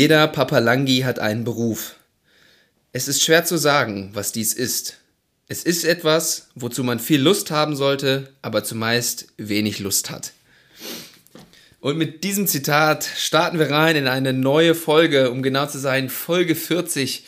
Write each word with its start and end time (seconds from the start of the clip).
Jeder 0.00 0.28
Papalangi 0.28 1.00
hat 1.00 1.18
einen 1.18 1.44
Beruf. 1.44 1.96
Es 2.90 3.06
ist 3.06 3.22
schwer 3.22 3.44
zu 3.44 3.58
sagen, 3.58 4.12
was 4.14 4.32
dies 4.32 4.54
ist. 4.54 4.96
Es 5.46 5.62
ist 5.62 5.84
etwas, 5.84 6.48
wozu 6.54 6.82
man 6.84 6.98
viel 6.98 7.20
Lust 7.20 7.50
haben 7.50 7.76
sollte, 7.76 8.32
aber 8.40 8.64
zumeist 8.64 9.26
wenig 9.36 9.78
Lust 9.78 10.08
hat. 10.08 10.32
Und 11.80 11.98
mit 11.98 12.24
diesem 12.24 12.46
Zitat 12.46 13.06
starten 13.14 13.58
wir 13.58 13.70
rein 13.70 13.94
in 13.94 14.08
eine 14.08 14.32
neue 14.32 14.74
Folge, 14.74 15.30
um 15.30 15.42
genau 15.42 15.66
zu 15.66 15.78
sein, 15.78 16.08
Folge 16.08 16.54
40 16.54 17.26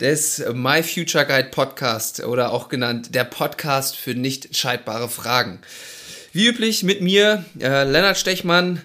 des 0.00 0.42
My 0.52 0.82
Future 0.82 1.24
Guide 1.24 1.50
Podcast 1.50 2.24
oder 2.24 2.50
auch 2.50 2.68
genannt 2.68 3.14
der 3.14 3.22
Podcast 3.22 3.94
für 3.94 4.16
nicht 4.16 4.46
entscheidbare 4.46 5.08
Fragen. 5.08 5.60
Wie 6.32 6.48
üblich 6.48 6.82
mit 6.82 7.00
mir, 7.00 7.44
äh, 7.60 7.84
Lennart 7.84 8.18
Stechmann 8.18 8.82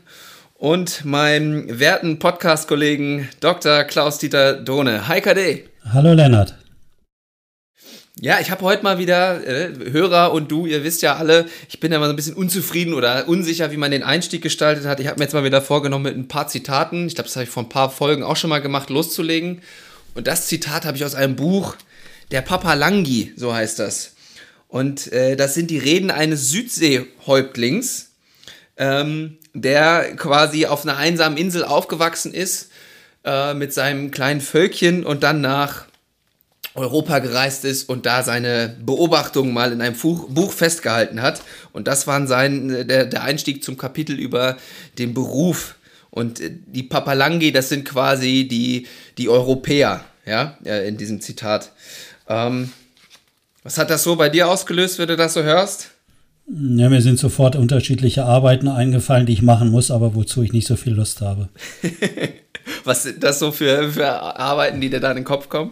und 0.64 1.04
meinem 1.04 1.78
werten 1.78 2.20
Podcast-Kollegen 2.20 3.28
Dr. 3.42 3.84
Klaus-Dieter 3.84 4.54
Dohne. 4.54 5.10
Hi 5.10 5.20
KD. 5.20 5.66
Hallo 5.92 6.14
Lennart. 6.14 6.56
Ja, 8.16 8.40
ich 8.40 8.50
habe 8.50 8.62
heute 8.62 8.82
mal 8.82 8.98
wieder 8.98 9.46
äh, 9.46 9.74
Hörer 9.92 10.32
und 10.32 10.50
du, 10.50 10.66
ihr 10.66 10.86
wisst 10.86 11.02
ja 11.02 11.18
alle, 11.18 11.48
ich 11.68 11.82
bin 11.82 11.92
ja 11.92 12.00
mal 12.00 12.06
so 12.06 12.14
ein 12.14 12.16
bisschen 12.16 12.36
unzufrieden 12.36 12.94
oder 12.94 13.28
unsicher, 13.28 13.74
wie 13.74 13.78
man 13.78 13.92
den 13.92 14.04
Einstieg 14.04 14.42
gestaltet 14.42 14.86
hat. 14.86 15.02
Ich 15.02 15.08
habe 15.08 15.20
mir 15.20 15.26
jetzt 15.26 15.34
mal 15.34 15.44
wieder 15.44 15.62
vorgenommen, 15.62 16.06
mit 16.06 16.16
ein 16.16 16.30
paar 16.30 16.48
Zitaten, 16.48 17.08
ich 17.08 17.16
glaube, 17.16 17.28
das 17.28 17.36
habe 17.36 17.44
ich 17.44 17.50
vor 17.50 17.64
ein 17.64 17.70
paar 17.70 17.90
Folgen 17.90 18.24
auch 18.24 18.38
schon 18.38 18.50
mal 18.50 18.62
gemacht, 18.62 18.90
loszulegen. 18.90 19.62
Und 20.16 20.28
das 20.28 20.48
Zitat 20.48 20.86
habe 20.86 20.96
ich 20.96 21.04
aus 21.04 21.14
einem 21.14 21.36
Buch, 21.36 21.76
der 22.32 22.42
Papa 22.42 22.74
Langi, 22.74 23.34
so 23.36 23.54
heißt 23.54 23.80
das. 23.80 24.14
Und 24.70 25.12
äh, 25.12 25.36
das 25.36 25.56
sind 25.56 25.70
die 25.70 25.80
Reden 25.80 26.10
eines 26.10 26.52
Südseehäuptlings, 26.52 28.12
ähm, 28.78 29.40
der 29.54 30.16
quasi 30.16 30.66
auf 30.66 30.84
einer 30.84 30.98
einsamen 30.98 31.38
Insel 31.38 31.64
aufgewachsen 31.64 32.34
ist 32.34 32.72
äh, 33.24 33.54
mit 33.54 33.74
seinem 33.74 34.12
kleinen 34.12 34.42
Völkchen 34.42 35.06
und 35.06 35.24
dann 35.24 35.42
nach 35.42 35.86
Europa 36.76 37.20
gereist 37.20 37.66
ist 37.66 37.88
und 37.88 38.06
da 38.08 38.24
seine 38.24 38.76
Beobachtungen 38.84 39.54
mal 39.54 39.72
in 39.72 39.82
einem 39.82 39.96
Buch, 39.96 40.28
Buch 40.28 40.52
festgehalten 40.52 41.22
hat. 41.22 41.42
Und 41.72 41.88
das 41.88 42.08
war 42.08 42.26
sein, 42.26 42.70
äh, 42.70 42.86
der, 42.86 43.06
der 43.06 43.24
Einstieg 43.24 43.64
zum 43.64 43.78
Kapitel 43.78 44.20
über 44.20 44.58
den 44.98 45.14
Beruf. 45.14 45.76
Und 46.10 46.40
äh, 46.40 46.52
die 46.66 46.84
Papalangi, 46.84 47.52
das 47.52 47.70
sind 47.70 47.86
quasi 47.88 48.48
die, 48.48 48.88
die 49.18 49.30
Europäer, 49.30 50.04
ja, 50.26 50.58
in 50.64 50.98
diesem 50.98 51.22
Zitat. 51.22 51.72
Ähm, 52.28 52.72
was 53.62 53.78
hat 53.78 53.90
das 53.90 54.04
so 54.04 54.16
bei 54.16 54.30
dir 54.30 54.48
ausgelöst, 54.48 54.98
wenn 55.00 55.10
du 55.10 55.18
das 55.18 55.34
so 55.34 55.44
hörst? 55.44 55.93
Ja, 56.46 56.90
mir 56.90 57.02
sind 57.02 57.20
sofort 57.20 57.56
unterschiedliche 57.56 58.26
Arbeiten 58.26 58.68
eingefallen, 58.68 59.26
die 59.26 59.34
ich 59.34 59.42
machen 59.42 59.70
muss, 59.70 59.92
aber 59.92 60.14
wozu 60.14 60.44
ich 60.44 60.52
nicht 60.52 60.68
so 60.68 60.76
viel 60.76 60.94
Lust 60.94 61.22
habe. 61.22 61.50
Was 62.84 63.04
sind 63.04 63.24
das 63.24 63.40
so 63.40 63.52
für, 63.52 63.92
für 63.92 64.10
Arbeiten, 64.10 64.82
die 64.82 64.90
dir 64.90 65.00
da 65.00 65.10
in 65.12 65.18
den 65.18 65.26
Kopf 65.26 65.50
kommen? 65.50 65.72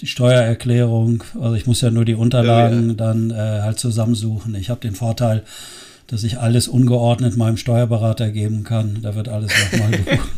Die 0.00 0.06
Steuererklärung, 0.06 1.22
also 1.40 1.54
ich 1.54 1.66
muss 1.66 1.80
ja 1.80 1.90
nur 1.90 2.04
die 2.04 2.14
Unterlagen 2.14 2.90
ja. 2.90 2.94
dann 2.94 3.30
äh, 3.30 3.62
halt 3.62 3.78
zusammensuchen. 3.78 4.54
Ich 4.56 4.68
habe 4.68 4.80
den 4.80 4.94
Vorteil, 4.94 5.44
dass 6.08 6.24
ich 6.24 6.38
alles 6.38 6.68
ungeordnet 6.68 7.36
meinem 7.36 7.56
Steuerberater 7.56 8.30
geben 8.30 8.64
kann. 8.64 8.98
Da 9.02 9.14
wird 9.14 9.28
alles 9.28 9.52
nochmal 9.72 9.90
gebucht. 10.04 10.30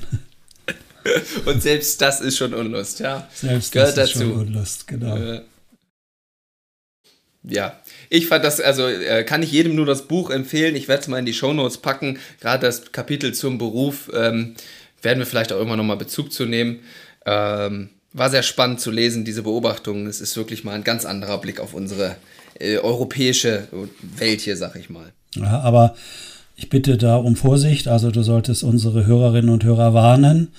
Und 1.47 1.63
selbst 1.63 2.01
das 2.03 2.21
ist 2.21 2.37
schon 2.37 2.55
Unlust, 2.55 3.01
ja. 3.01 3.27
Selbst 3.33 3.73
Gehört 3.73 3.97
das 3.97 4.11
ist 4.11 4.17
dazu. 4.17 4.27
schon 4.27 4.41
Unlust, 4.41 4.87
genau. 4.87 5.17
Äh, 5.17 5.41
ja, 7.49 7.81
ich 8.09 8.27
fand 8.27 8.45
das, 8.45 8.61
also 8.61 8.87
äh, 8.87 9.25
kann 9.25 9.43
ich 9.43 9.53
jedem 9.53 9.75
nur 9.75 9.87
das 9.87 10.03
Buch 10.03 10.31
empfehlen. 10.31 10.77
Ich 10.77 10.89
werde 10.89 11.03
es 11.03 11.09
mal 11.09 11.19
in 11.19 11.27
die 11.27 11.35
Shownotes 11.35 11.79
packen. 11.79 12.19
Gerade 12.41 12.67
das 12.67 12.93
Kapitel 12.93 13.35
zum 13.35 13.59
Beruf 13.59 14.11
ähm, 14.15 14.55
werden 15.03 15.19
wir 15.19 15.27
vielleicht 15.27 15.53
auch 15.53 15.61
immer 15.61 15.77
noch 15.77 15.85
mal 15.85 15.97
Bezug 15.97 16.33
zu 16.33 16.47
nehmen. 16.47 16.81
Ähm, 17.25 17.91
war 18.13 18.31
sehr 18.31 18.43
spannend 18.43 18.81
zu 18.81 18.91
lesen, 18.91 19.25
diese 19.25 19.43
Beobachtungen. 19.43 20.07
Es 20.07 20.21
ist 20.21 20.37
wirklich 20.37 20.65
mal 20.65 20.73
ein 20.73 20.85
ganz 20.85 21.05
anderer 21.05 21.39
Blick 21.39 21.61
auf 21.61 21.75
unsere 21.75 22.17
äh, 22.59 22.79
europäische 22.79 23.69
Welt 24.17 24.41
hier, 24.41 24.57
sag 24.57 24.77
ich 24.77 24.89
mal. 24.89 25.13
Ja, 25.35 25.61
aber 25.61 25.95
ich 26.57 26.71
bitte 26.71 26.97
da 26.97 27.17
um 27.17 27.37
Vorsicht. 27.37 27.89
Also 27.89 28.11
du 28.11 28.23
solltest 28.23 28.65
unsere 28.65 29.05
Hörerinnen 29.05 29.51
und 29.51 29.65
Hörer 29.65 29.93
warnen 29.93 30.53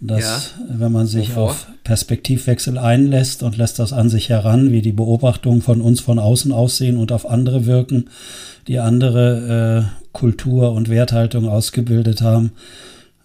dass 0.00 0.54
ja. 0.58 0.64
wenn 0.68 0.92
man 0.92 1.06
sich 1.06 1.30
Wovor? 1.30 1.50
auf 1.50 1.66
Perspektivwechsel 1.84 2.78
einlässt 2.78 3.42
und 3.42 3.56
lässt 3.56 3.78
das 3.78 3.92
an 3.92 4.08
sich 4.08 4.28
heran, 4.28 4.70
wie 4.70 4.82
die 4.82 4.92
Beobachtungen 4.92 5.62
von 5.62 5.80
uns 5.80 6.00
von 6.00 6.18
außen 6.18 6.52
aussehen 6.52 6.96
und 6.96 7.10
auf 7.10 7.28
andere 7.28 7.66
wirken, 7.66 8.08
die 8.68 8.78
andere 8.78 9.90
äh, 9.90 10.08
Kultur 10.12 10.72
und 10.72 10.88
Werthaltung 10.88 11.48
ausgebildet 11.48 12.22
haben, 12.22 12.52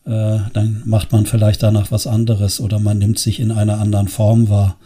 äh, 0.06 0.40
dann 0.54 0.82
macht 0.86 1.12
man 1.12 1.26
vielleicht 1.26 1.64
danach 1.64 1.92
was 1.92 2.08
anderes 2.08 2.60
oder 2.60 2.80
man 2.80 2.98
nimmt 2.98 3.20
sich 3.20 3.40
in 3.40 3.52
einer 3.52 3.80
anderen 3.80 4.08
Form 4.08 4.50
wahr. 4.50 4.78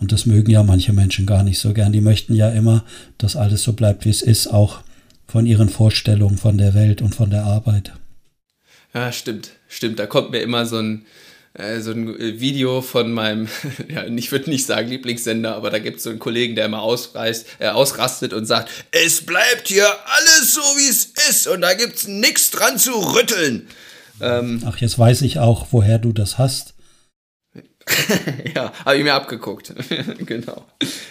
Und 0.00 0.12
das 0.12 0.26
mögen 0.26 0.50
ja 0.50 0.62
manche 0.62 0.92
Menschen 0.92 1.26
gar 1.26 1.42
nicht 1.42 1.58
so 1.58 1.72
gern. 1.72 1.92
Die 1.92 2.00
möchten 2.00 2.34
ja 2.34 2.48
immer, 2.48 2.84
dass 3.18 3.36
alles 3.36 3.62
so 3.62 3.74
bleibt, 3.74 4.04
wie 4.04 4.10
es 4.10 4.22
ist, 4.22 4.48
auch 4.48 4.80
von 5.26 5.46
ihren 5.46 5.68
Vorstellungen 5.68 6.38
von 6.38 6.58
der 6.58 6.74
Welt 6.74 7.02
und 7.02 7.14
von 7.14 7.30
der 7.30 7.44
Arbeit. 7.44 7.92
Ja, 8.92 9.10
stimmt, 9.12 9.50
stimmt. 9.68 9.98
Da 9.98 10.06
kommt 10.06 10.30
mir 10.30 10.40
immer 10.40 10.66
so 10.66 10.78
ein, 10.78 11.04
äh, 11.54 11.80
so 11.80 11.92
ein 11.92 12.18
äh, 12.18 12.40
Video 12.40 12.82
von 12.82 13.12
meinem, 13.12 13.48
ja, 13.88 14.04
ich 14.06 14.32
würde 14.32 14.50
nicht 14.50 14.66
sagen 14.66 14.88
Lieblingssender, 14.88 15.54
aber 15.54 15.70
da 15.70 15.78
gibt 15.78 15.98
es 15.98 16.02
so 16.02 16.10
einen 16.10 16.18
Kollegen, 16.18 16.56
der 16.56 16.66
immer 16.66 16.82
ausreißt, 16.82 17.46
äh, 17.60 17.68
ausrastet 17.68 18.32
und 18.32 18.46
sagt, 18.46 18.68
es 18.90 19.24
bleibt 19.24 19.68
hier 19.68 19.86
alles 19.86 20.54
so, 20.54 20.60
wie 20.60 20.88
es 20.88 21.12
ist 21.30 21.46
und 21.46 21.60
da 21.60 21.74
gibt 21.74 21.96
es 21.96 22.08
nichts 22.08 22.50
dran 22.50 22.78
zu 22.78 22.92
rütteln. 22.92 23.68
Ähm, 24.20 24.62
Ach, 24.66 24.78
jetzt 24.78 24.98
weiß 24.98 25.22
ich 25.22 25.38
auch, 25.38 25.68
woher 25.70 25.98
du 25.98 26.12
das 26.12 26.38
hast. 26.38 26.74
ja, 28.54 28.72
habe 28.84 28.96
ich 28.96 29.04
mir 29.04 29.14
abgeguckt. 29.14 29.74
genau. 30.26 30.64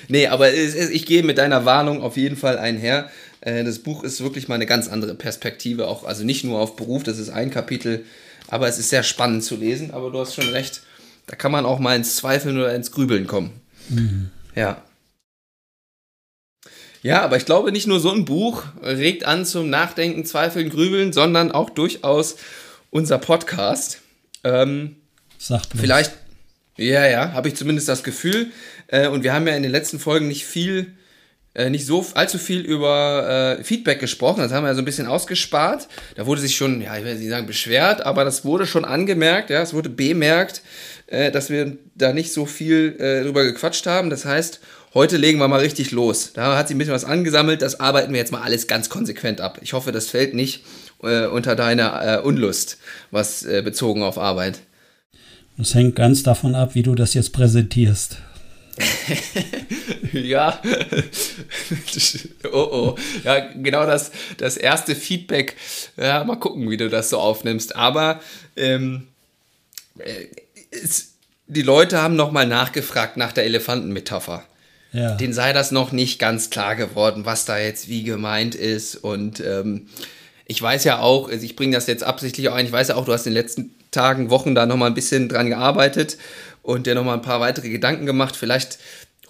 Nee, 0.07 0.27
aber 0.27 0.53
es, 0.53 0.73
es, 0.75 0.89
ich 0.89 1.05
gehe 1.05 1.23
mit 1.23 1.37
deiner 1.37 1.65
Warnung 1.65 2.01
auf 2.01 2.17
jeden 2.17 2.35
Fall 2.35 2.57
einher. 2.57 3.09
Äh, 3.41 3.63
das 3.63 3.79
Buch 3.79 4.03
ist 4.03 4.21
wirklich 4.21 4.47
mal 4.47 4.55
eine 4.55 4.65
ganz 4.65 4.89
andere 4.89 5.15
Perspektive, 5.15 5.87
auch 5.87 6.03
also 6.03 6.23
nicht 6.23 6.43
nur 6.43 6.59
auf 6.59 6.75
Beruf, 6.75 7.03
das 7.03 7.19
ist 7.19 7.29
ein 7.29 7.51
Kapitel, 7.51 8.05
aber 8.53 8.67
es 8.67 8.77
ist 8.77 8.89
sehr 8.89 9.01
spannend 9.01 9.43
zu 9.43 9.55
lesen. 9.55 9.91
Aber 9.91 10.11
du 10.11 10.19
hast 10.19 10.35
schon 10.35 10.49
recht, 10.49 10.83
da 11.25 11.35
kann 11.35 11.51
man 11.51 11.65
auch 11.65 11.79
mal 11.79 11.95
ins 11.95 12.15
Zweifeln 12.17 12.55
oder 12.57 12.75
ins 12.75 12.91
Grübeln 12.91 13.25
kommen. 13.25 13.61
Mhm. 13.89 14.29
Ja. 14.55 14.83
Ja, 17.01 17.23
aber 17.23 17.35
ich 17.35 17.45
glaube, 17.45 17.71
nicht 17.71 17.87
nur 17.87 17.99
so 17.99 18.11
ein 18.11 18.25
Buch 18.25 18.63
regt 18.83 19.25
an 19.25 19.45
zum 19.45 19.71
Nachdenken, 19.71 20.23
Zweifeln, 20.23 20.69
Grübeln, 20.69 21.11
sondern 21.13 21.51
auch 21.51 21.71
durchaus 21.71 22.35
unser 22.91 23.17
Podcast. 23.17 24.01
Ähm, 24.43 24.97
Sagt 25.39 25.69
vielleicht, 25.75 26.13
ja, 26.77 27.07
ja, 27.07 27.33
habe 27.33 27.47
ich 27.47 27.55
zumindest 27.55 27.89
das 27.89 28.03
Gefühl. 28.03 28.51
Äh, 28.87 29.07
und 29.07 29.23
wir 29.23 29.33
haben 29.33 29.47
ja 29.47 29.55
in 29.55 29.63
den 29.63 29.71
letzten 29.71 29.99
Folgen 29.99 30.27
nicht 30.27 30.45
viel 30.45 30.93
äh, 31.55 31.69
nicht 31.69 31.85
so 31.85 32.05
allzu 32.15 32.37
viel 32.37 32.61
über 32.61 33.57
äh, 33.59 33.63
Feedback 33.63 33.99
gesprochen. 33.99 34.39
Das 34.39 34.51
haben 34.51 34.63
wir 34.63 34.69
ja 34.69 34.75
so 34.75 34.81
ein 34.81 34.85
bisschen 34.85 35.07
ausgespart. 35.07 35.87
Da 36.15 36.25
wurde 36.25 36.41
sich 36.41 36.55
schon, 36.55 36.81
ja, 36.81 36.97
ich 36.97 37.03
will 37.03 37.15
nicht 37.15 37.29
sagen 37.29 37.47
beschwert, 37.47 38.05
aber 38.05 38.25
das 38.25 38.43
wurde 38.43 38.65
schon 38.65 38.85
angemerkt, 38.85 39.49
ja, 39.49 39.61
es 39.61 39.73
wurde 39.73 39.89
bemerkt, 39.89 40.61
äh, 41.07 41.31
dass 41.31 41.49
wir 41.49 41.77
da 41.95 42.11
nicht 42.13 42.33
so 42.33 42.45
viel 42.45 42.95
äh, 42.99 43.23
drüber 43.23 43.43
gequatscht 43.43 43.85
haben. 43.85 44.09
Das 44.09 44.25
heißt, 44.25 44.61
heute 44.93 45.17
legen 45.17 45.39
wir 45.39 45.47
mal 45.47 45.59
richtig 45.59 45.91
los. 45.91 46.31
Da 46.33 46.57
hat 46.57 46.67
sich 46.67 46.75
ein 46.75 46.79
bisschen 46.79 46.93
was 46.93 47.05
angesammelt, 47.05 47.61
das 47.61 47.79
arbeiten 47.79 48.13
wir 48.13 48.19
jetzt 48.19 48.31
mal 48.31 48.41
alles 48.41 48.67
ganz 48.67 48.89
konsequent 48.89 49.39
ab. 49.39 49.59
Ich 49.61 49.73
hoffe, 49.73 49.91
das 49.91 50.07
fällt 50.07 50.33
nicht 50.33 50.63
äh, 51.03 51.27
unter 51.27 51.55
deiner 51.55 52.19
äh, 52.19 52.21
Unlust, 52.21 52.77
was 53.11 53.43
äh, 53.43 53.61
bezogen 53.61 54.01
auf 54.01 54.17
Arbeit. 54.17 54.59
Das 55.55 55.75
hängt 55.75 55.95
ganz 55.95 56.23
davon 56.23 56.55
ab, 56.55 56.73
wie 56.73 56.81
du 56.81 56.95
das 56.95 57.13
jetzt 57.13 57.31
präsentierst. 57.31 58.17
ja. 60.13 60.61
oh 62.51 62.69
oh. 62.71 62.95
Ja, 63.23 63.39
genau 63.39 63.85
das, 63.85 64.11
das 64.37 64.57
erste 64.57 64.95
Feedback. 64.95 65.55
Ja, 65.97 66.23
mal 66.23 66.37
gucken, 66.37 66.69
wie 66.69 66.77
du 66.77 66.89
das 66.89 67.09
so 67.09 67.19
aufnimmst. 67.19 67.75
Aber 67.75 68.19
ähm, 68.55 69.07
äh, 69.99 70.25
es, 70.71 71.13
die 71.47 71.61
Leute 71.61 72.01
haben 72.01 72.15
nochmal 72.15 72.47
nachgefragt 72.47 73.17
nach 73.17 73.31
der 73.31 73.45
Elefantenmetapher. 73.45 74.43
Ja. 74.91 75.15
Den 75.15 75.33
sei 75.33 75.53
das 75.53 75.71
noch 75.71 75.91
nicht 75.91 76.19
ganz 76.19 76.49
klar 76.49 76.75
geworden, 76.75 77.25
was 77.25 77.45
da 77.45 77.57
jetzt 77.57 77.87
wie 77.89 78.03
gemeint 78.03 78.55
ist. 78.55 78.95
Und 78.95 79.39
ähm, 79.39 79.87
ich 80.45 80.61
weiß 80.61 80.83
ja 80.83 80.99
auch, 80.99 81.29
also 81.29 81.43
ich 81.43 81.55
bringe 81.55 81.75
das 81.75 81.87
jetzt 81.87 82.03
absichtlich 82.03 82.49
auch 82.49 82.55
ein, 82.55 82.65
ich 82.65 82.71
weiß 82.71 82.89
ja 82.89 82.95
auch, 82.95 83.05
du 83.05 83.13
hast 83.13 83.25
in 83.25 83.33
den 83.33 83.41
letzten 83.41 83.75
Tagen, 83.91 84.29
Wochen 84.29 84.55
da 84.55 84.65
nochmal 84.65 84.89
ein 84.89 84.95
bisschen 84.95 85.29
dran 85.29 85.49
gearbeitet 85.49 86.17
und 86.63 86.87
dir 86.87 86.95
nochmal 86.95 87.15
ein 87.15 87.21
paar 87.21 87.39
weitere 87.39 87.69
Gedanken 87.69 88.07
gemacht. 88.07 88.35
Vielleicht 88.35 88.79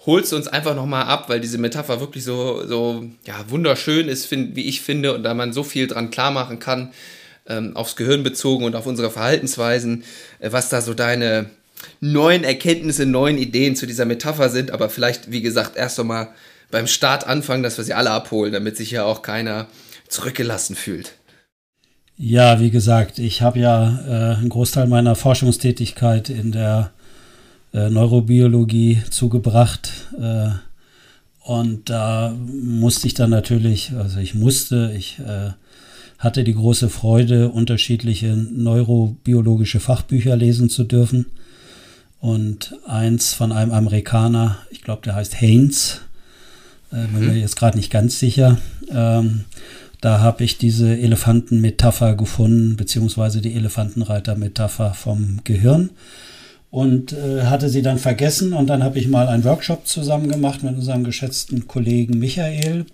holst 0.06 0.32
du 0.32 0.36
uns 0.36 0.48
einfach 0.48 0.74
nochmal 0.74 1.04
ab, 1.04 1.28
weil 1.28 1.40
diese 1.40 1.58
Metapher 1.58 2.00
wirklich 2.00 2.24
so, 2.24 2.66
so 2.66 3.04
ja, 3.26 3.44
wunderschön 3.48 4.08
ist, 4.08 4.26
find, 4.26 4.56
wie 4.56 4.66
ich 4.66 4.80
finde, 4.80 5.14
und 5.14 5.22
da 5.22 5.34
man 5.34 5.52
so 5.52 5.62
viel 5.62 5.86
dran 5.86 6.10
klar 6.10 6.30
machen 6.30 6.58
kann, 6.58 6.92
ähm, 7.46 7.76
aufs 7.76 7.96
Gehirn 7.96 8.22
bezogen 8.22 8.64
und 8.64 8.74
auf 8.76 8.86
unsere 8.86 9.10
Verhaltensweisen, 9.10 10.04
äh, 10.38 10.52
was 10.52 10.68
da 10.68 10.80
so 10.80 10.94
deine 10.94 11.50
neuen 12.00 12.44
Erkenntnisse, 12.44 13.06
neuen 13.06 13.36
Ideen 13.36 13.76
zu 13.76 13.86
dieser 13.86 14.04
Metapher 14.04 14.48
sind. 14.48 14.70
Aber 14.70 14.88
vielleicht, 14.88 15.30
wie 15.30 15.42
gesagt, 15.42 15.76
erst 15.76 15.98
nochmal 15.98 16.28
beim 16.70 16.86
Start 16.86 17.26
anfangen, 17.26 17.62
dass 17.62 17.76
wir 17.76 17.84
sie 17.84 17.94
alle 17.94 18.10
abholen, 18.10 18.52
damit 18.52 18.76
sich 18.76 18.90
ja 18.90 19.04
auch 19.04 19.22
keiner 19.22 19.66
zurückgelassen 20.08 20.76
fühlt. 20.76 21.12
Ja, 22.16 22.60
wie 22.60 22.70
gesagt, 22.70 23.18
ich 23.18 23.42
habe 23.42 23.58
ja 23.58 23.98
äh, 24.06 24.36
einen 24.36 24.48
Großteil 24.48 24.86
meiner 24.86 25.16
Forschungstätigkeit 25.16 26.30
in 26.30 26.52
der 26.52 26.92
äh, 27.74 27.90
Neurobiologie 27.90 29.02
zugebracht. 29.10 29.90
Äh, 30.18 30.50
und 31.40 31.90
da 31.90 32.34
musste 32.48 33.06
ich 33.06 33.14
dann 33.14 33.30
natürlich, 33.30 33.92
also 33.98 34.18
ich 34.20 34.34
musste, 34.34 34.94
ich 34.96 35.18
äh, 35.18 35.50
hatte 36.18 36.44
die 36.44 36.54
große 36.54 36.88
Freude, 36.88 37.50
unterschiedliche 37.50 38.34
neurobiologische 38.34 39.80
Fachbücher 39.80 40.36
lesen 40.36 40.70
zu 40.70 40.84
dürfen. 40.84 41.26
Und 42.20 42.76
eins 42.86 43.34
von 43.34 43.52
einem 43.52 43.72
Amerikaner, 43.72 44.56
ich 44.70 44.80
glaube, 44.80 45.02
der 45.02 45.16
heißt 45.16 45.38
Haynes, 45.40 46.00
äh, 46.92 47.06
bin 47.08 47.26
mir 47.26 47.32
mhm. 47.32 47.40
jetzt 47.40 47.56
gerade 47.56 47.76
nicht 47.76 47.90
ganz 47.90 48.18
sicher. 48.18 48.56
Ähm, 48.88 49.44
da 50.00 50.20
habe 50.20 50.44
ich 50.44 50.56
diese 50.58 50.96
Elefantenmetapher 50.96 52.14
gefunden, 52.14 52.76
beziehungsweise 52.76 53.40
die 53.40 53.54
Elefantenreiter-Metapher 53.54 54.94
vom 54.94 55.40
Gehirn 55.44 55.90
und 56.74 57.12
äh, 57.12 57.42
hatte 57.42 57.68
sie 57.68 57.82
dann 57.82 57.98
vergessen. 57.98 58.52
Und 58.52 58.66
dann 58.66 58.82
habe 58.82 58.98
ich 58.98 59.06
mal 59.06 59.28
einen 59.28 59.44
Workshop 59.44 59.86
zusammen 59.86 60.28
gemacht 60.28 60.64
mit 60.64 60.74
unserem 60.74 61.04
geschätzten 61.04 61.68
Kollegen 61.68 62.18
Michael 62.18 62.86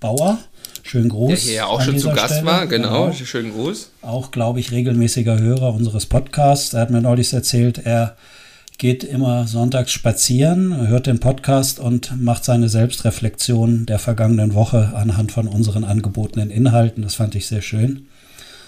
Bauer. 0.00 0.38
Schönen 0.82 1.10
Gruß. 1.10 1.28
Der 1.28 1.38
hier 1.38 1.52
ja 1.52 1.66
auch 1.66 1.82
schon 1.82 1.98
zu 1.98 2.08
Gast 2.08 2.32
Stelle. 2.32 2.46
war, 2.46 2.66
genau. 2.66 3.10
genau. 3.10 3.12
Schönen 3.12 3.52
Gruß. 3.52 3.90
Auch, 4.00 4.30
glaube 4.30 4.60
ich, 4.60 4.72
regelmäßiger 4.72 5.38
Hörer 5.38 5.74
unseres 5.74 6.06
Podcasts. 6.06 6.72
Er 6.72 6.80
hat 6.80 6.90
mir 6.90 7.02
neulich 7.02 7.30
erzählt, 7.30 7.84
er 7.84 8.16
geht 8.78 9.04
immer 9.04 9.46
sonntags 9.46 9.92
spazieren, 9.92 10.88
hört 10.88 11.06
den 11.06 11.20
Podcast 11.20 11.78
und 11.78 12.18
macht 12.18 12.42
seine 12.42 12.70
Selbstreflexion 12.70 13.84
der 13.84 13.98
vergangenen 13.98 14.54
Woche 14.54 14.92
anhand 14.94 15.30
von 15.30 15.46
unseren 15.46 15.84
angebotenen 15.84 16.48
Inhalten. 16.48 17.02
Das 17.02 17.16
fand 17.16 17.34
ich 17.34 17.48
sehr 17.48 17.60
schön. 17.60 18.06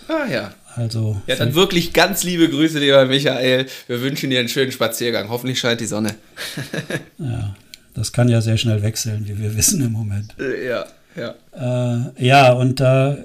Ah 0.09 0.31
ja. 0.31 0.51
Also. 0.79 1.21
Ja, 1.27 1.35
dann 1.35 1.55
wirklich 1.55 1.93
ganz 1.93 2.23
liebe 2.23 2.49
Grüße, 2.49 2.79
lieber 2.79 3.05
Michael. 3.05 3.67
Wir 3.89 4.01
wünschen 4.01 4.31
dir 4.31 4.39
einen 4.39 4.49
schönen 4.49 4.71
Spaziergang. 4.71 5.29
Hoffentlich 5.29 5.59
scheint 5.59 5.81
die 5.81 5.87
Sonne. 5.87 6.15
ja, 7.19 7.57
das 7.95 8.13
kann 8.13 8.29
ja 8.29 8.41
sehr 8.41 8.57
schnell 8.57 8.81
wechseln, 8.83 9.27
wie 9.27 9.39
wir 9.39 9.57
wissen 9.57 9.85
im 9.85 9.93
Moment. 9.93 10.37
Äh, 10.39 10.69
ja, 10.69 10.87
ja. 11.17 12.07
Äh, 12.17 12.25
ja, 12.25 12.53
und 12.53 12.79
da 12.79 13.15
äh, 13.15 13.25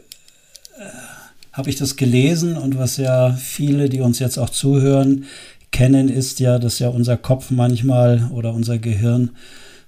habe 1.52 1.70
ich 1.70 1.76
das 1.76 1.96
gelesen 1.96 2.58
und 2.58 2.80
was 2.80 2.98
ja 2.98 3.34
viele, 3.34 3.88
die 3.88 4.02
uns 4.02 4.18
jetzt 4.18 4.40
auch 4.40 4.50
zuhören, 4.50 5.26
kennen, 5.70 6.10
ist 6.10 6.40
ja, 6.40 6.58
dass 6.58 6.80
ja 6.80 6.90
unser 6.90 7.18
Kopf 7.18 7.52
manchmal 7.52 8.30
oder 8.32 8.54
unser 8.54 8.80
Gehirn 8.80 9.32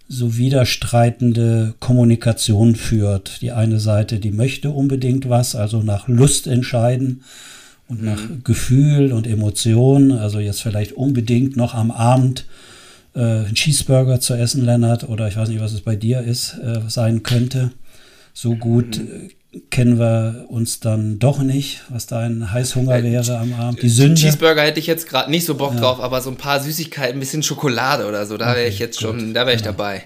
so 0.07 0.38
widerstreitende 0.38 1.74
Kommunikation 1.80 2.75
führt. 2.75 3.42
Die 3.42 3.52
eine 3.52 3.80
Seite, 3.80 4.19
die 4.19 4.31
möchte 4.31 4.69
unbedingt 4.69 5.30
was, 5.30 5.56
also 5.56 5.81
nach 5.81 6.07
Lust 6.07 6.48
entscheiden 6.48 7.24
und 7.88 8.02
mhm. 8.02 8.06
nach 8.07 8.22
Gefühl 8.44 9.12
und 9.12 9.28
Emotion, 9.28 10.12
also 10.12 10.40
jetzt 10.40 10.62
vielleicht 10.62 10.94
unbedingt 10.94 11.56
noch 11.56 11.74
am 11.74 11.92
Abend 11.92 12.46
äh, 13.16 13.19
einen 13.19 13.56
Cheeseburger 13.56 14.19
zu 14.19 14.36
essen, 14.36 14.63
Lennart, 14.63 15.10
oder 15.10 15.28
ich 15.28 15.38
weiß 15.38 15.50
nicht, 15.50 15.62
was 15.62 15.74
es 15.74 15.81
bei 15.81 15.96
dir 15.96 16.22
ist, 16.22 16.57
äh, 16.63 16.81
sein 16.88 17.24
könnte. 17.24 17.72
So 18.34 18.56
gut 18.56 19.00
mhm 19.00 19.31
kennen 19.69 20.00
wir 20.00 20.46
uns 20.50 20.80
dann 20.80 21.19
doch 21.19 21.40
nicht, 21.40 21.81
was 21.90 22.07
dein 22.07 22.52
Heißhunger 22.52 22.98
äh, 22.98 23.04
wäre 23.04 23.38
am 23.38 23.54
Abend. 23.54 23.81
Die 23.81 23.90
Sünde. 23.90 24.16
Cheeseburger 24.22 24.62
hätte 24.62 24.80
ich 24.80 24.88
jetzt 24.88 25.07
gerade 25.07 25.31
nicht 25.31 25.46
so 25.46 25.56
Bock 25.56 25.74
ja. 25.75 25.81
drauf, 25.81 26.00
aber 26.00 26.22
so 26.22 26.30
ein 26.30 26.38
paar 26.38 26.60
Süßigkeiten, 26.60 27.18
ein 27.18 27.19
bisschen 27.19 27.44
Schokolade 27.44 28.07
oder 28.07 28.25
so, 28.25 28.38
da 28.38 28.56
wäre 28.56 28.68
ich 28.68 28.80
jetzt 28.80 29.00
schon, 29.00 29.34
da 29.34 29.46
wäre 29.46 29.56
ich 29.56 29.62
ja. 29.62 29.72
dabei. 29.72 30.04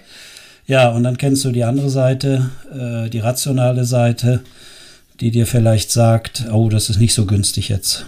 Ja, 0.66 0.90
und 0.90 1.02
dann 1.02 1.18
kennst 1.18 1.44
du 1.44 1.50
die 1.50 1.64
andere 1.64 1.90
Seite, 1.90 2.50
äh, 2.72 3.10
die 3.10 3.18
rationale 3.18 3.84
Seite, 3.84 4.42
die 5.20 5.30
dir 5.30 5.46
vielleicht 5.46 5.90
sagt, 5.90 6.44
oh, 6.52 6.68
das 6.68 6.90
ist 6.90 6.98
nicht 6.98 7.14
so 7.14 7.26
günstig 7.26 7.68
jetzt. 7.68 8.06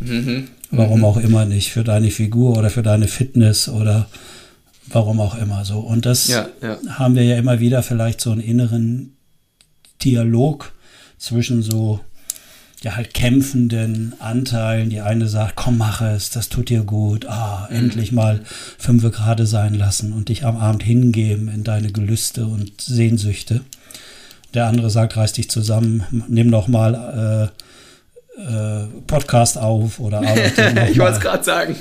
Mhm. 0.00 0.48
Warum 0.70 1.00
mhm. 1.00 1.04
auch 1.04 1.16
immer 1.16 1.44
nicht, 1.44 1.72
für 1.72 1.84
deine 1.84 2.10
Figur 2.10 2.56
oder 2.56 2.70
für 2.70 2.82
deine 2.82 3.08
Fitness 3.08 3.68
oder 3.68 4.08
warum 4.86 5.20
auch 5.20 5.36
immer 5.36 5.64
so. 5.64 5.80
Und 5.80 6.06
das 6.06 6.28
ja, 6.28 6.48
haben 6.88 7.16
wir 7.16 7.24
ja 7.24 7.36
immer 7.36 7.60
wieder 7.60 7.82
vielleicht 7.82 8.20
so 8.20 8.30
einen 8.30 8.40
inneren 8.40 9.16
Dialog 10.02 10.72
zwischen 11.18 11.62
so 11.62 12.00
ja 12.82 12.96
halt 12.96 13.14
kämpfenden 13.14 14.14
Anteilen. 14.20 14.90
Die 14.90 15.00
eine 15.00 15.26
sagt, 15.26 15.56
komm, 15.56 15.78
mach 15.78 16.02
es, 16.02 16.30
das 16.30 16.48
tut 16.48 16.68
dir 16.68 16.82
gut. 16.82 17.26
Ah, 17.26 17.66
mhm. 17.70 17.76
endlich 17.76 18.12
mal 18.12 18.40
fünfe 18.78 19.10
gerade 19.10 19.46
sein 19.46 19.74
lassen 19.74 20.12
und 20.12 20.28
dich 20.28 20.44
am 20.44 20.56
Abend 20.56 20.82
hingeben 20.82 21.48
in 21.48 21.64
deine 21.64 21.90
Gelüste 21.90 22.46
und 22.46 22.80
Sehnsüchte. 22.80 23.62
Der 24.52 24.66
andere 24.66 24.90
sagt, 24.90 25.16
reiß 25.16 25.32
dich 25.32 25.50
zusammen, 25.50 26.04
nimm 26.28 26.50
doch 26.50 26.68
mal 26.68 27.50
äh, 27.50 27.64
äh, 28.40 28.86
Podcast 29.06 29.58
auf 29.58 29.98
oder 29.98 30.18
arbeite 30.26 30.88
Ich 30.90 30.98
wollte 30.98 31.14
es 31.14 31.20
gerade 31.20 31.44
sagen. 31.44 31.76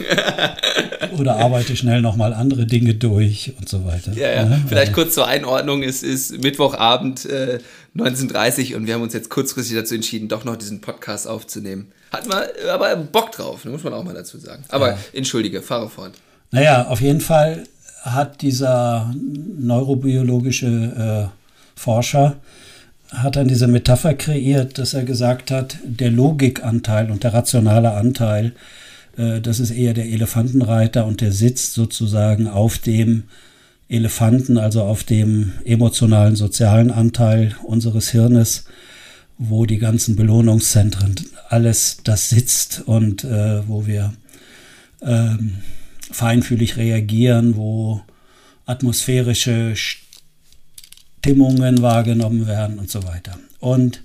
Oder 1.11 1.37
arbeite 1.37 1.75
schnell 1.75 2.01
nochmal 2.01 2.33
andere 2.33 2.65
Dinge 2.65 2.93
durch 2.95 3.53
und 3.59 3.69
so 3.69 3.85
weiter. 3.85 4.13
Ja, 4.13 4.31
ja. 4.31 4.59
Vielleicht 4.67 4.89
also, 4.89 5.01
kurz 5.01 5.13
zur 5.13 5.27
Einordnung. 5.27 5.83
Es 5.83 6.03
ist 6.03 6.41
Mittwochabend 6.43 7.25
äh, 7.25 7.59
19.30 7.95 8.75
und 8.75 8.87
wir 8.87 8.95
haben 8.95 9.01
uns 9.01 9.13
jetzt 9.13 9.29
kurzfristig 9.29 9.75
dazu 9.75 9.95
entschieden, 9.95 10.27
doch 10.27 10.45
noch 10.45 10.55
diesen 10.55 10.81
Podcast 10.81 11.27
aufzunehmen. 11.27 11.91
Hatten 12.11 12.29
wir 12.29 12.73
aber 12.73 12.95
Bock 12.95 13.31
drauf, 13.31 13.65
muss 13.65 13.83
man 13.83 13.93
auch 13.93 14.03
mal 14.03 14.13
dazu 14.13 14.37
sagen. 14.37 14.63
Aber 14.69 14.91
ja. 14.91 14.97
entschuldige, 15.13 15.61
fahre 15.61 15.89
fort. 15.89 16.13
Naja, 16.51 16.87
auf 16.87 17.01
jeden 17.01 17.21
Fall 17.21 17.63
hat 18.03 18.41
dieser 18.41 19.13
neurobiologische 19.59 21.29
äh, 21.31 21.79
Forscher 21.79 22.37
hat 23.13 23.35
dann 23.35 23.47
diese 23.47 23.67
Metapher 23.67 24.13
kreiert, 24.13 24.77
dass 24.77 24.93
er 24.93 25.03
gesagt 25.03 25.51
hat, 25.51 25.77
der 25.83 26.09
Logikanteil 26.09 27.11
und 27.11 27.23
der 27.23 27.33
rationale 27.33 27.93
Anteil, 27.93 28.53
das 29.15 29.59
ist 29.59 29.71
eher 29.71 29.93
der 29.93 30.05
Elefantenreiter 30.05 31.05
und 31.05 31.21
der 31.21 31.31
sitzt 31.31 31.73
sozusagen 31.73 32.47
auf 32.47 32.79
dem 32.79 33.23
Elefanten, 33.87 34.57
also 34.57 34.81
auf 34.81 35.03
dem 35.03 35.53
emotionalen, 35.65 36.35
sozialen 36.35 36.89
Anteil 36.89 37.55
unseres 37.63 38.09
Hirnes, 38.09 38.65
wo 39.37 39.65
die 39.65 39.77
ganzen 39.77 40.15
Belohnungszentren, 40.15 41.15
alles 41.49 41.97
das 42.03 42.29
sitzt 42.29 42.81
und 42.85 43.23
äh, 43.23 43.67
wo 43.67 43.85
wir 43.85 44.13
ähm, 45.01 45.57
feinfühlig 46.11 46.77
reagieren, 46.77 47.55
wo 47.55 48.01
atmosphärische 48.65 49.75
Stimmungen 51.21 51.81
wahrgenommen 51.81 52.47
werden 52.47 52.79
und 52.79 52.89
so 52.89 53.03
weiter. 53.03 53.37
Und 53.59 54.01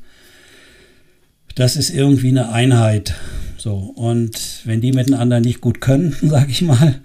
das 1.54 1.76
ist 1.76 1.90
irgendwie 1.90 2.28
eine 2.28 2.52
Einheit. 2.52 3.14
So, 3.58 3.74
und 3.74 4.62
wenn 4.64 4.80
die 4.80 4.92
miteinander 4.92 5.40
nicht 5.40 5.60
gut 5.60 5.80
können, 5.80 6.16
sage 6.22 6.50
ich 6.50 6.62
mal, 6.62 7.00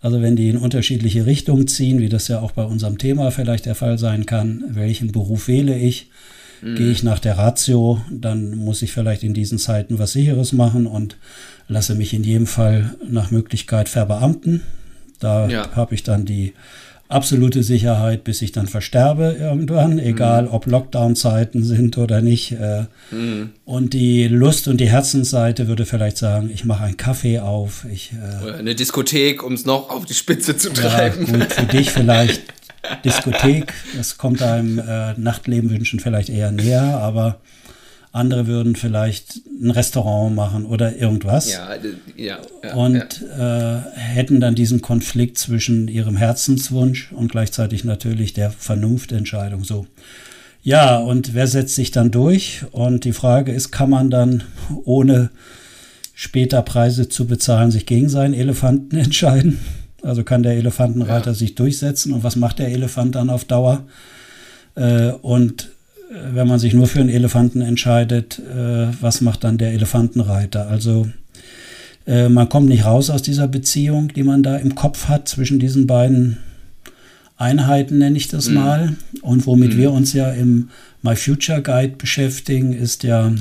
also 0.00 0.22
wenn 0.22 0.34
die 0.34 0.48
in 0.48 0.56
unterschiedliche 0.56 1.26
Richtungen 1.26 1.68
ziehen, 1.68 2.00
wie 2.00 2.08
das 2.08 2.28
ja 2.28 2.40
auch 2.40 2.52
bei 2.52 2.64
unserem 2.64 2.98
Thema 2.98 3.30
vielleicht 3.30 3.66
der 3.66 3.74
Fall 3.74 3.98
sein 3.98 4.24
kann, 4.24 4.64
welchen 4.68 5.12
Beruf 5.12 5.46
wähle 5.46 5.76
ich, 5.76 6.10
mhm. 6.62 6.74
gehe 6.74 6.90
ich 6.90 7.02
nach 7.02 7.18
der 7.18 7.36
Ratio, 7.36 8.00
dann 8.10 8.56
muss 8.56 8.80
ich 8.80 8.92
vielleicht 8.92 9.22
in 9.22 9.34
diesen 9.34 9.58
Zeiten 9.58 9.98
was 9.98 10.12
Sicheres 10.12 10.52
machen 10.52 10.86
und 10.86 11.16
lasse 11.68 11.94
mich 11.94 12.14
in 12.14 12.24
jedem 12.24 12.46
Fall 12.46 12.94
nach 13.08 13.30
Möglichkeit 13.30 13.88
verbeamten. 13.88 14.62
Da 15.18 15.48
ja. 15.48 15.70
habe 15.76 15.94
ich 15.94 16.02
dann 16.02 16.24
die 16.24 16.54
absolute 17.10 17.62
Sicherheit, 17.62 18.24
bis 18.24 18.40
ich 18.40 18.52
dann 18.52 18.68
versterbe 18.68 19.36
irgendwann, 19.38 19.98
egal 19.98 20.44
mhm. 20.44 20.48
ob 20.52 20.66
Lockdown-Zeiten 20.66 21.62
sind 21.64 21.98
oder 21.98 22.22
nicht. 22.22 22.52
Äh, 22.52 22.84
mhm. 23.10 23.50
Und 23.64 23.92
die 23.94 24.28
Lust 24.28 24.68
und 24.68 24.80
die 24.80 24.88
Herzensseite 24.88 25.66
würde 25.68 25.86
vielleicht 25.86 26.18
sagen, 26.18 26.50
ich 26.52 26.64
mache 26.64 26.84
einen 26.84 26.96
Kaffee 26.96 27.40
auf. 27.40 27.84
Ich, 27.92 28.12
äh, 28.12 28.44
oder 28.44 28.58
eine 28.58 28.74
Diskothek, 28.74 29.42
um 29.42 29.54
es 29.54 29.66
noch 29.66 29.90
auf 29.90 30.06
die 30.06 30.14
Spitze 30.14 30.56
zu 30.56 30.72
treiben. 30.72 31.26
Ja, 31.26 31.38
gut, 31.38 31.52
für 31.52 31.66
dich 31.66 31.90
vielleicht 31.90 32.42
Diskothek, 33.04 33.72
das 33.96 34.16
kommt 34.16 34.40
deinem 34.40 34.78
äh, 34.78 35.14
Nachtleben 35.18 35.70
wünschen 35.70 36.00
vielleicht 36.00 36.30
eher 36.30 36.50
näher, 36.50 37.00
aber 37.02 37.40
andere 38.12 38.46
würden 38.46 38.74
vielleicht 38.74 39.40
ein 39.46 39.70
Restaurant 39.70 40.34
machen 40.34 40.64
oder 40.64 40.96
irgendwas. 40.96 41.52
Ja, 41.52 41.68
ja, 42.16 42.38
ja 42.64 42.74
und 42.74 43.20
ja. 43.20 43.76
Äh, 43.78 43.82
hätten 43.94 44.40
dann 44.40 44.54
diesen 44.56 44.80
Konflikt 44.80 45.38
zwischen 45.38 45.86
ihrem 45.86 46.16
Herzenswunsch 46.16 47.12
und 47.12 47.30
gleichzeitig 47.30 47.84
natürlich 47.84 48.32
der 48.32 48.50
Vernunftentscheidung. 48.50 49.62
So. 49.62 49.86
Ja, 50.62 50.98
und 50.98 51.34
wer 51.34 51.46
setzt 51.46 51.76
sich 51.76 51.92
dann 51.92 52.10
durch? 52.10 52.64
Und 52.72 53.04
die 53.04 53.12
Frage 53.12 53.52
ist, 53.52 53.70
kann 53.70 53.90
man 53.90 54.10
dann 54.10 54.42
ohne 54.84 55.30
später 56.14 56.62
Preise 56.62 57.08
zu 57.08 57.26
bezahlen 57.26 57.70
sich 57.70 57.86
gegen 57.86 58.08
seinen 58.08 58.34
Elefanten 58.34 58.96
entscheiden? 58.98 59.60
Also 60.02 60.24
kann 60.24 60.42
der 60.42 60.56
Elefantenreiter 60.56 61.30
ja. 61.30 61.34
sich 61.34 61.54
durchsetzen 61.54 62.12
und 62.12 62.24
was 62.24 62.34
macht 62.34 62.58
der 62.58 62.68
Elefant 62.68 63.14
dann 63.14 63.30
auf 63.30 63.44
Dauer? 63.44 63.84
Äh, 64.74 65.10
und 65.10 65.70
wenn 66.10 66.48
man 66.48 66.58
sich 66.58 66.74
nur 66.74 66.86
für 66.86 67.00
einen 67.00 67.08
Elefanten 67.08 67.60
entscheidet, 67.60 68.40
äh, 68.40 68.88
was 69.00 69.20
macht 69.20 69.44
dann 69.44 69.58
der 69.58 69.72
Elefantenreiter? 69.72 70.66
Also 70.68 71.08
äh, 72.06 72.28
man 72.28 72.48
kommt 72.48 72.68
nicht 72.68 72.84
raus 72.84 73.10
aus 73.10 73.22
dieser 73.22 73.46
Beziehung, 73.46 74.08
die 74.08 74.24
man 74.24 74.42
da 74.42 74.56
im 74.56 74.74
Kopf 74.74 75.08
hat 75.08 75.28
zwischen 75.28 75.60
diesen 75.60 75.86
beiden 75.86 76.38
Einheiten, 77.36 77.98
nenne 77.98 78.16
ich 78.16 78.28
das 78.28 78.48
mhm. 78.48 78.54
mal. 78.54 78.96
Und 79.22 79.46
womit 79.46 79.74
mhm. 79.74 79.78
wir 79.78 79.92
uns 79.92 80.12
ja 80.12 80.30
im 80.32 80.70
My 81.02 81.14
Future 81.14 81.62
Guide 81.62 81.96
beschäftigen, 81.96 82.72
ist 82.72 83.04
ja 83.04 83.32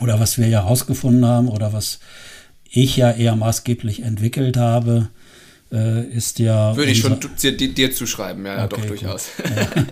oder 0.00 0.20
was 0.20 0.38
wir 0.38 0.48
ja 0.48 0.62
herausgefunden 0.62 1.24
haben 1.24 1.48
oder 1.48 1.72
was 1.72 1.98
ich 2.70 2.96
ja 2.96 3.10
eher 3.10 3.36
maßgeblich 3.36 4.02
entwickelt 4.02 4.56
habe, 4.56 5.08
äh, 5.72 6.04
ist 6.04 6.38
ja. 6.38 6.76
Würde 6.76 6.92
ich 6.92 7.00
schon 7.00 7.18
dir, 7.40 7.52
dir 7.56 7.92
zuschreiben, 7.92 8.44
ja, 8.44 8.52
okay, 8.52 8.60
ja 8.62 8.66
doch 8.68 8.86
durchaus. 8.86 9.28
Ja. 9.38 9.84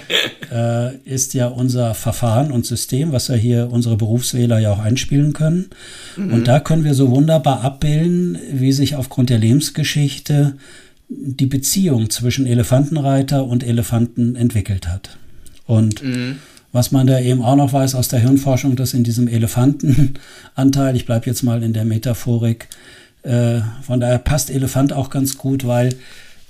äh, 0.52 0.96
ist 1.04 1.34
ja 1.34 1.46
unser 1.46 1.94
Verfahren 1.94 2.52
und 2.52 2.66
System, 2.66 3.12
was 3.12 3.28
ja 3.28 3.34
hier 3.34 3.68
unsere 3.70 3.96
Berufswähler 3.96 4.58
ja 4.58 4.72
auch 4.72 4.78
einspielen 4.78 5.32
können. 5.32 5.70
Mhm. 6.16 6.32
Und 6.32 6.48
da 6.48 6.60
können 6.60 6.84
wir 6.84 6.94
so 6.94 7.10
wunderbar 7.10 7.62
abbilden, 7.62 8.38
wie 8.52 8.72
sich 8.72 8.96
aufgrund 8.96 9.30
der 9.30 9.38
Lebensgeschichte 9.38 10.54
die 11.08 11.46
Beziehung 11.46 12.10
zwischen 12.10 12.46
Elefantenreiter 12.46 13.44
und 13.44 13.64
Elefanten 13.64 14.36
entwickelt 14.36 14.88
hat. 14.88 15.16
Und 15.66 16.02
mhm. 16.02 16.36
was 16.72 16.90
man 16.90 17.06
da 17.06 17.20
eben 17.20 17.42
auch 17.42 17.56
noch 17.56 17.72
weiß 17.72 17.94
aus 17.94 18.08
der 18.08 18.20
Hirnforschung, 18.20 18.76
dass 18.76 18.94
in 18.94 19.04
diesem 19.04 19.28
Elefantenanteil, 19.28 20.96
ich 20.96 21.06
bleibe 21.06 21.26
jetzt 21.26 21.42
mal 21.42 21.62
in 21.62 21.72
der 21.72 21.84
Metaphorik, 21.84 22.68
äh, 23.22 23.60
von 23.82 24.00
daher 24.00 24.18
passt 24.18 24.50
Elefant 24.50 24.92
auch 24.92 25.10
ganz 25.10 25.38
gut, 25.38 25.66
weil 25.66 25.94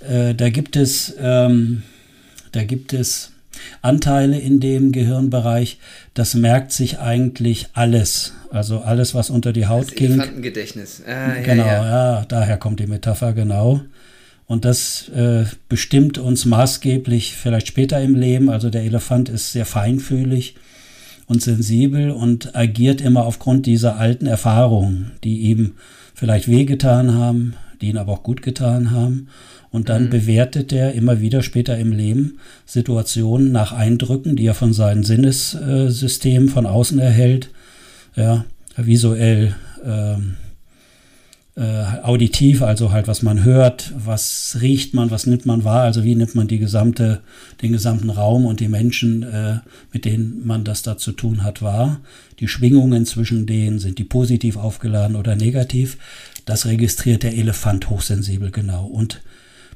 äh, 0.01 0.35
da 0.35 0.49
gibt 0.51 0.77
es, 0.77 1.15
ähm, 1.21 1.83
da 2.53 2.65
gibt 2.65 2.93
es 2.93 3.33
Anteile 3.81 4.39
in 4.39 4.61
dem 4.61 4.93
Gehirnbereich, 4.93 5.79
das 6.15 6.35
merkt 6.35 6.73
sich 6.73 6.99
eigentlich 6.99 7.69
alles. 7.75 8.33
Also 8.51 8.81
alles, 8.81 9.15
was 9.15 9.31
unter 9.31 9.53
die 9.53 9.67
Haut 9.67 9.89
das 9.89 9.95
ging. 9.95 10.13
Elefantengedächtnis. 10.13 11.03
Ah, 11.07 11.41
genau, 11.43 11.67
ja, 11.67 11.73
ja. 11.73 12.15
ja, 12.19 12.25
daher 12.27 12.59
kommt 12.59 12.81
die 12.81 12.87
Metapher, 12.87 13.33
genau. 13.33 13.81
Und 14.47 14.65
das 14.67 15.09
äh, 15.09 15.45
bestimmt 15.69 16.19
uns 16.19 16.45
maßgeblich 16.45 17.35
vielleicht 17.35 17.69
später 17.69 18.01
im 18.01 18.15
Leben. 18.15 18.51
Also 18.51 18.69
der 18.69 18.83
Elefant 18.83 19.31
ist 19.31 19.53
sehr 19.53 19.65
feinfühlig 19.65 20.57
und 21.27 21.41
sensibel 21.41 22.11
und 22.11 22.55
agiert 22.55 23.01
immer 23.01 23.25
aufgrund 23.25 23.65
dieser 23.65 23.97
alten 23.97 24.27
Erfahrungen, 24.27 25.13
die 25.25 25.39
ihm 25.39 25.73
vielleicht 26.15 26.49
wehgetan 26.49 27.15
haben, 27.15 27.55
die 27.81 27.89
ihn 27.89 27.97
aber 27.97 28.13
auch 28.13 28.23
gut 28.23 28.43
getan 28.43 28.91
haben. 28.91 29.29
Und 29.73 29.89
dann 29.89 30.05
mhm. 30.05 30.11
bewertet 30.11 30.73
er 30.73 30.93
immer 30.93 31.21
wieder 31.21 31.43
später 31.43 31.77
im 31.79 31.93
Leben 31.93 32.39
Situationen 32.67 33.51
nach 33.51 33.73
Eindrücken, 33.73 34.37
die 34.37 34.47
er 34.47 34.55
von 34.55 34.73
seinem 34.73 35.03
Sinnessystem 35.03 36.49
von 36.49 36.67
außen 36.67 36.99
erhält, 36.99 37.49
ja, 38.15 38.45
visuell, 38.77 39.57
ähm, 39.85 40.35
äh, 41.55 41.85
auditiv, 42.03 42.63
also 42.63 42.93
halt, 42.93 43.09
was 43.09 43.23
man 43.23 43.45
hört, 43.45 43.93
was 43.97 44.59
riecht 44.63 44.95
man, 44.95 45.11
was 45.11 45.27
nimmt 45.27 45.45
man 45.45 45.65
wahr, 45.65 45.83
also 45.83 46.03
wie 46.03 46.15
nimmt 46.15 46.35
man 46.35 46.49
die 46.49 46.59
gesamte, 46.59 47.21
den 47.61 47.73
gesamten 47.73 48.09
Raum 48.09 48.47
und 48.47 48.61
die 48.61 48.69
Menschen, 48.69 49.23
äh, 49.23 49.59
mit 49.93 50.07
denen 50.07 50.47
man 50.47 50.65
das 50.65 50.83
da 50.83 50.97
zu 50.97 51.13
tun 51.13 51.45
hat, 51.45 51.61
wahr. 51.61 52.01
Die 52.41 52.49
Schwingungen 52.49 53.05
zwischen 53.05 53.47
denen, 53.47 53.79
sind 53.79 53.99
die 53.99 54.05
positiv 54.05 54.57
aufgeladen 54.57 55.15
oder 55.15 55.37
negativ. 55.37 55.99
Das 56.47 56.65
registriert 56.65 57.23
der 57.23 57.37
Elefant 57.37 57.91
hochsensibel 57.91 58.51
genau 58.51 58.87
und 58.87 59.21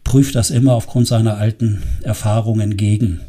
prüft 0.07 0.37
das 0.37 0.51
immer 0.51 0.75
aufgrund 0.75 1.09
seiner 1.09 1.37
alten 1.37 1.83
Erfahrungen 2.03 2.77
gegen. 2.77 3.23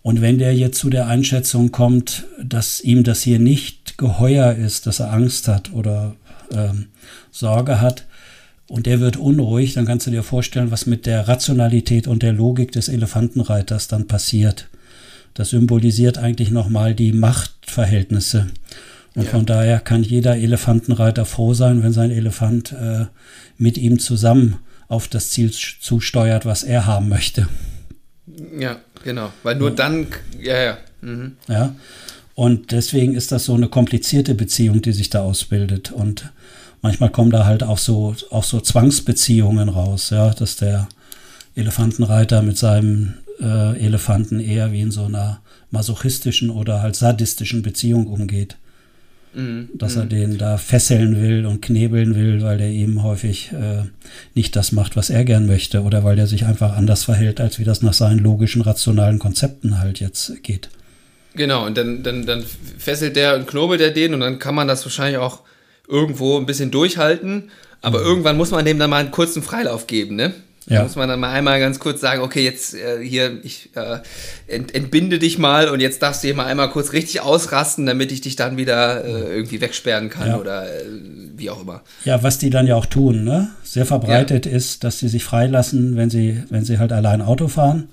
Und 0.00 0.20
wenn 0.20 0.38
der 0.38 0.54
jetzt 0.54 0.78
zu 0.78 0.90
der 0.90 1.08
Einschätzung 1.08 1.72
kommt, 1.72 2.24
dass 2.40 2.80
ihm 2.80 3.02
das 3.02 3.22
hier 3.22 3.40
nicht 3.40 3.98
geheuer 3.98 4.54
ist, 4.54 4.86
dass 4.86 5.00
er 5.00 5.12
Angst 5.12 5.48
hat 5.48 5.72
oder 5.72 6.14
ähm, 6.52 6.86
Sorge 7.32 7.80
hat 7.80 8.06
und 8.68 8.86
der 8.86 9.00
wird 9.00 9.16
unruhig, 9.16 9.74
dann 9.74 9.86
kannst 9.86 10.06
du 10.06 10.12
dir 10.12 10.22
vorstellen, 10.22 10.70
was 10.70 10.86
mit 10.86 11.04
der 11.04 11.26
Rationalität 11.26 12.06
und 12.06 12.22
der 12.22 12.32
Logik 12.32 12.70
des 12.70 12.88
Elefantenreiters 12.88 13.88
dann 13.88 14.06
passiert. 14.06 14.68
Das 15.34 15.50
symbolisiert 15.50 16.16
eigentlich 16.16 16.52
nochmal 16.52 16.94
die 16.94 17.12
Machtverhältnisse. 17.12 18.46
Und 19.16 19.24
ja. 19.24 19.30
von 19.30 19.46
daher 19.46 19.80
kann 19.80 20.04
jeder 20.04 20.36
Elefantenreiter 20.36 21.24
froh 21.24 21.54
sein, 21.54 21.82
wenn 21.82 21.92
sein 21.92 22.12
Elefant 22.12 22.70
äh, 22.70 23.06
mit 23.56 23.76
ihm 23.78 23.98
zusammen 23.98 24.58
auf 24.88 25.08
das 25.08 25.30
Ziel 25.30 25.52
zusteuert, 25.52 26.46
was 26.46 26.62
er 26.62 26.86
haben 26.86 27.08
möchte. 27.08 27.48
Ja, 28.58 28.80
genau. 29.04 29.32
Weil 29.42 29.56
nur 29.56 29.70
dann, 29.70 30.06
ja, 30.40 30.56
ja. 30.56 30.78
Mhm. 31.00 31.36
Ja. 31.46 31.74
Und 32.34 32.72
deswegen 32.72 33.14
ist 33.14 33.32
das 33.32 33.44
so 33.44 33.54
eine 33.54 33.68
komplizierte 33.68 34.34
Beziehung, 34.34 34.80
die 34.80 34.92
sich 34.92 35.10
da 35.10 35.20
ausbildet. 35.20 35.90
Und 35.90 36.32
manchmal 36.82 37.10
kommen 37.10 37.30
da 37.30 37.44
halt 37.44 37.62
auch 37.62 37.78
so, 37.78 38.14
auch 38.30 38.44
so 38.44 38.60
Zwangsbeziehungen 38.60 39.68
raus, 39.68 40.10
ja, 40.10 40.30
dass 40.30 40.56
der 40.56 40.88
Elefantenreiter 41.56 42.42
mit 42.42 42.56
seinem 42.56 43.14
äh, 43.40 43.84
Elefanten 43.84 44.40
eher 44.40 44.72
wie 44.72 44.82
in 44.82 44.90
so 44.90 45.04
einer 45.04 45.40
masochistischen 45.70 46.50
oder 46.50 46.80
halt 46.80 46.96
sadistischen 46.96 47.62
Beziehung 47.62 48.06
umgeht. 48.06 48.56
Mhm. 49.34 49.68
Dass 49.74 49.96
er 49.96 50.04
mhm. 50.04 50.08
den 50.08 50.38
da 50.38 50.56
fesseln 50.56 51.20
will 51.20 51.46
und 51.46 51.60
knebeln 51.60 52.14
will, 52.14 52.42
weil 52.42 52.60
er 52.60 52.68
eben 52.68 53.02
häufig 53.02 53.52
äh, 53.52 53.84
nicht 54.34 54.56
das 54.56 54.72
macht, 54.72 54.96
was 54.96 55.10
er 55.10 55.24
gern 55.24 55.46
möchte 55.46 55.82
oder 55.82 56.04
weil 56.04 56.18
er 56.18 56.26
sich 56.26 56.44
einfach 56.44 56.76
anders 56.76 57.04
verhält, 57.04 57.40
als 57.40 57.58
wie 57.58 57.64
das 57.64 57.82
nach 57.82 57.92
seinen 57.92 58.18
logischen, 58.18 58.62
rationalen 58.62 59.18
Konzepten 59.18 59.78
halt 59.78 60.00
jetzt 60.00 60.42
geht. 60.42 60.70
Genau, 61.34 61.66
und 61.66 61.76
dann, 61.76 62.02
dann, 62.02 62.26
dann 62.26 62.44
fesselt 62.78 63.16
der 63.16 63.36
und 63.36 63.46
knobelt 63.46 63.80
er 63.80 63.90
den 63.90 64.14
und 64.14 64.20
dann 64.20 64.38
kann 64.38 64.54
man 64.54 64.66
das 64.66 64.84
wahrscheinlich 64.84 65.18
auch 65.18 65.42
irgendwo 65.86 66.36
ein 66.38 66.46
bisschen 66.46 66.70
durchhalten, 66.70 67.50
aber 67.80 68.00
mhm. 68.00 68.06
irgendwann 68.06 68.36
muss 68.36 68.50
man 68.50 68.64
dem 68.64 68.78
dann 68.78 68.90
mal 68.90 68.98
einen 68.98 69.10
kurzen 69.10 69.42
Freilauf 69.42 69.86
geben, 69.86 70.16
ne? 70.16 70.32
Ja. 70.68 70.78
Da 70.78 70.82
muss 70.84 70.96
man 70.96 71.08
dann 71.08 71.18
mal 71.20 71.30
einmal 71.30 71.58
ganz 71.60 71.78
kurz 71.78 72.00
sagen, 72.00 72.22
okay, 72.22 72.44
jetzt 72.44 72.74
äh, 72.74 73.02
hier, 73.02 73.42
ich 73.42 73.70
äh, 73.74 73.98
ent, 74.46 74.74
entbinde 74.74 75.18
dich 75.18 75.38
mal 75.38 75.68
und 75.68 75.80
jetzt 75.80 76.02
darfst 76.02 76.22
du 76.22 76.28
hier 76.28 76.34
mal 76.34 76.46
einmal 76.46 76.68
kurz 76.70 76.92
richtig 76.92 77.22
ausrasten, 77.22 77.86
damit 77.86 78.12
ich 78.12 78.20
dich 78.20 78.36
dann 78.36 78.56
wieder 78.56 79.04
äh, 79.04 79.34
irgendwie 79.34 79.60
wegsperren 79.60 80.10
kann 80.10 80.28
ja. 80.28 80.38
oder 80.38 80.66
äh, 80.66 80.84
wie 81.36 81.48
auch 81.48 81.62
immer. 81.62 81.82
Ja, 82.04 82.22
was 82.22 82.38
die 82.38 82.50
dann 82.50 82.66
ja 82.66 82.74
auch 82.74 82.86
tun, 82.86 83.24
ne? 83.24 83.48
Sehr 83.62 83.86
verbreitet 83.86 84.44
ja. 84.44 84.52
ist, 84.52 84.84
dass 84.84 84.98
sie 84.98 85.08
sich 85.08 85.24
freilassen, 85.24 85.96
wenn 85.96 86.10
sie, 86.10 86.42
wenn 86.50 86.64
sie 86.64 86.78
halt 86.78 86.92
allein 86.92 87.22
Auto 87.22 87.48
fahren. 87.48 87.88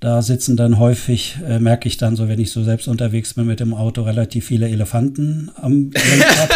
Da 0.00 0.20
sitzen 0.20 0.56
dann 0.56 0.78
häufig, 0.78 1.36
äh, 1.48 1.60
merke 1.60 1.86
ich 1.86 1.96
dann 1.96 2.16
so, 2.16 2.28
wenn 2.28 2.40
ich 2.40 2.50
so 2.50 2.64
selbst 2.64 2.88
unterwegs 2.88 3.34
bin 3.34 3.46
mit 3.46 3.60
dem 3.60 3.72
Auto, 3.72 4.02
relativ 4.02 4.46
viele 4.46 4.68
Elefanten 4.68 5.50
am 5.54 5.90
Lenkrad. 5.94 6.50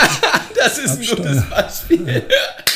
das 0.56 0.78
ist 0.78 0.98
ein 0.98 1.16
gutes 1.16 1.42
Beispiel. 1.48 2.22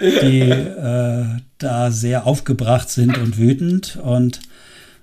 Die 0.00 0.40
äh, 0.40 1.24
da 1.58 1.90
sehr 1.90 2.26
aufgebracht 2.26 2.88
sind 2.90 3.18
und 3.18 3.38
wütend. 3.38 3.98
Und 4.02 4.40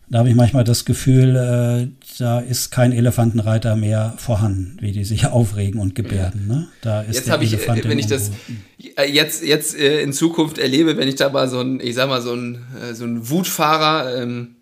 da 0.09 0.19
habe 0.19 0.29
ich 0.29 0.35
manchmal 0.35 0.63
das 0.63 0.85
Gefühl, 0.85 1.35
äh, 1.35 1.87
da 2.19 2.39
ist 2.39 2.71
kein 2.71 2.91
Elefantenreiter 2.91 3.75
mehr 3.75 4.13
vorhanden, 4.17 4.77
wie 4.79 4.91
die 4.91 5.03
sich 5.03 5.25
aufregen 5.27 5.79
und 5.79 5.95
gebärden. 5.95 6.47
Ne? 6.47 6.67
Da 6.81 7.01
ist 7.01 7.15
jetzt 7.15 7.29
habe 7.29 7.43
ich, 7.43 7.53
äh, 7.53 7.83
wenn 7.83 7.99
ich 7.99 8.07
das 8.07 8.31
äh, 8.97 9.09
jetzt, 9.09 9.43
jetzt 9.43 9.77
äh, 9.77 10.01
in 10.01 10.13
Zukunft 10.13 10.57
erlebe, 10.57 10.97
wenn 10.97 11.07
ich 11.07 11.15
da 11.15 11.29
mal 11.29 11.49
so 11.49 11.59
ein, 11.59 11.79
ich 11.79 11.95
sag 11.95 12.07
mal, 12.07 12.21
so 12.21 12.33
ein, 12.33 12.59
so 12.93 13.05
ein 13.05 13.29
Wutfahrer 13.29 14.21
ähm, 14.21 14.55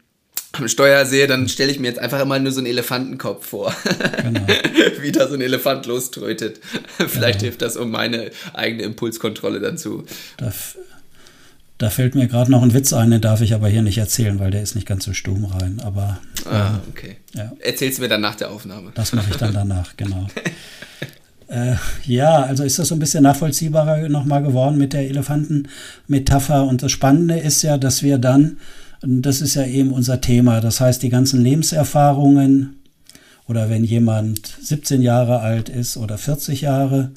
am 0.53 0.67
Steuer 0.67 1.05
sehe, 1.05 1.27
dann 1.27 1.49
stelle 1.49 1.71
ich 1.71 1.79
mir 1.79 1.87
jetzt 1.87 1.99
einfach 1.99 2.21
immer 2.21 2.37
nur 2.39 2.51
so 2.51 2.59
einen 2.59 2.67
Elefantenkopf 2.67 3.47
vor. 3.47 3.75
Genau. 4.21 4.45
Wie 5.01 5.11
da 5.11 5.27
so 5.27 5.33
ein 5.33 5.41
Elefant 5.41 5.85
loströtet. 5.87 6.59
Vielleicht 6.97 7.39
genau. 7.39 7.41
hilft 7.41 7.61
das, 7.61 7.75
um 7.75 7.91
meine 7.91 8.31
eigene 8.53 8.83
Impulskontrolle 8.83 9.59
dann 9.59 9.77
zu. 9.77 10.05
Da, 10.37 10.53
da 11.79 11.89
fällt 11.89 12.13
mir 12.15 12.27
gerade 12.27 12.51
noch 12.51 12.61
ein 12.61 12.73
Witz 12.73 12.93
ein, 12.93 13.11
den 13.11 13.21
darf 13.21 13.41
ich 13.41 13.53
aber 13.55 13.67
hier 13.67 13.81
nicht 13.81 13.97
erzählen, 13.97 14.39
weil 14.39 14.51
der 14.51 14.61
ist 14.61 14.75
nicht 14.75 14.87
ganz 14.87 15.05
so 15.05 15.13
stumm 15.13 15.45
rein. 15.45 15.81
Aber. 15.83 16.19
Ah, 16.45 16.79
okay. 16.89 17.17
Ja. 17.33 17.51
Erzählst 17.59 17.97
du 17.97 18.03
mir 18.03 18.09
dann 18.09 18.21
nach 18.21 18.35
der 18.35 18.51
Aufnahme. 18.51 18.91
Das 18.93 19.13
mache 19.13 19.31
ich 19.31 19.37
dann 19.37 19.53
danach, 19.53 19.97
genau. 19.97 20.27
Äh, 21.47 21.75
ja, 22.05 22.43
also 22.43 22.63
ist 22.63 22.77
das 22.77 22.87
so 22.87 22.95
ein 22.95 22.99
bisschen 22.99 23.23
nachvollziehbarer 23.23 24.07
nochmal 24.07 24.43
geworden 24.43 24.77
mit 24.77 24.93
der 24.93 25.09
Elefantenmetapher. 25.09 26.63
Und 26.63 26.83
das 26.83 26.91
Spannende 26.91 27.39
ist 27.39 27.63
ja, 27.63 27.77
dass 27.77 28.03
wir 28.03 28.19
dann 28.19 28.57
das 29.05 29.41
ist 29.41 29.55
ja 29.55 29.65
eben 29.65 29.91
unser 29.91 30.21
Thema. 30.21 30.61
Das 30.61 30.79
heißt, 30.79 31.03
die 31.03 31.09
ganzen 31.09 31.41
Lebenserfahrungen 31.41 32.77
oder 33.47 33.69
wenn 33.69 33.83
jemand 33.83 34.55
17 34.61 35.01
Jahre 35.01 35.39
alt 35.39 35.69
ist 35.69 35.97
oder 35.97 36.17
40 36.17 36.61
Jahre, 36.61 37.11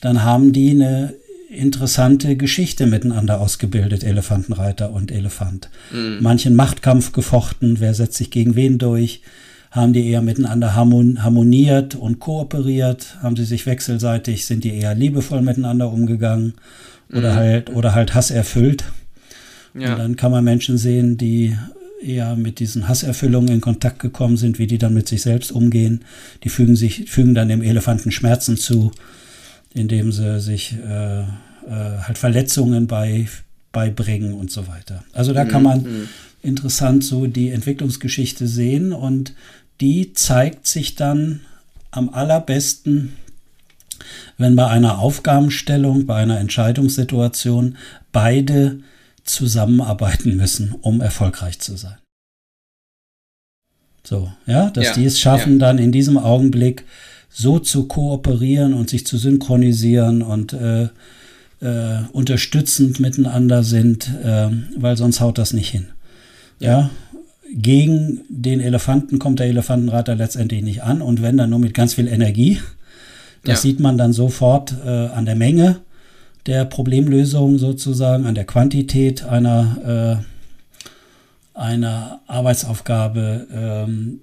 dann 0.00 0.24
haben 0.24 0.52
die 0.52 0.70
eine 0.70 1.14
interessante 1.48 2.36
Geschichte 2.36 2.86
miteinander 2.86 3.40
ausgebildet, 3.40 4.04
Elefantenreiter 4.04 4.92
und 4.92 5.10
Elefant. 5.10 5.68
Mhm. 5.92 6.18
Manchen 6.20 6.54
Machtkampf 6.54 7.12
gefochten, 7.12 7.80
wer 7.80 7.94
setzt 7.94 8.16
sich 8.16 8.30
gegen 8.30 8.54
wen 8.54 8.78
durch, 8.78 9.22
haben 9.70 9.92
die 9.92 10.08
eher 10.08 10.22
miteinander 10.22 10.74
harmoniert 10.74 11.94
und 11.94 12.18
kooperiert, 12.18 13.18
haben 13.22 13.36
sie 13.36 13.44
sich 13.44 13.66
wechselseitig, 13.66 14.46
sind 14.46 14.64
die 14.64 14.74
eher 14.74 14.94
liebevoll 14.94 15.42
miteinander 15.42 15.92
umgegangen 15.92 16.54
oder 17.12 17.32
mhm. 17.32 17.36
halt 17.36 17.70
oder 17.70 17.94
halt 17.94 18.14
hasserfüllt. 18.14 18.84
Ja. 19.74 19.92
Und 19.92 19.98
dann 19.98 20.16
kann 20.16 20.32
man 20.32 20.44
Menschen 20.44 20.78
sehen, 20.78 21.16
die 21.16 21.56
eher 22.02 22.36
mit 22.36 22.60
diesen 22.60 22.88
Hasserfüllungen 22.88 23.52
in 23.54 23.60
Kontakt 23.60 23.98
gekommen 23.98 24.36
sind, 24.36 24.58
wie 24.58 24.66
die 24.66 24.78
dann 24.78 24.94
mit 24.94 25.08
sich 25.08 25.22
selbst 25.22 25.52
umgehen. 25.52 26.04
Die 26.44 26.48
fügen 26.48 26.76
sich, 26.76 27.10
fügen 27.10 27.34
dann 27.34 27.48
dem 27.48 27.62
Elefanten 27.62 28.10
Schmerzen 28.10 28.56
zu, 28.56 28.92
indem 29.74 30.12
sie 30.12 30.40
sich 30.40 30.76
äh, 30.86 31.20
äh, 31.20 31.24
halt 31.66 32.18
Verletzungen 32.18 32.86
bei, 32.86 33.28
beibringen 33.72 34.32
und 34.32 34.50
so 34.50 34.66
weiter. 34.66 35.04
Also 35.12 35.32
da 35.32 35.44
mhm. 35.44 35.48
kann 35.48 35.62
man 35.62 35.82
mhm. 35.82 36.08
interessant 36.42 37.04
so 37.04 37.26
die 37.26 37.50
Entwicklungsgeschichte 37.50 38.46
sehen 38.46 38.92
und 38.92 39.34
die 39.80 40.12
zeigt 40.12 40.66
sich 40.66 40.94
dann 40.94 41.40
am 41.90 42.08
allerbesten, 42.10 43.12
wenn 44.38 44.56
bei 44.56 44.66
einer 44.66 44.98
Aufgabenstellung, 44.98 46.06
bei 46.06 46.16
einer 46.16 46.38
Entscheidungssituation 46.38 47.76
beide 48.12 48.80
zusammenarbeiten 49.30 50.36
müssen, 50.36 50.74
um 50.80 51.00
erfolgreich 51.00 51.58
zu 51.60 51.76
sein. 51.76 51.96
So, 54.02 54.30
ja, 54.46 54.70
dass 54.70 54.86
ja, 54.86 54.94
die 54.94 55.04
es 55.04 55.20
schaffen, 55.20 55.54
ja. 55.54 55.66
dann 55.66 55.78
in 55.78 55.92
diesem 55.92 56.16
Augenblick 56.18 56.84
so 57.28 57.58
zu 57.58 57.86
kooperieren 57.86 58.74
und 58.74 58.90
sich 58.90 59.06
zu 59.06 59.18
synchronisieren 59.18 60.22
und 60.22 60.52
äh, 60.52 60.88
äh, 61.60 62.02
unterstützend 62.12 62.98
miteinander 62.98 63.62
sind, 63.62 64.10
äh, 64.24 64.48
weil 64.76 64.96
sonst 64.96 65.20
haut 65.20 65.38
das 65.38 65.52
nicht 65.52 65.68
hin. 65.68 65.86
Ja. 66.58 66.70
ja. 66.70 66.90
Gegen 67.52 68.20
den 68.28 68.60
Elefanten 68.60 69.18
kommt 69.18 69.40
der 69.40 69.48
Elefantenreiter 69.48 70.14
letztendlich 70.14 70.62
nicht 70.62 70.82
an 70.82 71.02
und 71.02 71.20
wenn 71.20 71.36
dann 71.36 71.50
nur 71.50 71.58
mit 71.58 71.74
ganz 71.74 71.94
viel 71.94 72.06
Energie. 72.06 72.60
Das 73.42 73.62
sieht 73.62 73.80
man 73.80 73.96
dann 73.96 74.12
sofort 74.12 74.74
äh, 74.84 74.88
an 74.88 75.24
der 75.24 75.34
Menge 75.34 75.80
der 76.46 76.64
Problemlösung 76.64 77.58
sozusagen, 77.58 78.26
an 78.26 78.34
der 78.34 78.44
Quantität 78.44 79.24
einer, 79.24 80.22
äh, 81.54 81.58
einer 81.58 82.20
Arbeitsaufgabe. 82.26 83.46
Ähm, 83.52 84.20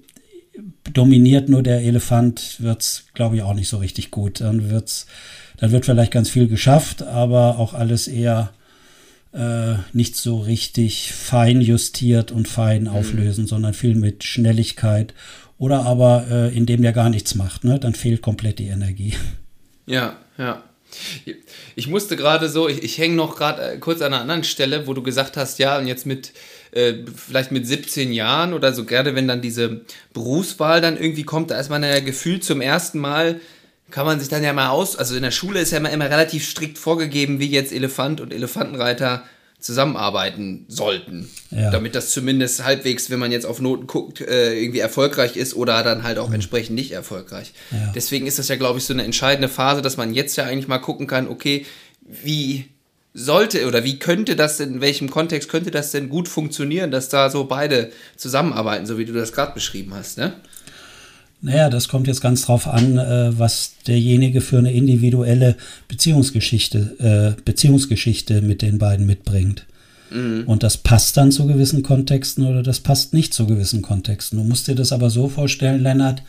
dominiert 0.92 1.48
nur 1.48 1.62
der 1.62 1.82
Elefant, 1.82 2.56
wird 2.60 2.82
es, 2.82 3.04
glaube 3.14 3.36
ich, 3.36 3.42
auch 3.42 3.54
nicht 3.54 3.68
so 3.68 3.78
richtig 3.78 4.10
gut. 4.10 4.40
Dann, 4.40 4.70
wird's, 4.70 5.06
dann 5.58 5.70
wird 5.70 5.84
vielleicht 5.84 6.12
ganz 6.12 6.28
viel 6.28 6.48
geschafft, 6.48 7.02
aber 7.02 7.58
auch 7.58 7.74
alles 7.74 8.08
eher 8.08 8.50
äh, 9.32 9.74
nicht 9.92 10.16
so 10.16 10.38
richtig 10.38 11.12
fein 11.12 11.60
justiert 11.60 12.32
und 12.32 12.48
fein 12.48 12.82
mhm. 12.82 12.88
auflösen, 12.88 13.46
sondern 13.46 13.74
viel 13.74 13.94
mit 13.94 14.24
Schnelligkeit. 14.24 15.14
Oder 15.58 15.84
aber 15.84 16.26
äh, 16.30 16.56
indem 16.56 16.82
der 16.82 16.92
gar 16.92 17.10
nichts 17.10 17.34
macht, 17.34 17.64
ne? 17.64 17.78
dann 17.78 17.94
fehlt 17.94 18.22
komplett 18.22 18.58
die 18.58 18.68
Energie. 18.68 19.14
Ja, 19.86 20.16
ja. 20.36 20.62
Ich 21.76 21.86
musste 21.86 22.16
gerade 22.16 22.48
so, 22.48 22.68
ich, 22.68 22.82
ich 22.82 22.98
hänge 22.98 23.14
noch 23.14 23.36
gerade 23.36 23.74
äh, 23.74 23.78
kurz 23.78 24.00
an 24.00 24.12
einer 24.12 24.22
anderen 24.22 24.44
Stelle, 24.44 24.86
wo 24.86 24.94
du 24.94 25.02
gesagt 25.02 25.36
hast, 25.36 25.58
ja, 25.58 25.78
und 25.78 25.86
jetzt 25.86 26.06
mit, 26.06 26.32
äh, 26.72 26.94
vielleicht 27.14 27.52
mit 27.52 27.66
17 27.66 28.12
Jahren 28.12 28.52
oder 28.52 28.72
so, 28.72 28.84
gerade 28.84 29.14
wenn 29.14 29.28
dann 29.28 29.40
diese 29.40 29.82
Berufswahl 30.12 30.80
dann 30.80 30.96
irgendwie 30.96 31.24
kommt, 31.24 31.50
da 31.50 31.58
ist 31.58 31.70
man 31.70 31.82
ja 31.82 32.00
gefühlt 32.00 32.44
zum 32.44 32.60
ersten 32.60 32.98
Mal, 32.98 33.40
kann 33.90 34.06
man 34.06 34.20
sich 34.20 34.28
dann 34.28 34.42
ja 34.42 34.52
mal 34.52 34.68
aus, 34.68 34.96
also 34.96 35.14
in 35.16 35.22
der 35.22 35.30
Schule 35.30 35.60
ist 35.60 35.70
ja 35.70 35.78
immer, 35.78 35.90
immer 35.90 36.10
relativ 36.10 36.46
strikt 36.46 36.78
vorgegeben, 36.78 37.40
wie 37.40 37.48
jetzt 37.48 37.72
Elefant 37.72 38.20
und 38.20 38.34
Elefantenreiter 38.34 39.24
zusammenarbeiten 39.60 40.66
sollten. 40.68 41.28
Ja. 41.50 41.70
Damit 41.70 41.94
das 41.94 42.10
zumindest 42.10 42.64
halbwegs, 42.64 43.10
wenn 43.10 43.18
man 43.18 43.32
jetzt 43.32 43.44
auf 43.44 43.60
Noten 43.60 43.86
guckt, 43.86 44.20
äh, 44.20 44.54
irgendwie 44.54 44.78
erfolgreich 44.78 45.36
ist 45.36 45.54
oder 45.54 45.82
dann 45.82 46.04
halt 46.04 46.18
auch 46.18 46.28
mhm. 46.28 46.34
entsprechend 46.34 46.76
nicht 46.76 46.92
erfolgreich. 46.92 47.52
Ja. 47.72 47.92
Deswegen 47.94 48.26
ist 48.26 48.38
das 48.38 48.48
ja, 48.48 48.56
glaube 48.56 48.78
ich, 48.78 48.84
so 48.84 48.94
eine 48.94 49.02
entscheidende 49.02 49.48
Phase, 49.48 49.82
dass 49.82 49.96
man 49.96 50.14
jetzt 50.14 50.36
ja 50.36 50.44
eigentlich 50.44 50.68
mal 50.68 50.78
gucken 50.78 51.06
kann, 51.06 51.28
okay, 51.28 51.66
wie 52.02 52.66
sollte 53.14 53.66
oder 53.66 53.82
wie 53.82 53.98
könnte 53.98 54.36
das 54.36 54.58
denn, 54.58 54.74
in 54.74 54.80
welchem 54.80 55.10
Kontext 55.10 55.48
könnte 55.48 55.72
das 55.72 55.90
denn 55.90 56.08
gut 56.08 56.28
funktionieren, 56.28 56.90
dass 56.92 57.08
da 57.08 57.30
so 57.30 57.44
beide 57.44 57.90
zusammenarbeiten, 58.16 58.86
so 58.86 58.96
wie 58.96 59.06
du 59.06 59.12
das 59.12 59.32
gerade 59.32 59.54
beschrieben 59.54 59.92
hast, 59.94 60.18
ne? 60.18 60.34
Naja, 61.40 61.70
das 61.70 61.88
kommt 61.88 62.08
jetzt 62.08 62.20
ganz 62.20 62.42
drauf 62.42 62.66
an, 62.66 62.98
äh, 62.98 63.38
was 63.38 63.74
derjenige 63.86 64.40
für 64.40 64.58
eine 64.58 64.72
individuelle 64.72 65.56
Beziehungsgeschichte, 65.86 67.36
äh, 67.38 67.40
Beziehungsgeschichte 67.42 68.42
mit 68.42 68.60
den 68.62 68.78
beiden 68.78 69.06
mitbringt. 69.06 69.64
Mhm. 70.10 70.44
Und 70.46 70.62
das 70.62 70.78
passt 70.78 71.16
dann 71.16 71.30
zu 71.30 71.46
gewissen 71.46 71.82
Kontexten 71.82 72.44
oder 72.44 72.62
das 72.62 72.80
passt 72.80 73.14
nicht 73.14 73.34
zu 73.34 73.46
gewissen 73.46 73.82
Kontexten. 73.82 74.38
Du 74.38 74.44
musst 74.44 74.66
dir 74.66 74.74
das 74.74 74.92
aber 74.92 75.10
so 75.10 75.28
vorstellen, 75.28 75.82
Lennart, 75.82 76.22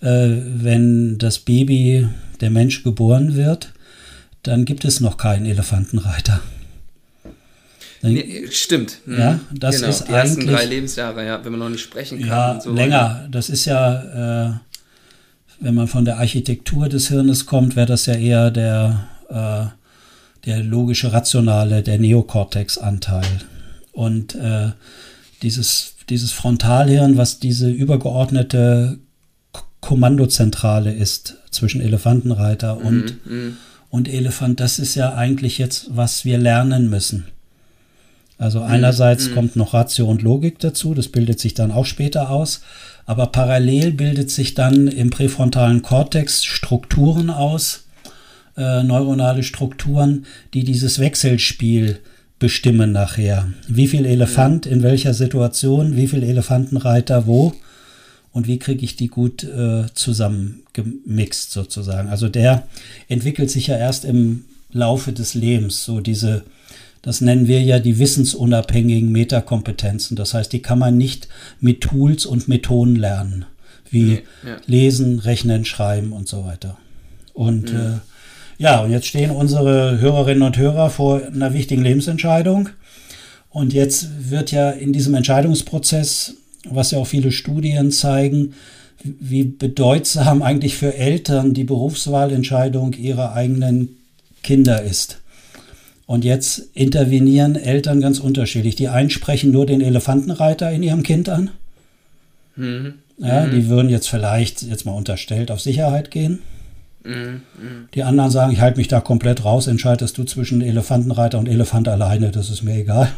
äh, 0.00 0.36
wenn 0.54 1.18
das 1.18 1.40
Baby, 1.40 2.06
der 2.40 2.50
Mensch 2.50 2.84
geboren 2.84 3.34
wird, 3.34 3.72
dann 4.44 4.64
gibt 4.64 4.84
es 4.84 5.00
noch 5.00 5.16
keinen 5.16 5.46
Elefantenreiter. 5.46 6.40
Nee, 8.02 8.46
stimmt. 8.50 8.98
Mhm. 9.06 9.18
Ja, 9.18 9.40
das 9.52 9.76
genau. 9.76 9.88
ist 9.88 10.00
die 10.00 10.12
eigentlich. 10.12 10.22
Ersten 10.22 10.46
drei 10.46 10.64
Lebensjahre, 10.64 11.26
ja, 11.26 11.44
wenn 11.44 11.52
man 11.52 11.60
noch 11.60 11.68
nicht 11.68 11.82
sprechen 11.82 12.20
kann. 12.20 12.28
Ja, 12.28 12.60
so 12.60 12.72
länger. 12.72 13.26
Das 13.30 13.48
ist 13.48 13.64
ja, 13.64 14.50
äh, 14.50 14.52
wenn 15.60 15.74
man 15.74 15.88
von 15.88 16.04
der 16.04 16.18
Architektur 16.18 16.88
des 16.88 17.08
Hirnes 17.08 17.46
kommt, 17.46 17.76
wäre 17.76 17.86
das 17.86 18.06
ja 18.06 18.14
eher 18.14 18.50
der, 18.50 19.08
äh, 19.28 20.46
der 20.46 20.62
logische, 20.62 21.12
rationale, 21.12 21.82
der 21.82 21.98
Neokortex-Anteil. 21.98 23.26
Und 23.92 24.36
äh, 24.36 24.70
dieses, 25.42 25.94
dieses 26.08 26.30
Frontalhirn, 26.30 27.16
was 27.16 27.40
diese 27.40 27.68
übergeordnete 27.68 28.98
Kommandozentrale 29.80 30.92
ist 30.92 31.36
zwischen 31.50 31.80
Elefantenreiter 31.80 32.78
und, 32.78 33.26
mhm. 33.26 33.56
und 33.90 34.08
Elefant, 34.08 34.60
das 34.60 34.78
ist 34.78 34.94
ja 34.94 35.14
eigentlich 35.14 35.58
jetzt, 35.58 35.88
was 35.90 36.24
wir 36.24 36.38
lernen 36.38 36.90
müssen. 36.90 37.26
Also 38.38 38.62
einerseits 38.62 39.28
mhm. 39.28 39.34
kommt 39.34 39.56
noch 39.56 39.74
Ratio 39.74 40.06
und 40.06 40.22
Logik 40.22 40.60
dazu, 40.60 40.94
das 40.94 41.08
bildet 41.08 41.40
sich 41.40 41.54
dann 41.54 41.72
auch 41.72 41.86
später 41.86 42.30
aus, 42.30 42.62
aber 43.04 43.26
parallel 43.26 43.92
bildet 43.92 44.30
sich 44.30 44.54
dann 44.54 44.86
im 44.86 45.10
präfrontalen 45.10 45.82
Kortex 45.82 46.44
Strukturen 46.44 47.30
aus, 47.30 47.86
äh, 48.56 48.84
neuronale 48.84 49.42
Strukturen, 49.42 50.24
die 50.54 50.62
dieses 50.62 51.00
Wechselspiel 51.00 51.98
bestimmen 52.38 52.92
nachher. 52.92 53.48
Wie 53.66 53.88
viel 53.88 54.06
Elefant 54.06 54.66
in 54.66 54.84
welcher 54.84 55.14
Situation, 55.14 55.96
wie 55.96 56.06
viel 56.06 56.22
Elefantenreiter 56.22 57.26
wo 57.26 57.54
und 58.32 58.46
wie 58.46 58.60
kriege 58.60 58.84
ich 58.84 58.94
die 58.94 59.08
gut 59.08 59.42
äh, 59.42 59.86
zusammengemixt 59.94 61.50
sozusagen. 61.50 62.08
Also 62.08 62.28
der 62.28 62.68
entwickelt 63.08 63.50
sich 63.50 63.66
ja 63.66 63.76
erst 63.76 64.04
im 64.04 64.44
Laufe 64.70 65.12
des 65.12 65.34
Lebens, 65.34 65.84
so 65.84 66.00
diese 66.00 66.44
das 67.02 67.20
nennen 67.20 67.46
wir 67.46 67.62
ja 67.62 67.78
die 67.78 67.98
wissensunabhängigen 67.98 69.10
Metakompetenzen. 69.12 70.16
Das 70.16 70.34
heißt, 70.34 70.52
die 70.52 70.62
kann 70.62 70.78
man 70.78 70.96
nicht 70.96 71.28
mit 71.60 71.80
Tools 71.80 72.26
und 72.26 72.48
Methoden 72.48 72.96
lernen, 72.96 73.46
wie 73.90 74.02
nee, 74.02 74.22
ja. 74.44 74.56
Lesen, 74.66 75.18
Rechnen, 75.18 75.64
Schreiben 75.64 76.12
und 76.12 76.28
so 76.28 76.44
weiter. 76.44 76.76
Und 77.34 77.72
mhm. 77.72 77.78
äh, 77.78 77.98
ja, 78.58 78.80
und 78.80 78.90
jetzt 78.90 79.06
stehen 79.06 79.30
unsere 79.30 80.00
Hörerinnen 80.00 80.42
und 80.42 80.56
Hörer 80.56 80.90
vor 80.90 81.22
einer 81.24 81.54
wichtigen 81.54 81.82
Lebensentscheidung. 81.82 82.70
Und 83.50 83.72
jetzt 83.72 84.30
wird 84.30 84.50
ja 84.50 84.70
in 84.70 84.92
diesem 84.92 85.14
Entscheidungsprozess, 85.14 86.34
was 86.68 86.90
ja 86.90 86.98
auch 86.98 87.06
viele 87.06 87.30
Studien 87.32 87.92
zeigen, 87.92 88.54
wie 89.02 89.44
bedeutsam 89.44 90.42
eigentlich 90.42 90.76
für 90.76 90.94
Eltern 90.94 91.54
die 91.54 91.64
Berufswahlentscheidung 91.64 92.94
ihrer 92.94 93.32
eigenen 93.32 93.96
Kinder 94.42 94.82
ist. 94.82 95.20
Und 96.08 96.24
jetzt 96.24 96.70
intervenieren 96.72 97.54
Eltern 97.54 98.00
ganz 98.00 98.18
unterschiedlich. 98.18 98.76
Die 98.76 98.88
einen 98.88 99.10
sprechen 99.10 99.50
nur 99.50 99.66
den 99.66 99.82
Elefantenreiter 99.82 100.72
in 100.72 100.82
ihrem 100.82 101.02
Kind 101.02 101.28
an. 101.28 101.50
Mhm. 102.56 102.94
Ja, 103.18 103.44
mhm. 103.44 103.50
die 103.50 103.68
würden 103.68 103.90
jetzt 103.90 104.08
vielleicht, 104.08 104.62
jetzt 104.62 104.86
mal 104.86 104.92
unterstellt, 104.92 105.50
auf 105.50 105.60
Sicherheit 105.60 106.10
gehen. 106.10 106.38
Mhm. 107.04 107.42
Die 107.92 108.04
anderen 108.04 108.30
sagen, 108.30 108.54
ich 108.54 108.60
halte 108.62 108.78
mich 108.78 108.88
da 108.88 109.02
komplett 109.02 109.44
raus, 109.44 109.66
entscheidest 109.66 110.16
du 110.16 110.24
zwischen 110.24 110.62
Elefantenreiter 110.62 111.38
und 111.38 111.46
Elefant 111.46 111.88
alleine, 111.88 112.30
das 112.30 112.48
ist 112.48 112.62
mir 112.62 112.76
egal. 112.76 113.10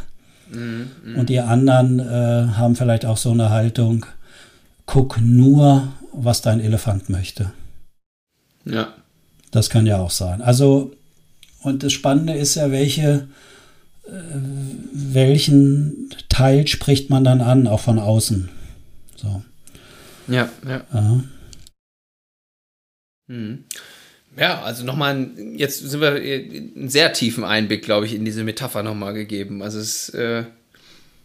Mhm. 0.53 1.17
Und 1.17 1.29
die 1.29 1.39
anderen 1.39 2.01
äh, 2.01 2.49
haben 2.57 2.75
vielleicht 2.75 3.07
auch 3.07 3.19
so 3.19 3.31
eine 3.31 3.51
Haltung, 3.51 4.05
guck 4.87 5.21
nur, 5.21 5.93
was 6.13 6.43
dein 6.43 6.59
Elefant 6.59 7.09
möchte. 7.09 7.53
Ja. 8.65 8.89
Das 9.53 9.71
kann 9.71 9.87
ja 9.87 9.99
auch 9.99 10.11
sein. 10.11 10.43
Also 10.43 10.91
und 11.63 11.83
das 11.83 11.93
Spannende 11.93 12.35
ist 12.35 12.55
ja, 12.55 12.71
welche, 12.71 13.29
äh, 14.07 14.11
welchen 14.93 16.11
Teil 16.29 16.67
spricht 16.67 17.11
man 17.11 17.25
dann 17.25 17.41
an, 17.41 17.67
auch 17.67 17.81
von 17.81 17.99
außen. 17.99 18.49
So. 19.17 19.43
Ja, 20.29 20.49
ja. 20.67 20.83
Ja, 20.93 21.25
hm. 23.29 23.65
ja 24.37 24.63
also 24.63 24.85
nochmal, 24.85 25.31
jetzt 25.57 25.79
sind 25.79 26.01
wir 26.01 26.13
einen 26.13 26.89
sehr 26.89 27.13
tiefen 27.13 27.45
Einblick, 27.45 27.83
glaube 27.83 28.07
ich, 28.07 28.15
in 28.15 28.25
diese 28.25 28.45
Metapher 28.45 28.83
nochmal 28.83 29.15
gegeben. 29.15 29.63
Also 29.63 29.79
es 29.79 30.09
äh, 30.11 30.45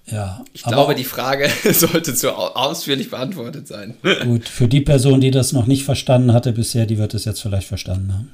ja, 0.08 0.46
ich 0.54 0.62
glaube, 0.62 0.94
die 0.94 1.04
Frage 1.04 1.50
sollte 1.74 2.14
zu 2.14 2.32
ausführlich 2.32 3.10
beantwortet 3.10 3.68
sein. 3.68 3.96
Gut, 4.24 4.48
für 4.48 4.68
die 4.68 4.82
Person, 4.82 5.20
die 5.20 5.32
das 5.32 5.52
noch 5.52 5.66
nicht 5.66 5.84
verstanden 5.84 6.32
hatte 6.32 6.52
bisher, 6.52 6.86
die 6.86 7.00
wird 7.00 7.16
es 7.16 7.26
jetzt 7.26 7.42
vielleicht 7.42 7.68
verstanden 7.68 8.14
haben. 8.14 8.32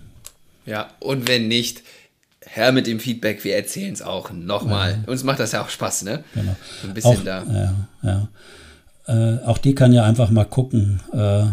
Ja, 0.66 0.90
und 1.00 1.28
wenn 1.28 1.48
nicht, 1.48 1.82
her 2.46 2.72
mit 2.72 2.88
dem 2.88 3.00
Feedback, 3.00 3.44
wir 3.44 3.56
erzählen 3.56 3.94
es 3.94 4.02
auch 4.02 4.32
nochmal. 4.32 5.00
Ja. 5.06 5.12
Uns 5.12 5.24
macht 5.24 5.40
das 5.40 5.52
ja 5.52 5.64
auch 5.64 5.70
Spaß, 5.70 6.04
ne? 6.04 6.24
Genau. 6.34 6.56
Ein 6.84 6.94
bisschen 6.94 7.18
auch, 7.18 7.24
da. 7.24 7.44
Ja, 8.04 8.28
ja. 9.08 9.38
Äh, 9.38 9.44
auch 9.46 9.58
die 9.58 9.76
kann 9.76 9.94
ja 9.94 10.04
einfach 10.04 10.30
mal 10.30 10.46
gucken, 10.46 11.02
äh, 11.14 11.46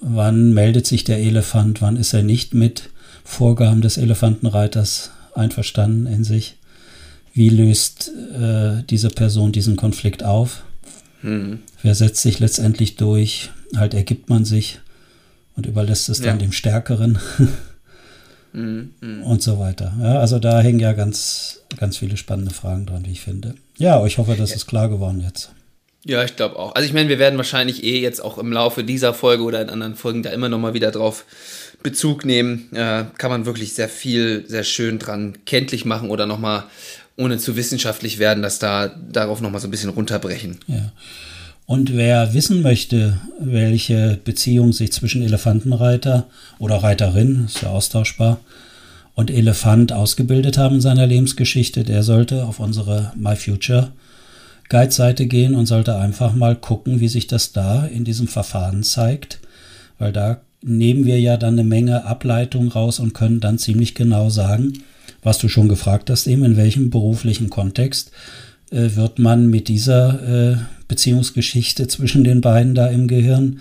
wann 0.00 0.54
meldet 0.54 0.86
sich 0.86 1.04
der 1.04 1.18
Elefant, 1.18 1.82
wann 1.82 1.96
ist 1.96 2.12
er 2.12 2.22
nicht 2.22 2.54
mit 2.54 2.90
Vorgaben 3.24 3.82
des 3.82 3.98
Elefantenreiters 3.98 5.10
einverstanden 5.34 6.06
in 6.06 6.24
sich. 6.24 6.56
Wie 7.34 7.50
löst 7.50 8.10
äh, 8.40 8.82
diese 8.88 9.10
Person 9.10 9.52
diesen 9.52 9.76
Konflikt 9.76 10.22
auf? 10.22 10.62
Hm. 11.20 11.58
Wer 11.82 11.94
setzt 11.94 12.22
sich 12.22 12.38
letztendlich 12.38 12.96
durch? 12.96 13.50
Halt 13.76 13.92
ergibt 13.94 14.30
man 14.30 14.44
sich 14.44 14.80
und 15.56 15.66
überlässt 15.66 16.08
es 16.08 16.20
dann 16.20 16.38
dem 16.38 16.52
Stärkeren 16.52 17.18
mhm, 18.56 19.22
und 19.22 19.42
so 19.42 19.58
weiter. 19.58 19.92
Ja, 20.00 20.18
also 20.18 20.38
da 20.38 20.60
hängen 20.60 20.80
ja 20.80 20.92
ganz, 20.92 21.60
ganz 21.78 21.98
viele 21.98 22.16
spannende 22.16 22.52
Fragen 22.52 22.86
dran, 22.86 23.04
wie 23.06 23.12
ich 23.12 23.20
finde. 23.20 23.54
Ja, 23.78 24.04
ich 24.06 24.18
hoffe, 24.18 24.34
das 24.36 24.52
ist 24.52 24.66
klar 24.66 24.88
geworden 24.88 25.20
jetzt. 25.20 25.50
Ja, 26.04 26.22
ich 26.22 26.36
glaube 26.36 26.56
auch. 26.56 26.74
Also 26.76 26.86
ich 26.86 26.94
meine, 26.94 27.08
wir 27.08 27.18
werden 27.18 27.36
wahrscheinlich 27.36 27.82
eh 27.82 28.00
jetzt 28.00 28.20
auch 28.20 28.38
im 28.38 28.52
Laufe 28.52 28.84
dieser 28.84 29.12
Folge 29.12 29.42
oder 29.42 29.60
in 29.60 29.70
anderen 29.70 29.96
Folgen 29.96 30.22
da 30.22 30.30
immer 30.30 30.48
noch 30.48 30.58
mal 30.58 30.72
wieder 30.72 30.92
drauf 30.92 31.24
Bezug 31.82 32.24
nehmen. 32.24 32.72
Äh, 32.72 33.04
kann 33.18 33.30
man 33.30 33.44
wirklich 33.44 33.74
sehr 33.74 33.88
viel, 33.88 34.44
sehr 34.46 34.62
schön 34.62 35.00
dran 35.00 35.38
kenntlich 35.46 35.84
machen 35.84 36.10
oder 36.10 36.26
noch 36.26 36.38
mal 36.38 36.64
ohne 37.16 37.38
zu 37.38 37.56
wissenschaftlich 37.56 38.18
werden, 38.18 38.42
dass 38.42 38.58
da 38.58 38.88
darauf 38.88 39.40
noch 39.40 39.50
mal 39.50 39.58
so 39.58 39.66
ein 39.66 39.70
bisschen 39.72 39.90
runterbrechen. 39.90 40.60
Ja. 40.68 40.92
Und 41.66 41.96
wer 41.96 42.32
wissen 42.32 42.62
möchte, 42.62 43.18
welche 43.40 44.18
Beziehung 44.24 44.72
sich 44.72 44.92
zwischen 44.92 45.22
Elefantenreiter 45.22 46.26
oder 46.60 46.76
Reiterin, 46.76 47.46
ist 47.46 47.62
ja 47.62 47.70
austauschbar, 47.70 48.38
und 49.14 49.30
Elefant 49.30 49.92
ausgebildet 49.92 50.58
haben 50.58 50.76
in 50.76 50.80
seiner 50.80 51.06
Lebensgeschichte, 51.06 51.82
der 51.84 52.02
sollte 52.02 52.44
auf 52.44 52.60
unsere 52.60 53.12
My 53.16 53.34
Future 53.34 53.90
Guide-Seite 54.68 55.26
gehen 55.26 55.54
und 55.54 55.66
sollte 55.66 55.96
einfach 55.96 56.34
mal 56.34 56.54
gucken, 56.54 57.00
wie 57.00 57.08
sich 57.08 57.26
das 57.26 57.52
da 57.52 57.86
in 57.86 58.04
diesem 58.04 58.28
Verfahren 58.28 58.82
zeigt, 58.82 59.40
weil 59.98 60.12
da 60.12 60.40
nehmen 60.62 61.04
wir 61.04 61.18
ja 61.18 61.36
dann 61.36 61.54
eine 61.54 61.64
Menge 61.64 62.04
Ableitung 62.04 62.68
raus 62.68 62.98
und 63.00 63.14
können 63.14 63.40
dann 63.40 63.58
ziemlich 63.58 63.94
genau 63.94 64.28
sagen, 64.28 64.74
was 65.22 65.38
du 65.38 65.48
schon 65.48 65.68
gefragt 65.68 66.10
hast, 66.10 66.26
eben 66.26 66.44
in 66.44 66.56
welchem 66.56 66.90
beruflichen 66.90 67.48
Kontext 67.48 68.10
wird 68.70 69.18
man 69.18 69.48
mit 69.48 69.68
dieser 69.68 70.52
äh, 70.52 70.56
Beziehungsgeschichte 70.88 71.88
zwischen 71.88 72.24
den 72.24 72.40
beiden 72.40 72.74
da 72.74 72.88
im 72.88 73.08
Gehirn 73.08 73.60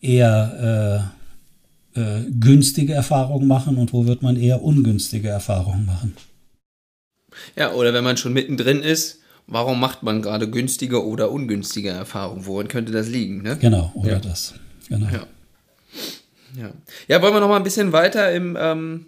eher 0.00 1.12
äh, 1.94 2.00
äh, 2.00 2.24
günstige 2.30 2.94
Erfahrungen 2.94 3.46
machen 3.46 3.76
und 3.76 3.92
wo 3.92 4.06
wird 4.06 4.22
man 4.22 4.36
eher 4.36 4.62
ungünstige 4.62 5.28
Erfahrungen 5.28 5.86
machen. 5.86 6.16
Ja, 7.56 7.72
oder 7.72 7.92
wenn 7.92 8.04
man 8.04 8.16
schon 8.16 8.32
mittendrin 8.32 8.80
ist, 8.80 9.20
warum 9.46 9.80
macht 9.80 10.02
man 10.02 10.22
gerade 10.22 10.48
günstige 10.48 11.04
oder 11.04 11.30
ungünstige 11.30 11.90
Erfahrungen? 11.90 12.46
Worin 12.46 12.68
könnte 12.68 12.92
das 12.92 13.08
liegen? 13.08 13.42
Ne? 13.42 13.56
Genau, 13.58 13.92
oder 13.94 14.12
ja. 14.12 14.18
das. 14.18 14.54
Genau. 14.88 15.06
Ja. 15.06 15.26
ja. 16.56 16.70
Ja. 17.08 17.22
wollen 17.22 17.34
wir 17.34 17.40
noch 17.40 17.48
mal 17.48 17.56
ein 17.56 17.62
bisschen 17.64 17.92
weiter 17.92 18.32
im, 18.32 18.56
ähm, 18.58 19.06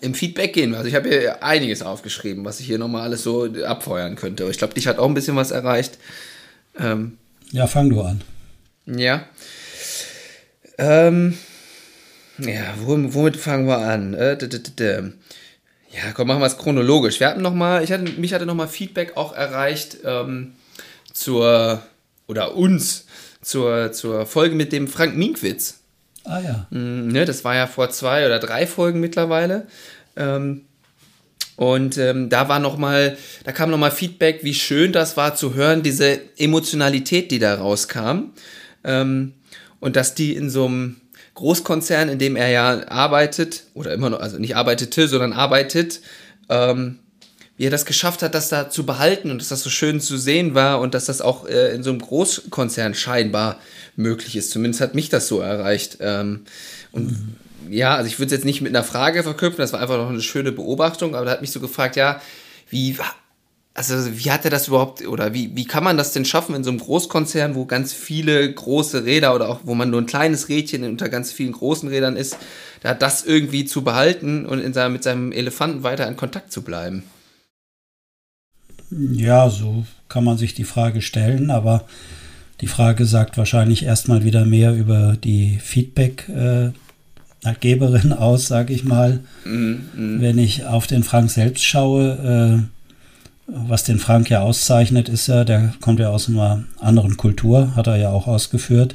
im 0.00 0.14
Feedback 0.14 0.52
gehen? 0.52 0.74
Also 0.74 0.88
ich 0.88 0.94
habe 0.94 1.08
hier 1.08 1.42
einiges 1.42 1.82
aufgeschrieben, 1.82 2.44
was 2.44 2.60
ich 2.60 2.66
hier 2.66 2.78
noch 2.78 2.88
mal 2.88 3.02
alles 3.02 3.22
so 3.22 3.44
abfeuern 3.44 4.16
könnte. 4.16 4.48
Ich 4.50 4.58
glaube, 4.58 4.74
dich 4.74 4.86
hat 4.86 4.98
auch 4.98 5.08
ein 5.08 5.14
bisschen 5.14 5.36
was 5.36 5.50
erreicht. 5.50 5.98
Ähm, 6.78 7.18
ja, 7.52 7.66
fang 7.66 7.90
du 7.90 8.00
an. 8.02 8.22
Ja. 8.86 9.26
Ähm, 10.78 11.36
ja, 12.38 12.74
womit 12.78 13.36
fangen 13.36 13.66
wir 13.66 13.78
an? 13.78 14.14
Äh, 14.14 14.38
ja, 15.92 16.12
komm, 16.14 16.28
machen 16.28 16.40
wir 16.40 16.46
es 16.46 16.56
chronologisch. 16.56 17.20
Wir 17.20 17.28
hatten 17.28 17.42
noch 17.42 17.54
mal, 17.54 17.82
ich 17.82 17.92
hatte, 17.92 18.04
mich 18.04 18.32
hatte 18.32 18.46
noch 18.46 18.54
mal 18.54 18.68
Feedback 18.68 19.16
auch 19.16 19.34
erreicht 19.34 19.98
ähm, 20.04 20.52
zur, 21.12 21.82
oder 22.28 22.54
uns, 22.54 23.06
zur, 23.42 23.92
zur 23.92 24.26
Folge 24.26 24.54
mit 24.54 24.72
dem 24.72 24.86
Frank 24.88 25.16
Minkwitz. 25.16 25.79
Ah 26.24 26.40
ja. 26.40 26.66
Mm, 26.70 27.08
ne, 27.08 27.24
das 27.24 27.44
war 27.44 27.54
ja 27.54 27.66
vor 27.66 27.90
zwei 27.90 28.26
oder 28.26 28.38
drei 28.38 28.66
Folgen 28.66 29.00
mittlerweile. 29.00 29.66
Ähm, 30.16 30.62
und 31.56 31.98
ähm, 31.98 32.30
da 32.30 32.48
war 32.48 32.58
noch 32.58 32.78
mal, 32.78 33.16
da 33.44 33.52
kam 33.52 33.70
noch 33.70 33.78
mal 33.78 33.90
Feedback, 33.90 34.44
wie 34.44 34.54
schön 34.54 34.92
das 34.92 35.16
war 35.16 35.34
zu 35.34 35.54
hören, 35.54 35.82
diese 35.82 36.18
Emotionalität, 36.38 37.30
die 37.30 37.38
da 37.38 37.54
rauskam. 37.54 38.30
Ähm, 38.82 39.34
und 39.78 39.96
dass 39.96 40.14
die 40.14 40.34
in 40.34 40.48
so 40.48 40.66
einem 40.66 40.96
Großkonzern, 41.34 42.08
in 42.08 42.18
dem 42.18 42.36
er 42.36 42.48
ja 42.48 42.88
arbeitet, 42.88 43.64
oder 43.74 43.92
immer 43.92 44.10
noch, 44.10 44.20
also 44.20 44.38
nicht 44.38 44.56
arbeitete, 44.56 45.08
sondern 45.08 45.32
arbeitet, 45.32 46.00
ähm, 46.48 46.98
wie 47.60 47.66
er 47.66 47.70
das 47.70 47.84
geschafft 47.84 48.22
hat, 48.22 48.34
das 48.34 48.48
da 48.48 48.70
zu 48.70 48.86
behalten 48.86 49.30
und 49.30 49.38
dass 49.38 49.48
das 49.48 49.62
so 49.62 49.68
schön 49.68 50.00
zu 50.00 50.16
sehen 50.16 50.54
war 50.54 50.80
und 50.80 50.94
dass 50.94 51.04
das 51.04 51.20
auch 51.20 51.46
äh, 51.46 51.74
in 51.74 51.82
so 51.82 51.90
einem 51.90 52.00
Großkonzern 52.00 52.94
scheinbar 52.94 53.58
möglich 53.96 54.34
ist. 54.34 54.50
Zumindest 54.50 54.80
hat 54.80 54.94
mich 54.94 55.10
das 55.10 55.28
so 55.28 55.40
erreicht. 55.40 55.98
Ähm, 56.00 56.44
und 56.90 57.10
mhm 57.10 57.36
ja, 57.68 57.94
also 57.94 58.08
ich 58.08 58.18
würde 58.18 58.26
es 58.26 58.32
jetzt 58.32 58.44
nicht 58.44 58.62
mit 58.62 58.74
einer 58.74 58.84
Frage 58.84 59.22
verknüpfen, 59.22 59.58
das 59.58 59.72
war 59.72 59.80
einfach 59.80 59.98
noch 59.98 60.08
eine 60.08 60.22
schöne 60.22 60.50
Beobachtung, 60.50 61.14
aber 61.14 61.26
da 61.26 61.32
hat 61.32 61.40
mich 61.40 61.52
so 61.52 61.60
gefragt, 61.60 61.94
ja, 61.96 62.20
wie, 62.70 62.96
also 63.74 63.94
wie 64.16 64.30
hat 64.30 64.44
er 64.44 64.50
das 64.50 64.68
überhaupt, 64.68 65.06
oder 65.06 65.34
wie, 65.34 65.54
wie 65.54 65.66
kann 65.66 65.84
man 65.84 65.96
das 65.96 66.12
denn 66.12 66.24
schaffen 66.24 66.54
in 66.54 66.64
so 66.64 66.70
einem 66.70 66.80
Großkonzern, 66.80 67.54
wo 67.54 67.66
ganz 67.66 67.92
viele 67.92 68.52
große 68.52 69.04
Räder 69.04 69.34
oder 69.34 69.48
auch 69.48 69.60
wo 69.64 69.74
man 69.74 69.90
nur 69.90 70.00
ein 70.00 70.06
kleines 70.06 70.48
Rädchen 70.48 70.84
unter 70.84 71.08
ganz 71.08 71.32
vielen 71.32 71.52
großen 71.52 71.88
Rädern 71.88 72.16
ist, 72.16 72.36
da 72.82 72.94
das 72.94 73.24
irgendwie 73.24 73.64
zu 73.66 73.82
behalten 73.82 74.46
und 74.46 74.60
in 74.60 74.72
seinem, 74.72 74.94
mit 74.94 75.02
seinem 75.02 75.32
Elefanten 75.32 75.82
weiter 75.82 76.08
in 76.08 76.16
Kontakt 76.16 76.52
zu 76.52 76.62
bleiben? 76.62 77.04
Ja, 78.90 79.48
so 79.50 79.84
kann 80.08 80.24
man 80.24 80.38
sich 80.38 80.54
die 80.54 80.64
Frage 80.64 81.02
stellen, 81.02 81.50
aber 81.50 81.84
die 82.60 82.66
Frage 82.66 83.06
sagt 83.06 83.38
wahrscheinlich 83.38 83.84
erstmal 83.84 84.24
wieder 84.24 84.44
mehr 84.44 84.74
über 84.74 85.16
die 85.16 85.58
Feedback- 85.62 86.28
äh, 86.28 86.70
Geberin 87.60 88.12
aus, 88.12 88.46
sage 88.48 88.74
ich 88.74 88.84
mal. 88.84 89.20
Mhm, 89.44 89.80
mh. 89.96 90.20
Wenn 90.20 90.38
ich 90.38 90.66
auf 90.66 90.86
den 90.86 91.02
Frank 91.02 91.30
selbst 91.30 91.64
schaue, 91.64 92.66
äh, 92.66 93.52
was 93.52 93.84
den 93.84 93.98
Frank 93.98 94.28
ja 94.30 94.42
auszeichnet, 94.42 95.08
ist 95.08 95.26
ja, 95.26 95.44
der 95.44 95.72
kommt 95.80 96.00
ja 96.00 96.10
aus 96.10 96.28
einer 96.28 96.64
anderen 96.78 97.16
Kultur, 97.16 97.74
hat 97.74 97.86
er 97.86 97.96
ja 97.96 98.10
auch 98.10 98.26
ausgeführt. 98.26 98.94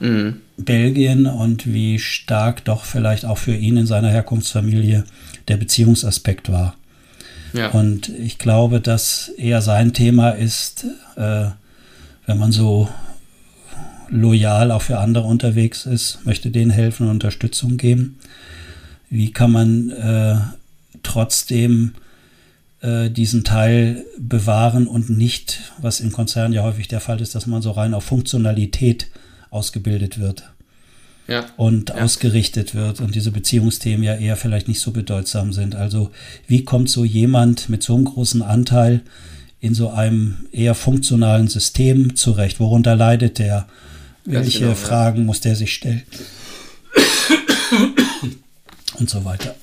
Mhm. 0.00 0.36
Belgien 0.56 1.26
und 1.26 1.72
wie 1.72 1.98
stark 1.98 2.64
doch 2.64 2.84
vielleicht 2.84 3.26
auch 3.26 3.38
für 3.38 3.54
ihn 3.54 3.76
in 3.76 3.86
seiner 3.86 4.10
Herkunftsfamilie 4.10 5.04
der 5.48 5.56
Beziehungsaspekt 5.58 6.50
war. 6.50 6.74
Ja. 7.56 7.70
Und 7.70 8.08
ich 8.08 8.38
glaube, 8.38 8.80
dass 8.80 9.28
eher 9.28 9.62
sein 9.62 9.92
Thema 9.92 10.30
ist, 10.30 10.84
äh, 11.16 11.46
wenn 12.26 12.38
man 12.38 12.52
so 12.52 12.88
loyal 14.08 14.70
auch 14.70 14.82
für 14.82 14.98
andere 14.98 15.26
unterwegs 15.26 15.86
ist, 15.86 16.24
möchte 16.24 16.50
denen 16.50 16.70
helfen 16.70 17.04
und 17.04 17.12
Unterstützung 17.12 17.76
geben. 17.76 18.18
Wie 19.08 19.32
kann 19.32 19.52
man 19.52 19.90
äh, 19.90 20.36
trotzdem 21.02 21.94
äh, 22.80 23.10
diesen 23.10 23.44
Teil 23.44 24.04
bewahren 24.18 24.86
und 24.86 25.10
nicht, 25.10 25.72
was 25.78 26.00
im 26.00 26.12
Konzern 26.12 26.52
ja 26.52 26.62
häufig 26.62 26.88
der 26.88 27.00
Fall 27.00 27.20
ist, 27.20 27.34
dass 27.34 27.46
man 27.46 27.62
so 27.62 27.70
rein 27.70 27.94
auf 27.94 28.04
Funktionalität 28.04 29.08
ausgebildet 29.50 30.18
wird 30.18 30.50
ja. 31.28 31.46
und 31.56 31.90
ja. 31.90 31.96
ausgerichtet 31.96 32.74
wird 32.74 33.00
und 33.00 33.14
diese 33.14 33.30
Beziehungsthemen 33.30 34.02
ja 34.02 34.14
eher 34.14 34.36
vielleicht 34.36 34.68
nicht 34.68 34.80
so 34.80 34.90
bedeutsam 34.90 35.52
sind. 35.52 35.74
Also 35.74 36.10
wie 36.46 36.64
kommt 36.64 36.90
so 36.90 37.04
jemand 37.04 37.68
mit 37.68 37.82
so 37.82 37.94
einem 37.94 38.04
großen 38.04 38.42
Anteil 38.42 39.02
in 39.60 39.74
so 39.74 39.90
einem 39.90 40.46
eher 40.52 40.74
funktionalen 40.74 41.48
System 41.48 42.16
zurecht? 42.16 42.60
Worunter 42.60 42.96
leidet 42.96 43.38
der? 43.38 43.66
Welche 44.24 44.60
genau, 44.60 44.74
Fragen 44.74 45.20
ja. 45.20 45.24
muss 45.24 45.40
der 45.40 45.56
sich 45.56 45.72
stellen? 45.72 46.02
Und 48.98 49.10
so 49.10 49.24
weiter. 49.24 49.54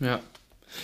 Ja. 0.00 0.20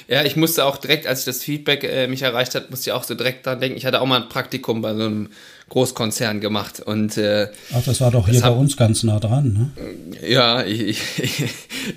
Ja, 0.08 0.24
ich 0.24 0.36
musste 0.36 0.64
auch 0.64 0.78
direkt, 0.78 1.06
als 1.06 1.20
ich 1.20 1.24
das 1.26 1.42
Feedback 1.42 1.84
äh, 1.84 2.06
mich 2.06 2.22
erreicht 2.22 2.54
hat, 2.54 2.70
musste 2.70 2.90
ich 2.90 2.92
auch 2.92 3.04
so 3.04 3.14
direkt 3.14 3.46
dran 3.46 3.60
denken. 3.60 3.76
Ich 3.76 3.86
hatte 3.86 4.00
auch 4.00 4.06
mal 4.06 4.22
ein 4.22 4.28
Praktikum 4.28 4.82
bei 4.82 4.94
so 4.94 5.04
einem 5.04 5.28
Großkonzern 5.72 6.40
gemacht 6.42 6.80
und 6.80 7.16
äh, 7.16 7.48
Ach, 7.74 7.82
das 7.82 8.02
war 8.02 8.10
doch 8.10 8.28
hier 8.28 8.42
bei 8.42 8.50
uns 8.50 8.76
ganz 8.76 9.04
nah 9.04 9.18
dran, 9.18 9.72
ne? 9.74 10.28
Ja, 10.28 10.62
ich, 10.66 10.82
ich, 11.18 11.44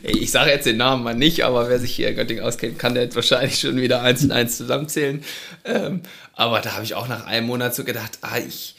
ich 0.03 0.31
sage 0.31 0.51
jetzt 0.51 0.65
den 0.65 0.77
Namen 0.77 1.03
mal 1.03 1.13
nicht, 1.13 1.43
aber 1.43 1.67
wer 1.67 1.77
sich 1.77 1.93
hier 1.93 2.07
in 2.07 2.15
Göttingen 2.15 2.41
auskennt, 2.41 2.79
kann 2.79 2.93
der 2.93 3.03
jetzt 3.03 3.17
wahrscheinlich 3.17 3.59
schon 3.59 3.75
wieder 3.75 4.01
eins 4.01 4.23
und 4.23 4.31
eins 4.31 4.55
zusammenzählen. 4.55 5.21
Ähm, 5.65 5.99
aber 6.35 6.61
da 6.61 6.75
habe 6.75 6.85
ich 6.85 6.95
auch 6.95 7.09
nach 7.09 7.25
einem 7.25 7.47
Monat 7.47 7.75
so 7.75 7.83
gedacht, 7.83 8.19
ah, 8.21 8.37
ich, 8.37 8.75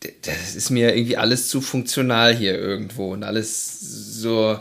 das 0.00 0.56
ist 0.56 0.70
mir 0.70 0.92
irgendwie 0.92 1.16
alles 1.16 1.48
zu 1.48 1.60
funktional 1.60 2.34
hier 2.34 2.58
irgendwo 2.58 3.12
und 3.12 3.22
alles 3.22 3.78
so, 3.80 4.58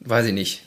weiß 0.00 0.26
ich 0.26 0.34
nicht. 0.34 0.62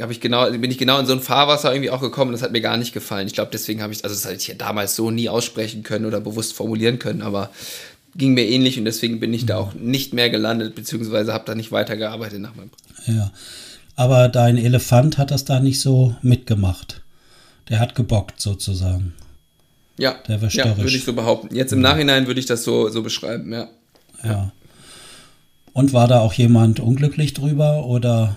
Habe 0.00 0.12
ich 0.12 0.22
genau, 0.22 0.50
bin 0.50 0.70
ich 0.70 0.78
genau 0.78 0.98
in 0.98 1.04
so 1.04 1.12
ein 1.12 1.20
Fahrwasser 1.20 1.74
irgendwie 1.74 1.90
auch 1.90 2.00
gekommen, 2.00 2.32
das 2.32 2.40
hat 2.40 2.52
mir 2.52 2.62
gar 2.62 2.78
nicht 2.78 2.94
gefallen. 2.94 3.26
Ich 3.26 3.34
glaube, 3.34 3.50
deswegen 3.52 3.82
habe 3.82 3.92
ich, 3.92 4.02
also 4.02 4.16
das 4.16 4.24
hätte 4.24 4.40
ich 4.40 4.48
ja 4.48 4.54
damals 4.54 4.96
so 4.96 5.10
nie 5.10 5.28
aussprechen 5.28 5.82
können 5.82 6.06
oder 6.06 6.22
bewusst 6.22 6.54
formulieren 6.54 6.98
können, 6.98 7.20
aber 7.20 7.50
ging 8.16 8.34
mir 8.34 8.46
ähnlich 8.46 8.78
und 8.78 8.84
deswegen 8.84 9.20
bin 9.20 9.32
ich 9.32 9.46
da 9.46 9.56
auch 9.56 9.74
nicht 9.74 10.12
mehr 10.12 10.30
gelandet, 10.30 10.74
beziehungsweise 10.74 11.32
habe 11.32 11.44
da 11.46 11.54
nicht 11.54 11.72
weitergearbeitet 11.72 12.40
nach 12.40 12.54
meinem. 12.54 12.70
Ja. 13.06 13.30
Aber 13.96 14.28
dein 14.28 14.56
Elefant 14.56 15.18
hat 15.18 15.30
das 15.30 15.44
da 15.44 15.60
nicht 15.60 15.80
so 15.80 16.14
mitgemacht. 16.22 17.02
Der 17.68 17.80
hat 17.80 17.94
gebockt 17.94 18.40
sozusagen. 18.40 19.14
Ja, 19.98 20.14
der 20.28 20.40
war 20.40 20.48
ja 20.48 20.76
würde 20.76 20.96
ich 20.96 21.04
so 21.04 21.12
behaupten. 21.12 21.54
Jetzt 21.54 21.72
im 21.72 21.80
Nachhinein 21.80 22.26
würde 22.26 22.40
ich 22.40 22.46
das 22.46 22.62
so, 22.62 22.88
so 22.88 23.02
beschreiben, 23.02 23.52
ja. 23.52 23.68
Ja. 24.22 24.52
Und 25.72 25.92
war 25.92 26.08
da 26.08 26.20
auch 26.20 26.32
jemand 26.32 26.80
unglücklich 26.80 27.34
drüber 27.34 27.84
oder 27.84 28.36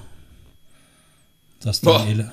das 1.62 1.82
Daniele? 1.82 2.32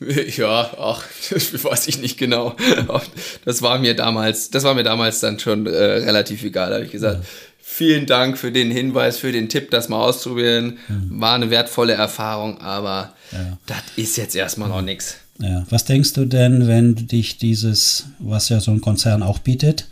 Ja, 0.36 0.70
ach, 0.78 1.04
weiß 1.30 1.88
ich 1.88 1.98
nicht 1.98 2.18
genau. 2.18 2.56
Das 3.44 3.62
war 3.62 3.78
mir 3.78 3.94
damals, 3.94 4.50
das 4.50 4.64
war 4.64 4.74
mir 4.74 4.82
damals 4.82 5.20
dann 5.20 5.38
schon 5.38 5.66
äh, 5.66 5.70
relativ 5.70 6.42
egal, 6.42 6.72
habe 6.72 6.84
ich 6.84 6.92
gesagt. 6.92 7.22
Ja. 7.22 7.28
Vielen 7.62 8.06
Dank 8.06 8.36
für 8.36 8.50
den 8.50 8.70
Hinweis, 8.70 9.18
für 9.18 9.30
den 9.30 9.48
Tipp, 9.48 9.70
das 9.70 9.88
mal 9.88 10.02
auszuprobieren. 10.02 10.78
Mhm. 10.88 11.20
War 11.20 11.34
eine 11.34 11.50
wertvolle 11.50 11.92
Erfahrung, 11.92 12.60
aber 12.60 13.14
ja. 13.30 13.58
das 13.66 13.82
ist 13.96 14.16
jetzt 14.16 14.34
erstmal 14.34 14.68
noch 14.68 14.82
nichts. 14.82 15.18
Ja. 15.38 15.64
Was 15.70 15.84
denkst 15.84 16.12
du 16.14 16.24
denn, 16.24 16.66
wenn 16.66 16.94
dich 16.94 17.38
dieses, 17.38 18.06
was 18.18 18.48
ja 18.48 18.60
so 18.60 18.72
ein 18.72 18.80
Konzern 18.80 19.22
auch 19.22 19.38
bietet, 19.38 19.86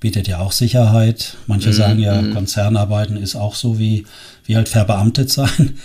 bietet 0.00 0.26
ja 0.26 0.38
auch 0.38 0.52
Sicherheit. 0.52 1.36
Manche 1.46 1.68
mhm. 1.68 1.74
sagen 1.74 1.98
ja, 1.98 2.20
mhm. 2.20 2.32
Konzernarbeiten 2.32 3.16
ist 3.16 3.36
auch 3.36 3.54
so 3.54 3.78
wie, 3.78 4.06
wie 4.46 4.56
halt 4.56 4.68
verbeamtet 4.68 5.30
sein. 5.30 5.78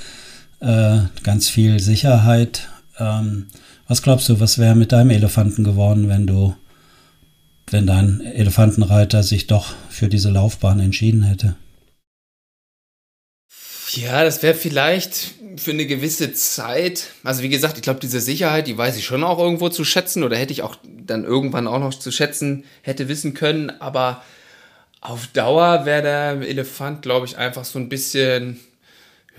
Äh, 0.60 1.00
ganz 1.24 1.50
viel 1.50 1.80
Sicherheit. 1.82 2.70
Ähm, 2.98 3.48
was 3.94 4.02
glaubst 4.02 4.28
du, 4.28 4.40
was 4.40 4.58
wäre 4.58 4.74
mit 4.74 4.92
deinem 4.92 5.12
Elefanten 5.12 5.64
geworden, 5.64 6.10
wenn 6.10 6.26
du, 6.26 6.56
wenn 7.70 7.86
dein 7.86 8.22
Elefantenreiter 8.22 9.22
sich 9.22 9.46
doch 9.46 9.76
für 9.88 10.08
diese 10.08 10.32
Laufbahn 10.32 10.80
entschieden 10.80 11.22
hätte? 11.22 11.56
Ja, 13.92 14.24
das 14.24 14.42
wäre 14.42 14.56
vielleicht 14.56 15.36
für 15.58 15.70
eine 15.70 15.86
gewisse 15.86 16.34
Zeit. 16.34 17.10
Also 17.24 17.44
wie 17.44 17.50
gesagt, 17.50 17.78
ich 17.78 17.84
glaube, 17.84 18.00
diese 18.00 18.20
Sicherheit, 18.20 18.66
die 18.66 18.76
weiß 18.76 18.98
ich 18.98 19.06
schon 19.06 19.24
auch 19.24 19.38
irgendwo 19.38 19.70
zu 19.70 19.86
schätzen 19.86 20.24
oder 20.24 20.38
hätte 20.38 20.54
ich 20.54 20.64
auch 20.64 20.78
dann 20.84 21.24
irgendwann 21.24 21.68
auch 21.68 21.78
noch 21.78 21.94
zu 21.94 22.12
schätzen 22.12 22.64
hätte 22.82 23.08
wissen 23.08 23.36
können. 23.36 23.70
Aber 23.80 24.24
auf 25.02 25.28
Dauer 25.28 25.86
wäre 25.86 26.02
der 26.02 26.50
Elefant, 26.50 27.04
glaube 27.04 27.28
ich, 27.28 27.38
einfach 27.38 27.64
so 27.64 27.78
ein 27.78 27.90
bisschen, 27.90 28.60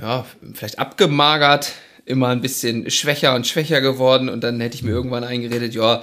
ja, 0.01 0.25
vielleicht 0.53 0.79
abgemagert, 0.79 1.73
immer 2.07 2.29
ein 2.29 2.41
bisschen 2.41 2.91
schwächer 2.91 3.35
und 3.35 3.47
schwächer 3.47 3.81
geworden 3.81 4.29
und 4.29 4.43
dann 4.43 4.61
hätte 4.61 4.77
ich 4.77 4.83
mir 4.83 4.91
irgendwann 4.91 5.25
eingeredet, 5.25 5.75
ja, 5.75 6.03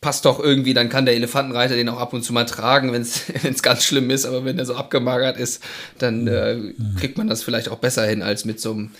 passt 0.00 0.24
doch 0.24 0.40
irgendwie, 0.40 0.72
dann 0.72 0.88
kann 0.88 1.04
der 1.04 1.14
Elefantenreiter 1.14 1.74
den 1.74 1.88
auch 1.90 1.98
ab 1.98 2.14
und 2.14 2.24
zu 2.24 2.32
mal 2.32 2.46
tragen, 2.46 2.92
wenn 2.92 3.02
es 3.02 3.22
ganz 3.62 3.84
schlimm 3.84 4.10
ist, 4.10 4.24
aber 4.24 4.44
wenn 4.44 4.58
er 4.58 4.64
so 4.64 4.74
abgemagert 4.74 5.36
ist, 5.36 5.62
dann 5.98 6.26
äh, 6.26 6.56
kriegt 6.98 7.18
man 7.18 7.28
das 7.28 7.42
vielleicht 7.42 7.68
auch 7.68 7.78
besser 7.78 8.06
hin 8.06 8.22
als 8.22 8.44
mit 8.44 8.60
so 8.60 8.72
einem 8.72 8.90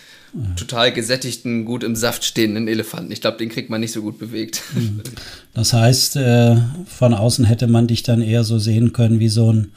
total 0.56 0.92
gesättigten, 0.92 1.64
gut 1.64 1.83
im 1.83 1.96
Saft 1.96 2.24
stehenden 2.24 2.68
Elefanten. 2.68 3.11
Ich 3.11 3.20
glaube, 3.20 3.38
den 3.38 3.48
kriegt 3.48 3.68
man 3.68 3.80
nicht 3.80 3.92
so 3.92 4.02
gut 4.02 4.18
bewegt. 4.18 4.62
Mhm. 4.74 5.02
Das 5.52 5.72
heißt, 5.72 6.14
äh, 6.14 6.56
von 6.87 7.12
außen 7.12 7.44
hätte 7.44 7.66
man 7.66 7.88
dich 7.88 8.04
dann 8.04 8.22
eher 8.22 8.44
so 8.44 8.61
sehen 8.61 8.92
können 8.92 9.18
wie 9.18 9.28
so 9.28 9.50
einen 9.50 9.72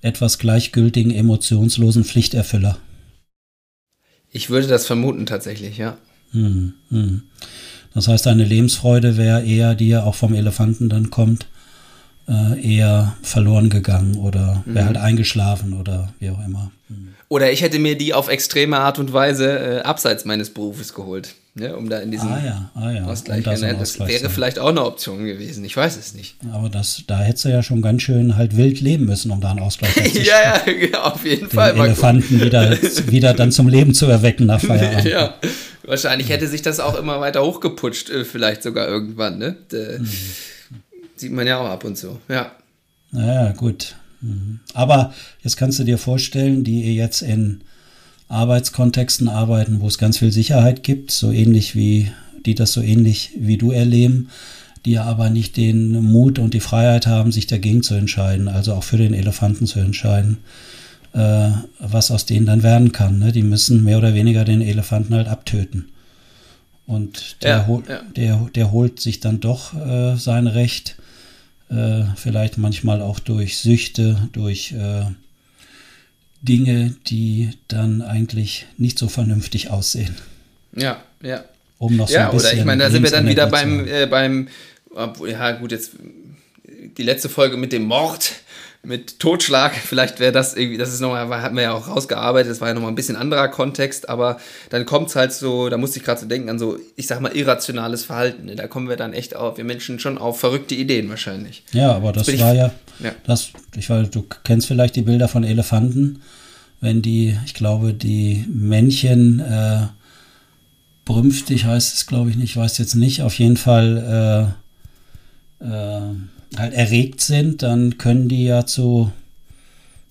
etwas 0.00 0.38
gleichgültigen, 0.38 1.14
emotionslosen 1.14 2.04
Pflichterfüller. 2.04 2.78
Ich 4.30 4.50
würde 4.50 4.66
das 4.66 4.86
vermuten 4.86 5.26
tatsächlich, 5.26 5.78
ja. 5.78 5.96
Mhm. 6.32 6.74
Mhm. 6.90 7.22
Das 7.94 8.06
heißt, 8.06 8.26
deine 8.26 8.44
Lebensfreude 8.44 9.16
wäre 9.16 9.44
eher, 9.44 9.74
die 9.74 9.88
ja 9.88 10.04
auch 10.04 10.14
vom 10.14 10.34
Elefanten 10.34 10.88
dann 10.88 11.10
kommt, 11.10 11.46
äh, 12.28 12.76
eher 12.76 13.16
verloren 13.22 13.68
gegangen 13.68 14.16
oder 14.16 14.62
wäre 14.64 14.84
mhm. 14.84 14.86
halt 14.88 14.96
eingeschlafen 14.98 15.72
oder 15.72 16.12
wie 16.20 16.30
auch 16.30 16.44
immer. 16.44 16.70
Mhm. 16.88 17.14
Oder 17.28 17.52
ich 17.52 17.62
hätte 17.62 17.78
mir 17.78 17.98
die 17.98 18.14
auf 18.14 18.28
extreme 18.28 18.78
Art 18.78 18.98
und 18.98 19.12
Weise 19.12 19.58
äh, 19.58 19.80
abseits 19.80 20.24
meines 20.24 20.50
Berufes 20.50 20.94
geholt, 20.94 21.34
ne, 21.54 21.76
um 21.76 21.88
da 21.88 21.98
in 21.98 22.10
diesem 22.10 22.28
ah, 22.28 22.42
ja, 22.44 22.70
ah, 22.74 22.90
ja. 22.90 23.04
Ausgleich. 23.04 23.44
Das, 23.44 23.60
ne, 23.60 23.76
das 23.78 23.98
wäre 23.98 24.18
sein. 24.20 24.30
vielleicht 24.30 24.58
auch 24.58 24.68
eine 24.68 24.84
Option 24.84 25.24
gewesen. 25.24 25.64
Ich 25.64 25.76
weiß 25.76 25.96
es 25.96 26.14
nicht. 26.14 26.36
Aber 26.52 26.68
das, 26.68 27.02
da 27.06 27.20
hättest 27.20 27.44
du 27.46 27.48
ja 27.50 27.62
schon 27.62 27.82
ganz 27.82 28.02
schön 28.02 28.36
halt 28.36 28.56
wild 28.56 28.80
leben 28.80 29.06
müssen, 29.06 29.30
um 29.30 29.40
da 29.40 29.50
einen 29.50 29.60
Ausgleich 29.60 29.94
zu 30.12 30.20
Ja, 30.20 30.62
ja, 30.66 31.02
auf 31.02 31.24
jeden 31.24 31.48
Den 31.48 31.50
Fall. 31.50 31.76
Elefanten 31.76 32.40
wieder, 32.40 32.70
wieder 33.06 33.34
dann 33.34 33.52
zum 33.52 33.68
Leben 33.68 33.94
zu 33.94 34.06
erwecken 34.06 34.46
nach 34.46 34.60
Feierabend. 34.60 35.04
ja, 35.04 35.34
wahrscheinlich 35.84 36.28
hätte 36.28 36.46
sich 36.46 36.62
das 36.62 36.80
auch 36.80 36.98
immer 36.98 37.20
weiter 37.20 37.42
hochgeputscht, 37.42 38.10
äh, 38.10 38.24
vielleicht 38.24 38.62
sogar 38.62 38.88
irgendwann. 38.88 39.38
Ne? 39.38 39.56
Mhm. 39.72 40.08
Sieht 41.16 41.32
man 41.32 41.46
ja 41.46 41.58
auch 41.58 41.68
ab 41.68 41.84
und 41.84 41.96
zu. 41.96 42.18
Ja. 42.28 42.52
Ja, 43.12 43.52
gut. 43.52 43.96
Mhm. 44.20 44.60
Aber 44.74 45.12
jetzt 45.42 45.56
kannst 45.56 45.78
du 45.78 45.84
dir 45.84 45.98
vorstellen, 45.98 46.64
die 46.64 46.82
ihr 46.82 46.94
jetzt 46.94 47.22
in 47.22 47.62
Arbeitskontexten 48.30 49.28
arbeiten, 49.28 49.80
wo 49.80 49.88
es 49.88 49.98
ganz 49.98 50.18
viel 50.18 50.32
Sicherheit 50.32 50.82
gibt, 50.82 51.10
so 51.10 51.30
ähnlich 51.30 51.74
wie 51.74 52.10
die 52.46 52.54
das 52.54 52.72
so 52.72 52.80
ähnlich 52.80 53.32
wie 53.36 53.58
du 53.58 53.70
erleben, 53.70 54.30
die 54.84 54.98
aber 54.98 55.30
nicht 55.30 55.56
den 55.56 56.02
Mut 56.02 56.38
und 56.38 56.54
die 56.54 56.60
Freiheit 56.60 57.06
haben, 57.06 57.32
sich 57.32 57.46
dagegen 57.46 57.82
zu 57.82 57.94
entscheiden, 57.94 58.48
also 58.48 58.74
auch 58.74 58.84
für 58.84 58.96
den 58.96 59.14
Elefanten 59.14 59.66
zu 59.66 59.78
entscheiden, 59.78 60.38
äh, 61.12 61.50
was 61.78 62.10
aus 62.10 62.24
denen 62.24 62.46
dann 62.46 62.62
werden 62.62 62.92
kann. 62.92 63.18
Ne? 63.18 63.32
Die 63.32 63.42
müssen 63.42 63.84
mehr 63.84 63.98
oder 63.98 64.14
weniger 64.14 64.44
den 64.44 64.62
Elefanten 64.62 65.14
halt 65.14 65.28
abtöten. 65.28 65.88
Und 66.86 67.42
der, 67.42 67.50
ja, 67.50 67.66
hol, 67.66 67.82
ja. 67.88 68.00
der, 68.16 68.48
der 68.54 68.72
holt 68.72 69.00
sich 69.00 69.20
dann 69.20 69.40
doch 69.40 69.74
äh, 69.74 70.16
sein 70.16 70.46
Recht 70.46 70.96
äh, 71.68 72.04
vielleicht 72.16 72.58
manchmal 72.58 73.00
auch 73.00 73.20
durch 73.20 73.58
Süchte, 73.58 74.28
durch 74.32 74.72
äh, 74.72 75.02
Dinge, 76.42 76.94
die 77.06 77.50
dann 77.68 78.02
eigentlich 78.02 78.66
nicht 78.78 78.98
so 78.98 79.08
vernünftig 79.08 79.70
aussehen. 79.70 80.16
Ja, 80.74 81.02
ja. 81.22 81.44
Um 81.78 81.96
noch 81.96 82.08
so 82.08 82.14
ja, 82.14 82.26
ein 82.28 82.36
bisschen 82.36 82.50
oder 82.50 82.58
ich 82.58 82.64
meine, 82.64 82.82
da 82.84 82.90
sind 82.90 83.02
wir 83.02 83.10
dann 83.10 83.26
wieder 83.26 83.46
beim, 83.46 83.86
äh, 83.86 84.06
beim, 84.06 84.48
ja 85.26 85.52
gut, 85.52 85.72
jetzt 85.72 85.92
die 86.96 87.02
letzte 87.02 87.28
Folge 87.28 87.56
mit 87.56 87.72
dem 87.72 87.84
Mord 87.84 88.32
mit 88.82 89.18
Totschlag. 89.18 89.74
Vielleicht 89.84 90.20
wäre 90.20 90.32
das 90.32 90.56
irgendwie, 90.56 90.78
das 90.78 90.92
ist 90.92 91.00
nochmal, 91.00 91.28
hatten 91.42 91.56
wir 91.56 91.62
ja 91.62 91.72
auch 91.72 91.88
rausgearbeitet, 91.88 92.50
das 92.50 92.60
war 92.60 92.68
ja 92.68 92.74
nochmal 92.74 92.90
ein 92.90 92.94
bisschen 92.94 93.16
anderer 93.16 93.48
Kontext, 93.48 94.08
aber 94.08 94.38
dann 94.70 94.86
kommt 94.86 95.08
es 95.08 95.16
halt 95.16 95.32
so, 95.32 95.68
da 95.68 95.76
musste 95.76 95.98
ich 95.98 96.04
gerade 96.04 96.20
so 96.20 96.26
denken 96.26 96.48
an 96.48 96.58
so, 96.58 96.78
ich 96.96 97.06
sag 97.06 97.20
mal, 97.20 97.36
irrationales 97.36 98.04
Verhalten. 98.04 98.46
Ne? 98.46 98.56
Da 98.56 98.66
kommen 98.66 98.88
wir 98.88 98.96
dann 98.96 99.12
echt 99.12 99.36
auf, 99.36 99.56
wir 99.56 99.64
Menschen 99.64 99.98
schon 99.98 100.18
auf 100.18 100.40
verrückte 100.40 100.74
Ideen 100.74 101.08
wahrscheinlich. 101.08 101.62
Ja, 101.72 101.92
aber 101.92 102.12
das, 102.12 102.26
das 102.26 102.40
war 102.40 102.54
ja, 102.54 102.72
ja, 103.00 103.12
das, 103.26 103.50
ich 103.76 103.90
weiß, 103.90 104.10
du 104.10 104.24
kennst 104.44 104.66
vielleicht 104.66 104.96
die 104.96 105.02
Bilder 105.02 105.28
von 105.28 105.44
Elefanten, 105.44 106.22
wenn 106.80 107.02
die, 107.02 107.36
ich 107.44 107.54
glaube, 107.54 107.92
die 107.92 108.46
Männchen, 108.48 109.40
äh, 109.40 109.86
brünftig 111.04 111.64
heißt 111.64 111.94
es, 111.94 112.06
glaube 112.06 112.30
ich 112.30 112.36
nicht, 112.36 112.50
ich 112.50 112.56
weiß 112.56 112.78
jetzt 112.78 112.94
nicht, 112.94 113.22
auf 113.22 113.38
jeden 113.38 113.56
Fall, 113.56 114.54
äh, 115.60 115.64
äh, 115.64 116.14
halt 116.56 116.74
erregt 116.74 117.20
sind, 117.20 117.62
dann 117.62 117.98
können 117.98 118.28
die 118.28 118.44
ja 118.44 118.66
zu, 118.66 119.12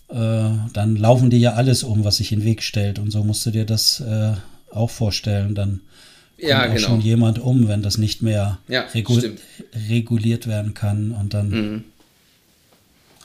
äh, 0.10 0.49
dann 0.73 0.95
laufen 0.95 1.30
die 1.30 1.39
ja 1.39 1.54
alles 1.54 1.84
um, 1.84 2.04
was 2.04 2.17
sich 2.17 2.32
in 2.32 2.39
den 2.39 2.45
Weg 2.45 2.63
stellt. 2.63 2.99
Und 2.99 3.12
so 3.12 3.23
musst 3.23 3.45
du 3.45 3.52
dir 3.52 3.65
das 3.65 3.99
äh, 3.99 4.34
auch 4.71 4.89
vorstellen. 4.89 5.56
Dann 5.56 5.82
kommt 6.38 6.49
ja, 6.49 6.62
auch 6.62 6.73
genau. 6.73 6.80
schon 6.88 7.02
jemand 7.02 7.39
um, 7.39 7.67
wenn 7.67 7.82
das 7.82 7.97
nicht 7.97 8.21
mehr 8.21 8.60
ja, 8.67 8.82
regu 8.93 9.17
stimmt. 9.17 9.41
reguliert 9.89 10.47
werden 10.47 10.73
kann. 10.73 11.12
Und 11.12 11.34
dann, 11.34 11.49
mhm. 11.49 11.84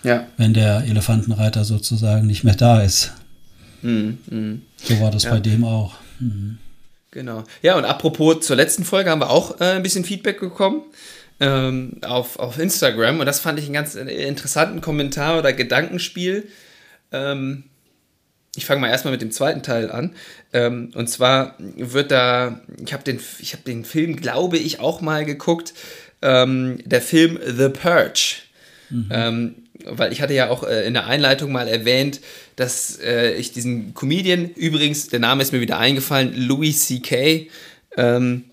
ja. 0.02 0.26
wenn 0.36 0.54
der 0.54 0.84
Elefantenreiter 0.84 1.64
sozusagen 1.64 2.26
nicht 2.26 2.44
mehr 2.44 2.56
da 2.56 2.82
ist. 2.82 3.12
Mhm. 3.82 4.18
Mhm. 4.28 4.62
So 4.76 5.00
war 5.00 5.10
das 5.10 5.24
bei 5.24 5.40
dem 5.40 5.64
auch. 5.64 5.94
Mhm. 6.18 6.58
Genau. 7.12 7.44
Ja, 7.62 7.76
und 7.76 7.84
apropos 7.84 8.44
zur 8.44 8.56
letzten 8.56 8.84
Folge 8.84 9.08
haben 9.08 9.20
wir 9.20 9.30
auch 9.30 9.60
äh, 9.60 9.76
ein 9.76 9.84
bisschen 9.84 10.04
Feedback 10.04 10.40
bekommen 10.40 10.82
ähm, 11.40 11.98
auf, 12.02 12.38
auf 12.38 12.58
Instagram 12.58 13.20
und 13.20 13.26
das 13.26 13.40
fand 13.40 13.58
ich 13.58 13.64
einen 13.66 13.74
ganz 13.74 13.94
interessanten 13.94 14.80
Kommentar 14.80 15.38
oder 15.38 15.52
Gedankenspiel. 15.52 16.48
Ähm, 17.12 17.64
ich 18.56 18.66
fange 18.66 18.80
mal 18.80 18.88
erstmal 18.88 19.12
mit 19.12 19.22
dem 19.22 19.32
zweiten 19.32 19.62
Teil 19.62 19.90
an. 19.90 20.14
Ähm, 20.52 20.92
und 20.94 21.08
zwar 21.08 21.56
wird 21.58 22.10
da, 22.10 22.60
ich 22.84 22.92
habe 22.92 23.02
den, 23.02 23.18
hab 23.18 23.64
den 23.64 23.84
Film, 23.84 24.16
glaube 24.16 24.58
ich, 24.58 24.80
auch 24.80 25.00
mal 25.00 25.24
geguckt, 25.24 25.74
ähm, 26.22 26.78
der 26.84 27.02
Film 27.02 27.38
The 27.44 27.68
Purge. 27.68 28.36
Mhm. 28.90 29.08
Ähm, 29.10 29.54
weil 29.84 30.12
ich 30.12 30.22
hatte 30.22 30.34
ja 30.34 30.50
auch 30.50 30.62
äh, 30.62 30.86
in 30.86 30.94
der 30.94 31.06
Einleitung 31.06 31.50
mal 31.50 31.66
erwähnt, 31.66 32.20
dass 32.56 32.98
äh, 33.00 33.32
ich 33.34 33.52
diesen 33.52 33.92
Comedian, 33.92 34.50
übrigens, 34.50 35.08
der 35.08 35.18
Name 35.18 35.42
ist 35.42 35.52
mir 35.52 35.60
wieder 35.60 35.78
eingefallen, 35.78 36.34
Louis 36.36 36.86
C.K., 36.86 37.48
ähm, 37.96 38.44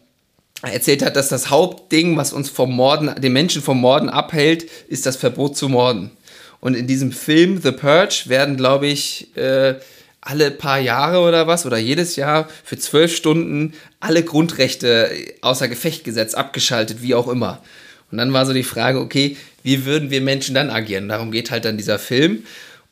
erzählt 0.62 1.04
hat, 1.04 1.16
dass 1.16 1.30
das 1.30 1.50
Hauptding, 1.50 2.18
was 2.18 2.34
uns 2.34 2.50
vom 2.50 2.76
Morden, 2.76 3.14
den 3.20 3.34
Menschen 3.34 3.62
vom 3.62 3.80
Morden 3.80 4.10
abhält, 4.10 4.70
ist 4.88 5.06
das 5.06 5.16
Verbot 5.16 5.58
zu 5.58 5.70
morden. 5.70 6.12
Und 6.60 6.76
in 6.76 6.86
diesem 6.88 7.12
Film 7.12 7.60
The 7.62 7.72
Purge 7.72 8.26
werden, 8.28 8.58
glaube 8.58 8.88
ich, 8.88 9.36
äh, 9.36 9.76
alle 10.22 10.52
paar 10.52 10.80
Jahre 10.80 11.20
oder 11.28 11.48
was 11.48 11.66
oder 11.66 11.78
jedes 11.78 12.16
Jahr 12.16 12.48
für 12.64 12.78
zwölf 12.78 13.16
Stunden 13.16 13.74
alle 14.00 14.24
Grundrechte 14.24 15.10
außer 15.42 15.68
Gefecht 15.68 16.04
gesetzt, 16.04 16.36
abgeschaltet, 16.36 17.02
wie 17.02 17.16
auch 17.16 17.28
immer. 17.28 17.64
Und 18.12 18.20
dann 18.20 18.32
war 18.32 18.46
so 18.46 18.54
die 18.54 18.64
Frage, 18.64 19.00
okay, 19.00 19.38
wie 19.64 19.86
würden 19.86 20.12
wir 20.12 20.22
Menschen 20.22 20.54
dann 20.54 20.70
agieren? 20.70 21.10
Darum 21.10 21.32
geht 21.32 21.50
halt 21.50 21.66
dann 21.66 21.78
dieser 21.78 21.98
Film. 21.98 22.44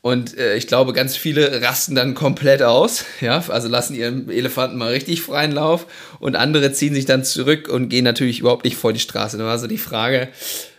Und 0.02 0.36
äh, 0.38 0.56
ich 0.56 0.66
glaube, 0.66 0.94
ganz 0.94 1.14
viele 1.16 1.60
rasten 1.60 1.94
dann 1.94 2.14
komplett 2.14 2.62
aus, 2.62 3.04
ja, 3.20 3.44
also 3.48 3.68
lassen 3.68 3.94
ihren 3.94 4.30
Elefanten 4.30 4.78
mal 4.78 4.92
richtig 4.92 5.20
freien 5.20 5.52
Lauf 5.52 5.86
und 6.20 6.36
andere 6.36 6.72
ziehen 6.72 6.94
sich 6.94 7.04
dann 7.04 7.24
zurück 7.24 7.68
und 7.68 7.88
gehen 7.88 8.04
natürlich 8.04 8.40
überhaupt 8.40 8.64
nicht 8.64 8.76
vor 8.76 8.92
die 8.92 9.00
Straße. 9.00 9.36
Da 9.36 9.44
war 9.44 9.58
so 9.58 9.66
die 9.66 9.78
Frage, 9.78 10.28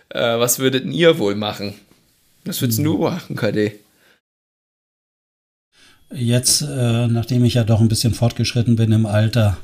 äh, 0.09 0.39
was 0.39 0.59
würdet 0.59 0.85
ihr 0.85 1.19
wohl 1.19 1.35
machen? 1.35 1.75
Was 2.45 2.61
würdest 2.61 2.79
hm. 2.79 2.85
du 2.85 2.97
machen, 2.97 3.35
KD? 3.35 3.73
Jetzt, 6.13 6.61
äh, 6.61 7.07
nachdem 7.07 7.45
ich 7.45 7.53
ja 7.53 7.63
doch 7.63 7.79
ein 7.79 7.87
bisschen 7.87 8.13
fortgeschritten 8.13 8.75
bin 8.75 8.91
im 8.91 9.05
Alter, 9.05 9.57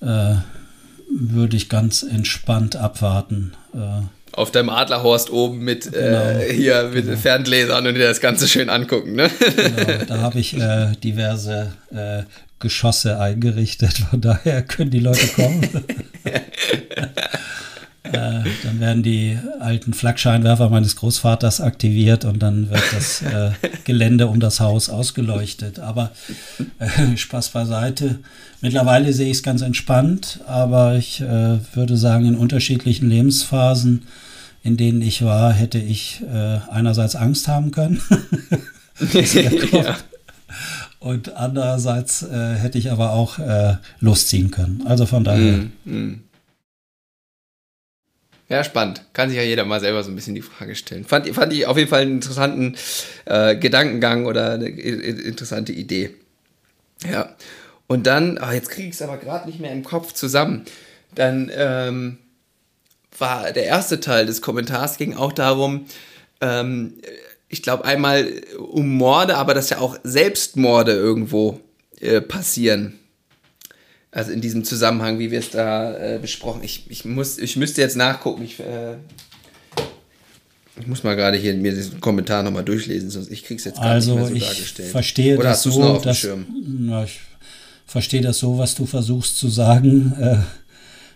äh, 0.00 0.36
würde 1.10 1.56
ich 1.56 1.68
ganz 1.68 2.02
entspannt 2.02 2.76
abwarten. 2.76 3.54
Äh, 3.72 4.02
auf 4.36 4.50
deinem 4.50 4.68
Adlerhorst 4.68 5.30
oben 5.30 5.60
mit 5.60 5.86
äh, 5.86 5.90
genau, 5.90 6.28
äh, 6.38 6.52
hier 6.52 6.90
mit 6.92 7.06
genau. 7.06 7.16
Ferngläsern 7.16 7.86
und 7.86 7.94
dir 7.94 8.08
das 8.08 8.20
Ganze 8.20 8.48
schön 8.48 8.68
angucken. 8.68 9.14
Ne? 9.14 9.30
Genau, 9.56 10.04
da 10.08 10.18
habe 10.18 10.38
ich 10.38 10.58
äh, 10.58 10.92
diverse 11.02 11.72
äh, 11.94 12.22
Geschosse 12.58 13.20
eingerichtet, 13.20 13.98
von 14.10 14.20
daher 14.20 14.62
können 14.62 14.90
die 14.90 15.00
Leute 15.00 15.26
kommen. 15.28 15.68
Äh, 18.14 18.44
dann 18.62 18.80
werden 18.80 19.02
die 19.02 19.38
alten 19.60 19.94
Flakscheinwerfer 19.94 20.68
meines 20.68 20.94
Großvaters 20.96 21.62
aktiviert 21.62 22.26
und 22.26 22.42
dann 22.42 22.68
wird 22.68 22.82
das 22.92 23.22
äh, 23.22 23.52
Gelände 23.84 24.26
um 24.26 24.40
das 24.40 24.60
Haus 24.60 24.90
ausgeleuchtet. 24.90 25.78
Aber 25.80 26.10
äh, 26.78 27.16
Spaß 27.16 27.48
beiseite. 27.48 28.18
Mittlerweile 28.60 29.12
sehe 29.14 29.30
ich 29.30 29.38
es 29.38 29.42
ganz 29.42 29.62
entspannt, 29.62 30.40
aber 30.46 30.96
ich 30.96 31.22
äh, 31.22 31.58
würde 31.74 31.96
sagen, 31.96 32.26
in 32.26 32.36
unterschiedlichen 32.36 33.08
Lebensphasen, 33.08 34.02
in 34.64 34.76
denen 34.76 35.02
ich 35.02 35.22
war, 35.22 35.52
hätte 35.52 35.78
ich 35.78 36.22
äh, 36.22 36.58
einerseits 36.70 37.14
Angst 37.14 37.46
haben 37.46 37.70
können. 37.70 38.00
ja. 39.72 39.96
Und 40.98 41.36
andererseits 41.36 42.22
äh, 42.22 42.54
hätte 42.54 42.78
ich 42.78 42.90
aber 42.90 43.10
auch 43.10 43.38
losziehen 44.00 44.50
können. 44.50 44.84
Also 44.86 45.04
von 45.04 45.22
daher. 45.22 45.58
Mm, 45.58 45.72
mm. 45.84 46.24
Ja, 48.48 48.62
spannend. 48.62 49.04
Kann 49.12 49.28
sich 49.28 49.36
ja 49.36 49.44
jeder 49.44 49.64
mal 49.64 49.80
selber 49.80 50.02
so 50.02 50.10
ein 50.10 50.14
bisschen 50.14 50.34
die 50.34 50.42
Frage 50.42 50.74
stellen. 50.74 51.04
Fand, 51.04 51.28
fand 51.28 51.52
ich 51.52 51.66
auf 51.66 51.76
jeden 51.76 51.88
Fall 51.88 52.02
einen 52.02 52.16
interessanten 52.16 52.76
äh, 53.24 53.56
Gedankengang 53.56 54.26
oder 54.26 54.52
eine 54.52 54.68
interessante 54.68 55.72
Idee. 55.72 56.10
Ja. 57.10 57.34
Und 57.86 58.06
dann, 58.06 58.38
ach, 58.40 58.52
jetzt 58.52 58.70
kriege 58.70 58.88
ich 58.88 58.94
es 58.94 59.02
aber 59.02 59.18
gerade 59.18 59.46
nicht 59.46 59.60
mehr 59.60 59.72
im 59.72 59.84
Kopf 59.84 60.12
zusammen. 60.12 60.64
Dann 61.14 61.50
ähm, 61.54 62.18
war 63.18 63.52
der 63.52 63.64
erste 63.64 64.00
Teil 64.00 64.26
des 64.26 64.42
Kommentars 64.42 64.96
ging 64.96 65.14
auch 65.14 65.32
darum, 65.32 65.86
ähm, 66.40 66.94
ich 67.48 67.62
glaube 67.62 67.84
einmal 67.84 68.28
um 68.58 68.96
Morde, 68.96 69.36
aber 69.36 69.54
dass 69.54 69.70
ja 69.70 69.78
auch 69.78 69.96
Selbstmorde 70.02 70.92
irgendwo 70.92 71.60
äh, 72.00 72.20
passieren. 72.20 72.98
Also 74.10 74.30
in 74.30 74.40
diesem 74.40 74.64
Zusammenhang, 74.64 75.18
wie 75.18 75.30
wir 75.30 75.40
es 75.40 75.50
da 75.50 75.96
äh, 75.96 76.18
besprochen. 76.18 76.62
Ich, 76.62 76.84
ich, 76.88 77.04
muss, 77.04 77.38
ich 77.38 77.56
müsste 77.56 77.80
jetzt 77.80 77.96
nachgucken. 77.96 78.44
Ich, 78.44 78.60
äh, 78.60 78.94
ich 80.80 80.86
muss 80.86 81.02
mal 81.02 81.16
gerade 81.16 81.36
hier 81.36 81.54
mir 81.54 81.72
diesen 81.72 82.00
Kommentar 82.00 82.42
nochmal 82.42 82.64
durchlesen, 82.64 83.10
sonst 83.10 83.30
ich 83.30 83.44
krieg's 83.44 83.64
jetzt 83.64 83.76
gar 83.76 83.86
also 83.86 84.12
nicht 84.12 84.20
mehr 84.20 84.28
so 84.28 84.34
ich 84.34 84.48
dargestellt. 84.48 84.90
Verstehe 84.90 85.36
Oder 85.36 85.50
das 85.50 85.66
hast 85.66 85.72
so, 85.72 85.80
noch 85.80 85.96
auf 85.96 86.02
dass, 86.02 86.20
dem 86.20 86.28
Schirm? 86.28 86.46
Na, 86.66 87.04
ich 87.04 87.20
verstehe 87.86 88.22
das 88.22 88.38
so, 88.38 88.58
was 88.58 88.74
du 88.74 88.86
versuchst 88.86 89.38
zu 89.38 89.48
sagen, 89.48 90.12
äh, 90.20 90.36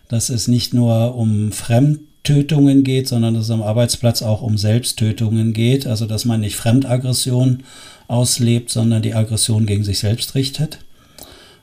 dass 0.08 0.30
es 0.30 0.48
nicht 0.48 0.74
nur 0.74 1.14
um 1.14 1.52
Fremdtötungen 1.52 2.82
geht, 2.82 3.08
sondern 3.08 3.34
dass 3.34 3.44
es 3.44 3.50
am 3.50 3.62
Arbeitsplatz 3.62 4.22
auch 4.22 4.42
um 4.42 4.58
Selbsttötungen 4.58 5.52
geht. 5.52 5.86
Also 5.86 6.06
dass 6.06 6.24
man 6.24 6.40
nicht 6.40 6.56
Fremdaggression 6.56 7.62
auslebt, 8.08 8.70
sondern 8.70 9.02
die 9.02 9.14
Aggression 9.14 9.66
gegen 9.66 9.84
sich 9.84 9.98
selbst 9.98 10.34
richtet. 10.34 10.78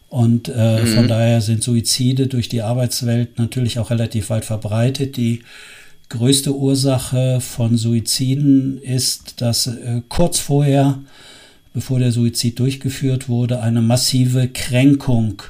Und 0.09 0.47
äh, 0.47 0.81
mhm. 0.81 0.87
von 0.87 1.07
daher 1.07 1.41
sind 1.41 1.63
Suizide 1.63 2.27
durch 2.27 2.47
die 2.47 2.61
Arbeitswelt 2.61 3.37
natürlich 3.37 3.79
auch 3.79 3.89
relativ 3.89 4.29
weit 4.29 4.45
verbreitet. 4.45 5.17
Die 5.17 5.41
größte 6.09 6.55
Ursache 6.55 7.41
von 7.41 7.77
Suiziden 7.77 8.77
ist, 8.81 9.41
dass 9.41 9.67
äh, 9.67 10.01
kurz 10.07 10.39
vorher, 10.39 10.99
bevor 11.73 11.99
der 11.99 12.11
Suizid 12.11 12.59
durchgeführt 12.59 13.27
wurde, 13.27 13.61
eine 13.61 13.81
massive 13.81 14.47
Kränkung 14.47 15.41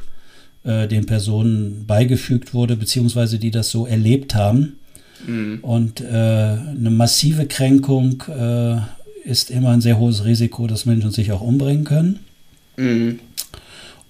äh, 0.66 0.88
den 0.88 1.06
Personen 1.06 1.86
beigefügt 1.86 2.54
wurde, 2.54 2.76
beziehungsweise 2.76 3.40
die 3.40 3.52
das 3.52 3.70
so 3.70 3.86
erlebt 3.86 4.36
haben. 4.36 4.80
Mhm. 5.26 5.60
Und 5.62 6.02
äh, 6.02 6.06
eine 6.06 6.90
massive 6.90 7.46
Kränkung 7.46 8.24
äh, 8.28 8.78
ist 9.28 9.50
immer 9.50 9.70
ein 9.70 9.82
sehr 9.82 9.98
hohes 9.98 10.26
Risiko, 10.26 10.68
dass 10.68 10.86
Menschen 10.86 11.12
sich 11.12 11.32
auch 11.32 11.42
umbringen 11.42 11.84
können. 11.84 12.20
Mhm. 12.78 13.20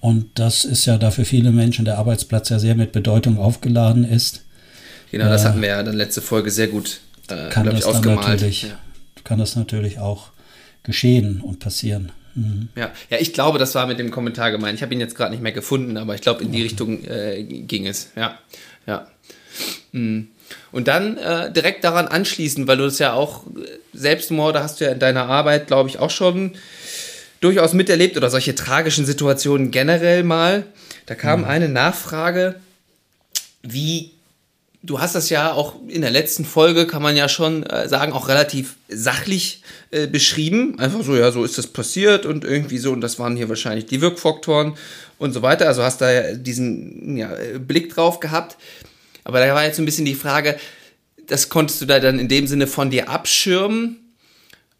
Und 0.00 0.26
das 0.34 0.64
ist 0.64 0.84
ja 0.86 0.98
da 0.98 1.10
für 1.10 1.24
viele 1.24 1.52
Menschen 1.52 1.84
der 1.84 1.98
Arbeitsplatz 1.98 2.48
ja 2.50 2.58
sehr 2.58 2.74
mit 2.74 2.92
Bedeutung 2.92 3.38
aufgeladen 3.38 4.04
ist. 4.04 4.42
Genau, 5.10 5.26
das 5.26 5.44
äh, 5.44 5.48
hatten 5.48 5.62
wir 5.62 5.68
ja 5.68 5.82
dann 5.82 5.96
letzte 5.96 6.20
Folge 6.20 6.50
sehr 6.50 6.68
gut 6.68 7.00
äh, 7.28 7.48
kann 7.48 7.66
das 7.66 7.80
ich, 7.80 7.84
ausgemalt. 7.84 8.28
Natürlich, 8.28 8.62
ja. 8.62 8.78
Kann 9.24 9.38
das 9.38 9.56
natürlich 9.56 9.98
auch 9.98 10.30
geschehen 10.82 11.40
und 11.40 11.58
passieren. 11.58 12.12
Mhm. 12.36 12.68
Ja. 12.76 12.92
ja, 13.10 13.18
ich 13.18 13.32
glaube, 13.32 13.58
das 13.58 13.74
war 13.74 13.86
mit 13.86 13.98
dem 13.98 14.10
Kommentar 14.10 14.50
gemeint. 14.50 14.76
Ich 14.76 14.82
habe 14.82 14.94
ihn 14.94 15.00
jetzt 15.00 15.16
gerade 15.16 15.32
nicht 15.32 15.42
mehr 15.42 15.52
gefunden, 15.52 15.96
aber 15.96 16.14
ich 16.14 16.20
glaube, 16.20 16.44
in 16.44 16.52
die. 16.52 16.62
Richtung 16.62 17.02
äh, 17.04 17.42
ging 17.42 17.86
es. 17.86 18.10
Ja, 18.14 18.38
ja. 18.86 19.08
Mhm. 19.92 20.28
Und 20.70 20.86
dann 20.86 21.16
äh, 21.16 21.50
direkt 21.50 21.82
daran 21.82 22.06
anschließen, 22.06 22.68
weil 22.68 22.76
du 22.76 22.84
das 22.84 22.98
ja 22.98 23.14
auch, 23.14 23.44
Selbstmorde 23.92 24.62
hast 24.62 24.80
du 24.80 24.84
ja 24.84 24.92
in 24.92 24.98
deiner 24.98 25.26
Arbeit, 25.26 25.66
glaube 25.66 25.88
ich, 25.88 25.98
auch 25.98 26.10
schon 26.10 26.52
durchaus 27.40 27.72
miterlebt 27.72 28.16
oder 28.16 28.30
solche 28.30 28.54
tragischen 28.54 29.06
Situationen 29.06 29.70
generell 29.70 30.22
mal. 30.22 30.64
Da 31.06 31.14
kam 31.14 31.40
mhm. 31.40 31.46
eine 31.46 31.68
Nachfrage, 31.68 32.56
wie 33.62 34.12
du 34.82 35.00
hast 35.00 35.14
das 35.14 35.30
ja 35.30 35.52
auch 35.52 35.74
in 35.88 36.02
der 36.02 36.10
letzten 36.10 36.44
Folge, 36.44 36.86
kann 36.86 37.02
man 37.02 37.16
ja 37.16 37.28
schon 37.28 37.64
äh, 37.64 37.88
sagen, 37.88 38.12
auch 38.12 38.28
relativ 38.28 38.76
sachlich 38.88 39.62
äh, 39.90 40.06
beschrieben. 40.06 40.78
Einfach 40.78 41.02
so, 41.02 41.16
ja, 41.16 41.32
so 41.32 41.44
ist 41.44 41.58
das 41.58 41.66
passiert 41.66 42.26
und 42.26 42.44
irgendwie 42.44 42.78
so, 42.78 42.92
und 42.92 43.00
das 43.00 43.18
waren 43.18 43.36
hier 43.36 43.48
wahrscheinlich 43.48 43.86
die 43.86 44.00
Wirkfaktoren 44.00 44.74
und 45.18 45.32
so 45.32 45.42
weiter. 45.42 45.66
Also 45.66 45.82
hast 45.82 46.00
da 46.00 46.10
ja 46.10 46.34
diesen 46.34 47.16
ja, 47.16 47.30
Blick 47.58 47.94
drauf 47.94 48.20
gehabt. 48.20 48.56
Aber 49.24 49.40
da 49.40 49.54
war 49.54 49.64
jetzt 49.64 49.76
so 49.76 49.82
ein 49.82 49.86
bisschen 49.86 50.04
die 50.04 50.14
Frage, 50.14 50.56
das 51.26 51.48
konntest 51.48 51.80
du 51.80 51.86
da 51.86 51.98
dann 51.98 52.18
in 52.18 52.28
dem 52.28 52.46
Sinne 52.46 52.66
von 52.66 52.90
dir 52.90 53.08
abschirmen. 53.08 54.14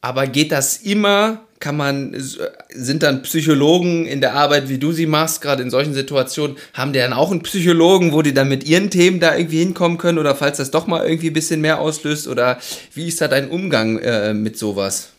Aber 0.01 0.27
geht 0.27 0.53
das 0.53 0.77
immer 0.77 1.46
kann 1.61 1.77
man, 1.77 2.15
sind 2.17 3.03
dann 3.03 3.23
Psychologen 3.23 4.07
in 4.07 4.21
der 4.21 4.35
Arbeit, 4.35 4.69
wie 4.69 4.79
du 4.79 4.93
sie 4.93 5.07
machst, 5.07 5.41
gerade 5.41 5.63
in 5.63 5.71
solchen 5.71 5.95
Situationen, 5.95 6.57
haben 6.75 6.93
die 6.93 6.99
dann 6.99 7.13
auch 7.13 7.31
einen 7.31 7.43
Psychologen, 7.43 8.13
wo 8.13 8.23
die 8.23 8.35
dann 8.35 8.49
mit 8.49 8.65
ihren 8.65 8.91
Themen 8.91 9.21
da 9.21 9.37
irgendwie 9.37 9.59
hinkommen 9.59 9.99
können 9.99 10.19
oder 10.19 10.35
falls 10.35 10.59
das 10.59 10.71
doch 10.71 10.87
mal 10.87 11.07
irgendwie 11.07 11.31
ein 11.31 11.35
bisschen 11.35 11.61
mehr 11.61 11.81
auslöst 11.81 12.29
oder 12.29 12.59
wie 12.95 13.07
ist 13.07 13.21
da 13.21 13.29
dein 13.29 13.49
Umgang 13.49 13.99
äh, 13.99 14.35
mit 14.35 14.59
sowas? 14.59 15.11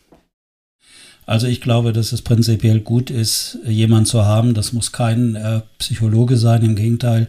Also 1.28 1.48
ich 1.48 1.60
glaube, 1.60 1.92
dass 1.92 2.14
es 2.14 2.22
prinzipiell 2.22 2.80
gut 2.80 3.10
ist, 3.10 3.60
jemanden 3.66 4.06
zu 4.06 4.26
haben. 4.26 4.54
Das 4.54 4.72
muss 4.72 4.94
kein 4.94 5.36
äh, 5.36 5.60
Psychologe 5.78 6.38
sein, 6.38 6.64
im 6.64 6.76
Gegenteil. 6.76 7.28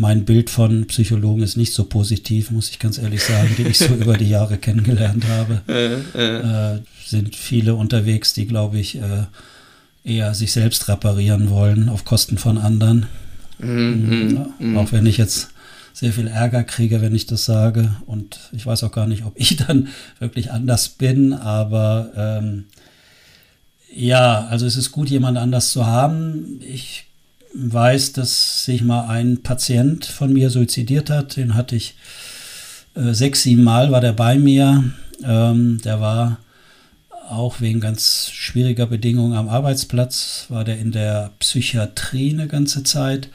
Mein 0.00 0.24
Bild 0.24 0.48
von 0.48 0.86
Psychologen 0.86 1.42
ist 1.42 1.56
nicht 1.56 1.74
so 1.74 1.84
positiv, 1.84 2.52
muss 2.52 2.70
ich 2.70 2.78
ganz 2.78 2.98
ehrlich 2.98 3.22
sagen, 3.24 3.52
die 3.58 3.64
ich 3.64 3.78
so 3.78 3.94
über 3.94 4.16
die 4.16 4.28
Jahre 4.28 4.56
kennengelernt 4.56 5.24
habe. 5.28 5.60
Äh, 5.66 5.94
äh. 6.16 6.74
äh 6.76 6.80
sind 7.04 7.34
viele 7.34 7.74
unterwegs, 7.74 8.32
die, 8.32 8.46
glaube 8.46 8.78
ich, 8.78 8.96
äh, 8.96 9.24
eher 10.04 10.34
sich 10.34 10.52
selbst 10.52 10.86
reparieren 10.88 11.50
wollen 11.50 11.88
auf 11.88 12.04
Kosten 12.04 12.38
von 12.38 12.58
anderen. 12.58 13.06
Mhm, 13.58 14.36
ja, 14.36 14.66
mhm. 14.66 14.78
Auch 14.78 14.92
wenn 14.92 15.04
ich 15.04 15.16
jetzt 15.16 15.48
sehr 15.92 16.12
viel 16.12 16.28
Ärger 16.28 16.62
kriege, 16.62 17.00
wenn 17.00 17.14
ich 17.14 17.26
das 17.26 17.44
sage. 17.44 17.96
Und 18.06 18.38
ich 18.52 18.64
weiß 18.64 18.84
auch 18.84 18.92
gar 18.92 19.08
nicht, 19.08 19.24
ob 19.24 19.32
ich 19.34 19.56
dann 19.66 19.88
wirklich 20.20 20.52
anders 20.52 20.90
bin. 20.90 21.32
Aber 21.32 22.12
ähm, 22.16 22.66
ja, 23.92 24.46
also 24.46 24.64
es 24.64 24.76
ist 24.76 24.92
gut, 24.92 25.10
jemand 25.10 25.38
anders 25.38 25.72
zu 25.72 25.86
haben. 25.86 26.60
Ich 26.60 27.07
weiß, 27.54 28.12
dass 28.12 28.64
sich 28.64 28.82
mal 28.82 29.08
ein 29.08 29.42
Patient 29.42 30.04
von 30.04 30.32
mir 30.32 30.50
suizidiert 30.50 31.10
hat. 31.10 31.36
Den 31.36 31.54
hatte 31.54 31.76
ich 31.76 31.94
äh, 32.94 33.12
sechs, 33.12 33.42
sieben 33.42 33.64
Mal, 33.64 33.90
war 33.90 34.00
der 34.00 34.12
bei 34.12 34.38
mir. 34.38 34.84
Ähm, 35.24 35.80
der 35.84 36.00
war 36.00 36.38
auch 37.28 37.60
wegen 37.60 37.80
ganz 37.80 38.30
schwieriger 38.32 38.86
Bedingungen 38.86 39.34
am 39.34 39.48
Arbeitsplatz, 39.48 40.46
war 40.48 40.64
der 40.64 40.78
in 40.78 40.92
der 40.92 41.32
Psychiatrie 41.38 42.32
eine 42.32 42.48
ganze 42.48 42.84
Zeit, 42.84 43.28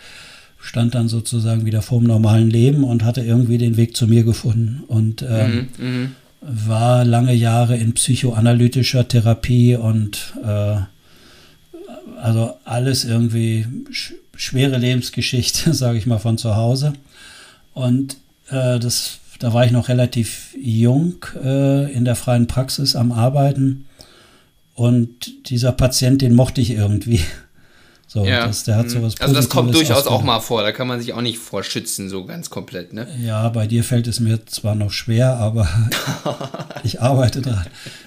stand 0.59 0.95
dann 0.95 1.09
sozusagen 1.09 1.65
wieder 1.65 1.81
vor 1.81 1.99
dem 1.99 2.07
normalen 2.07 2.49
Leben 2.49 2.83
und 2.83 3.03
hatte 3.03 3.21
irgendwie 3.21 3.57
den 3.57 3.77
Weg 3.77 3.95
zu 3.95 4.07
mir 4.07 4.23
gefunden 4.23 4.83
und 4.87 5.23
ähm, 5.27 5.69
mhm, 5.77 5.85
mhm. 5.85 6.11
war 6.41 7.05
lange 7.05 7.33
Jahre 7.33 7.77
in 7.77 7.93
psychoanalytischer 7.93 9.07
Therapie 9.07 9.75
und 9.75 10.33
äh, 10.43 10.77
also 12.23 12.55
alles 12.63 13.03
irgendwie 13.03 13.65
sch 13.91 14.13
schwere 14.35 14.77
Lebensgeschichte, 14.77 15.73
sage 15.83 15.97
ich 15.97 16.05
mal, 16.05 16.19
von 16.19 16.37
zu 16.37 16.55
Hause. 16.55 16.93
Und 17.73 18.17
äh, 18.49 18.79
das 18.79 19.19
da 19.39 19.53
war 19.53 19.65
ich 19.65 19.73
noch 19.73 19.89
relativ 19.89 20.55
jung 20.57 21.25
äh, 21.43 21.91
in 21.91 22.05
der 22.05 22.15
freien 22.15 22.47
Praxis 22.47 22.95
am 22.95 23.11
Arbeiten. 23.11 23.85
Und 24.73 25.49
dieser 25.49 25.73
Patient, 25.73 26.21
den 26.21 26.33
mochte 26.33 26.61
ich 26.61 26.71
irgendwie. 26.71 27.19
So, 28.05 28.25
ja. 28.25 28.45
das, 28.45 28.63
der 28.63 28.75
hat 28.75 28.85
mhm. 28.85 28.89
sowas 28.89 29.15
Also 29.19 29.33
das 29.33 29.49
kommt 29.49 29.73
durchaus 29.73 30.05
auch 30.05 30.21
mal 30.21 30.39
vor, 30.39 30.61
da 30.61 30.71
kann 30.71 30.87
man 30.87 30.99
sich 30.99 31.13
auch 31.13 31.21
nicht 31.21 31.39
vorschützen, 31.39 32.09
so 32.09 32.25
ganz 32.25 32.51
komplett, 32.51 32.93
ne? 32.93 33.07
Ja, 33.19 33.49
bei 33.49 33.65
dir 33.65 33.83
fällt 33.83 34.05
es 34.05 34.19
mir 34.19 34.45
zwar 34.45 34.75
noch 34.75 34.91
schwer, 34.91 35.37
aber 35.37 35.67
ich 36.83 37.01
arbeite 37.01 37.41
dran. 37.41 37.65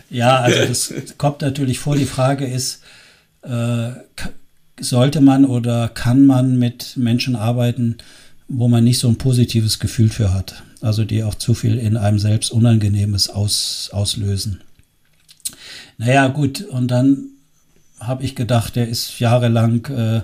Ja, 0.08 0.36
also 0.36 0.64
das 0.64 0.94
kommt 1.18 1.40
natürlich 1.40 1.80
vor. 1.80 1.96
Die 1.96 2.04
Frage 2.04 2.46
ist, 2.46 2.82
äh, 3.46 3.90
sollte 4.80 5.20
man 5.20 5.44
oder 5.44 5.88
kann 5.88 6.26
man 6.26 6.58
mit 6.58 6.96
Menschen 6.96 7.36
arbeiten, 7.36 7.96
wo 8.48 8.68
man 8.68 8.84
nicht 8.84 8.98
so 8.98 9.08
ein 9.08 9.16
positives 9.16 9.78
Gefühl 9.78 10.10
für 10.10 10.32
hat. 10.32 10.62
Also 10.80 11.04
die 11.04 11.24
auch 11.24 11.34
zu 11.34 11.54
viel 11.54 11.78
in 11.78 11.96
einem 11.96 12.18
selbst 12.18 12.50
Unangenehmes 12.50 13.30
aus, 13.30 13.90
auslösen. 13.92 14.60
Naja, 15.98 16.28
gut, 16.28 16.62
und 16.62 16.90
dann 16.90 17.30
habe 17.98 18.24
ich 18.24 18.34
gedacht, 18.34 18.76
der 18.76 18.88
ist 18.88 19.18
jahrelang 19.18 19.86
äh, 19.86 20.20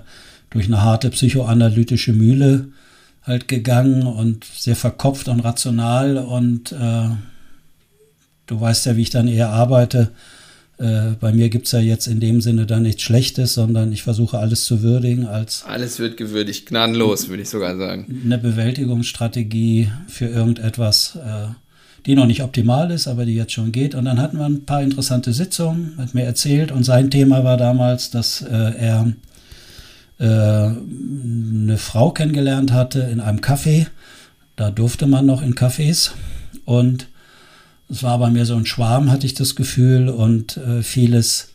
durch 0.51 0.67
eine 0.67 0.83
harte 0.83 1.11
psychoanalytische 1.11 2.13
Mühle 2.13 2.69
halt 3.23 3.49
gegangen 3.49 4.03
und 4.03 4.45
sehr 4.45 4.77
verkopft 4.77 5.29
und 5.29 5.41
rational 5.41 6.19
und 6.19 6.73
äh, 6.73 7.09
du 8.47 8.61
weißt 8.61 8.87
ja, 8.87 8.97
wie 8.97 9.03
ich 9.03 9.11
dann 9.11 9.29
eher 9.29 9.51
arbeite. 9.51 10.11
Äh, 10.83 11.15
bei 11.21 11.33
mir 11.33 11.49
gibt 11.49 11.67
es 11.67 11.73
ja 11.73 11.79
jetzt 11.79 12.09
in 12.09 12.19
dem 12.19 12.41
Sinne 12.41 12.67
dann 12.67 12.83
nichts 12.83 13.03
Schlechtes, 13.03 13.55
sondern 13.55 13.93
ich 13.93 14.03
versuche 14.03 14.39
alles 14.39 14.65
zu 14.65 14.83
würdigen 14.83 15.29
als. 15.29 15.63
Alles 15.65 16.01
wird 16.01 16.17
gewürdigt, 16.17 16.67
gnadenlos, 16.67 17.29
würde 17.29 17.43
ich 17.43 17.51
sogar 17.51 17.77
sagen. 17.77 18.21
Eine 18.25 18.39
Bewältigungsstrategie 18.39 19.93
für 20.09 20.27
irgendetwas, 20.27 21.17
äh, 21.25 21.53
die 22.05 22.17
noch 22.17 22.27
nicht 22.27 22.43
optimal 22.43 22.91
ist, 22.91 23.07
aber 23.07 23.25
die 23.27 23.37
jetzt 23.37 23.53
schon 23.53 23.71
geht. 23.71 23.95
Und 23.95 24.07
dann 24.07 24.21
hatten 24.21 24.39
wir 24.39 24.47
ein 24.47 24.65
paar 24.65 24.83
interessante 24.83 25.33
Sitzungen, 25.33 25.95
hat 25.99 26.15
mir 26.15 26.25
erzählt. 26.25 26.73
Und 26.73 26.83
sein 26.83 27.13
Thema 27.13 27.45
war 27.45 27.57
damals, 27.57 28.11
dass 28.11 28.43
äh, 28.43 28.49
er 28.49 29.13
eine 30.19 31.79
Frau 31.79 32.11
kennengelernt 32.11 32.73
hatte 32.73 33.01
in 33.01 33.19
einem 33.19 33.41
Café. 33.41 33.87
Da 34.55 34.71
durfte 34.71 35.09
man 35.09 35.27
noch 35.27 35.43
in 35.43 35.55
Cafés. 35.55 36.13
Und 36.65 37.09
es 37.93 38.03
war 38.03 38.19
bei 38.19 38.31
mir 38.31 38.47
so 38.47 38.57
ein 38.57 38.65
Schwarm, 38.65 39.11
hatte 39.11 39.27
ich 39.27 39.35
das 39.35 39.55
Gefühl. 39.55 40.09
Und 40.09 40.57
äh, 40.57 40.83
vieles 40.83 41.51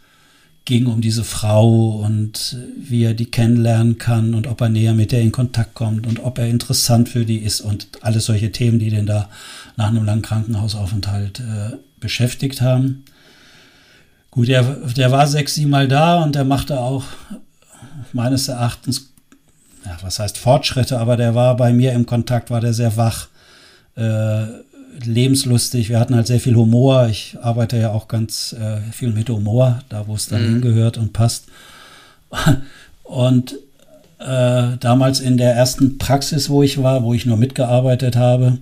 ging 0.65 0.85
um 0.85 1.01
diese 1.01 1.23
Frau 1.23 2.01
und 2.05 2.57
wie 2.77 3.03
er 3.03 3.13
die 3.13 3.31
kennenlernen 3.31 3.97
kann 3.97 4.35
und 4.35 4.47
ob 4.47 4.61
er 4.61 4.69
näher 4.69 4.93
mit 4.93 5.11
der 5.11 5.21
in 5.21 5.31
Kontakt 5.31 5.73
kommt 5.73 6.05
und 6.05 6.19
ob 6.19 6.38
er 6.38 6.47
interessant 6.47 7.09
für 7.09 7.25
die 7.25 7.38
ist 7.38 7.61
und 7.61 7.88
alles 8.01 8.25
solche 8.25 8.51
Themen, 8.51 8.77
die 8.77 8.89
den 8.89 9.05
da 9.05 9.29
nach 9.77 9.88
einem 9.88 10.05
langen 10.05 10.21
Krankenhausaufenthalt 10.21 11.39
äh, 11.39 11.77
beschäftigt 11.99 12.61
haben. 12.61 13.05
Gut, 14.29 14.49
der, 14.49 14.63
der 14.63 15.11
war 15.11 15.25
sechs, 15.25 15.55
sieben 15.55 15.71
Mal 15.71 15.88
da 15.88 16.21
und 16.21 16.35
der 16.35 16.43
machte 16.43 16.79
auch 16.79 17.05
meines 18.11 18.49
Erachtens, 18.49 19.13
ja, 19.85 19.97
was 20.01 20.19
heißt 20.19 20.38
Fortschritte, 20.38 20.99
aber 20.99 21.17
der 21.17 21.33
war 21.33 21.55
bei 21.55 21.73
mir 21.73 21.93
im 21.93 22.05
Kontakt, 22.05 22.51
war 22.51 22.59
der 22.59 22.73
sehr 22.73 22.97
wach, 22.97 23.29
äh, 23.95 24.47
lebenslustig. 25.03 25.89
Wir 25.89 25.99
hatten 25.99 26.15
halt 26.15 26.27
sehr 26.27 26.39
viel 26.39 26.55
Humor. 26.55 27.07
Ich 27.07 27.37
arbeite 27.41 27.77
ja 27.77 27.91
auch 27.91 28.07
ganz 28.07 28.53
äh, 28.53 28.79
viel 28.91 29.11
mit 29.11 29.29
Humor, 29.29 29.79
da 29.89 30.07
wo 30.07 30.15
es 30.15 30.27
dann 30.27 30.41
mhm. 30.41 30.53
hingehört 30.53 30.97
und 30.97 31.13
passt. 31.13 31.45
Und 33.03 33.55
äh, 34.19 34.77
damals 34.79 35.21
in 35.21 35.37
der 35.37 35.53
ersten 35.53 35.97
Praxis, 35.97 36.49
wo 36.49 36.61
ich 36.61 36.81
war, 36.83 37.03
wo 37.03 37.13
ich 37.13 37.25
nur 37.25 37.37
mitgearbeitet 37.37 38.17
habe, 38.17 38.57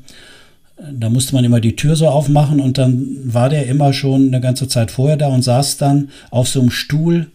da 0.77 1.09
musste 1.09 1.33
man 1.33 1.45
immer 1.45 1.61
die 1.61 1.75
Tür 1.75 1.95
so 1.95 2.07
aufmachen 2.07 2.59
und 2.59 2.77
dann 2.77 3.07
war 3.23 3.49
der 3.49 3.67
immer 3.67 3.93
schon 3.93 4.27
eine 4.27 4.41
ganze 4.41 4.67
Zeit 4.67 4.91
vorher 4.91 5.17
da 5.17 5.29
und 5.29 5.41
saß 5.41 5.77
dann 5.77 6.09
auf 6.31 6.49
so 6.49 6.59
einem 6.59 6.69
Stuhl. 6.69 7.27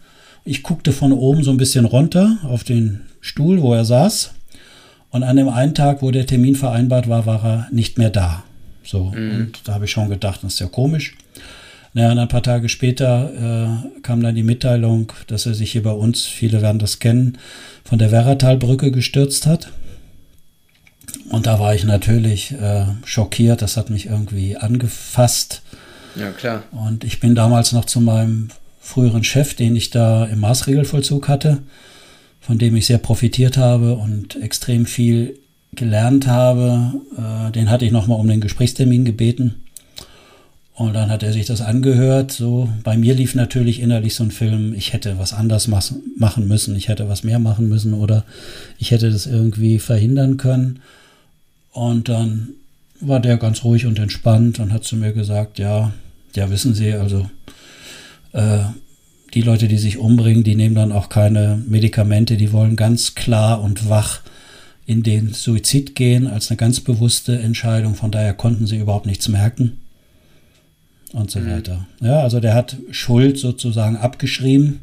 Ich 0.45 0.63
guckte 0.63 0.91
von 0.91 1.11
oben 1.11 1.43
so 1.43 1.51
ein 1.51 1.57
bisschen 1.57 1.85
runter 1.85 2.37
auf 2.43 2.63
den 2.63 3.01
Stuhl, 3.19 3.61
wo 3.61 3.73
er 3.73 3.85
saß. 3.85 4.31
Und 5.09 5.23
an 5.23 5.35
dem 5.35 5.49
einen 5.49 5.73
Tag, 5.73 6.01
wo 6.01 6.11
der 6.11 6.25
Termin 6.25 6.55
vereinbart 6.55 7.09
war, 7.09 7.25
war 7.25 7.43
er 7.43 7.67
nicht 7.71 7.97
mehr 7.97 8.11
da. 8.11 8.43
So, 8.83 9.05
mhm. 9.05 9.31
und 9.31 9.67
da 9.67 9.73
habe 9.73 9.85
ich 9.85 9.91
schon 9.91 10.09
gedacht, 10.09 10.43
das 10.43 10.53
ist 10.53 10.59
ja 10.59 10.67
komisch. 10.67 11.15
Naja, 11.93 12.11
und 12.11 12.19
ein 12.19 12.27
paar 12.27 12.43
Tage 12.43 12.69
später 12.69 13.83
äh, 13.93 14.01
kam 14.01 14.21
dann 14.23 14.35
die 14.35 14.43
Mitteilung, 14.43 15.11
dass 15.27 15.45
er 15.45 15.53
sich 15.53 15.73
hier 15.73 15.83
bei 15.83 15.91
uns, 15.91 16.25
viele 16.25 16.61
werden 16.61 16.79
das 16.79 16.99
kennen, 16.99 17.37
von 17.83 17.99
der 17.99 18.11
Werratalbrücke 18.11 18.91
gestürzt 18.91 19.45
hat. 19.45 19.69
Und 21.29 21.45
da 21.47 21.59
war 21.59 21.75
ich 21.75 21.83
natürlich 21.83 22.53
äh, 22.53 22.85
schockiert, 23.03 23.61
das 23.61 23.75
hat 23.75 23.89
mich 23.89 24.05
irgendwie 24.05 24.55
angefasst. 24.55 25.61
Ja, 26.15 26.31
klar. 26.31 26.63
Und 26.71 27.03
ich 27.03 27.19
bin 27.19 27.35
damals 27.35 27.73
noch 27.73 27.85
zu 27.85 27.99
meinem 27.99 28.49
früheren 28.79 29.23
Chef, 29.23 29.53
den 29.53 29.75
ich 29.75 29.89
da 29.89 30.25
im 30.25 30.39
Maßregelvollzug 30.39 31.27
hatte, 31.27 31.59
von 32.39 32.57
dem 32.57 32.75
ich 32.75 32.85
sehr 32.85 32.97
profitiert 32.97 33.57
habe 33.57 33.95
und 33.95 34.41
extrem 34.41 34.85
viel 34.85 35.39
gelernt 35.75 36.27
habe. 36.27 36.93
Äh, 37.17 37.51
den 37.51 37.69
hatte 37.69 37.85
ich 37.85 37.91
nochmal 37.91 38.19
um 38.19 38.27
den 38.27 38.41
Gesprächstermin 38.41 39.05
gebeten. 39.05 39.55
Und 40.73 40.93
dann 40.93 41.11
hat 41.11 41.21
er 41.21 41.33
sich 41.33 41.45
das 41.45 41.61
angehört. 41.61 42.31
So, 42.31 42.69
bei 42.83 42.97
mir 42.97 43.13
lief 43.13 43.35
natürlich 43.35 43.81
innerlich 43.81 44.15
so 44.15 44.23
ein 44.23 44.31
Film, 44.31 44.73
ich 44.73 44.93
hätte 44.93 45.19
was 45.19 45.33
anders 45.33 45.67
machen 45.67 46.47
müssen, 46.47 46.75
ich 46.75 46.87
hätte 46.87 47.07
was 47.07 47.23
mehr 47.23 47.39
machen 47.39 47.69
müssen 47.69 47.93
oder 47.93 48.23
ich 48.79 48.91
hätte 48.91 49.11
das 49.11 49.27
irgendwie 49.27 49.79
verhindern 49.79 50.37
können. 50.37 50.79
Und 51.71 52.09
dann 52.09 52.49
war 52.99 53.19
der 53.19 53.37
ganz 53.37 53.63
ruhig 53.63 53.85
und 53.85 53.99
entspannt 53.99 54.59
und 54.59 54.73
hat 54.73 54.83
zu 54.83 54.95
mir 54.95 55.13
gesagt, 55.13 55.59
ja, 55.59 55.93
ja, 56.35 56.49
wissen 56.49 56.73
Sie, 56.73 56.93
also 56.93 57.29
äh, 58.31 58.63
die 59.33 59.41
Leute, 59.41 59.67
die 59.67 59.77
sich 59.77 59.97
umbringen, 59.97 60.43
die 60.43 60.55
nehmen 60.55 60.75
dann 60.75 60.91
auch 60.91 61.09
keine 61.09 61.61
Medikamente, 61.67 62.37
die 62.37 62.51
wollen 62.51 62.75
ganz 62.75 63.15
klar 63.15 63.61
und 63.61 63.89
wach 63.89 64.21
in 64.91 65.03
den 65.03 65.31
Suizid 65.31 65.95
gehen 65.95 66.27
als 66.27 66.49
eine 66.49 66.57
ganz 66.57 66.81
bewusste 66.81 67.39
Entscheidung. 67.39 67.95
Von 67.95 68.11
daher 68.11 68.33
konnten 68.33 68.67
sie 68.67 68.77
überhaupt 68.77 69.05
nichts 69.05 69.29
merken 69.29 69.77
und 71.13 71.31
so 71.31 71.39
mhm. 71.39 71.49
weiter. 71.49 71.87
Ja, 72.01 72.19
also 72.19 72.41
der 72.41 72.53
hat 72.53 72.75
Schuld 72.91 73.37
sozusagen 73.37 73.95
abgeschrieben 73.95 74.81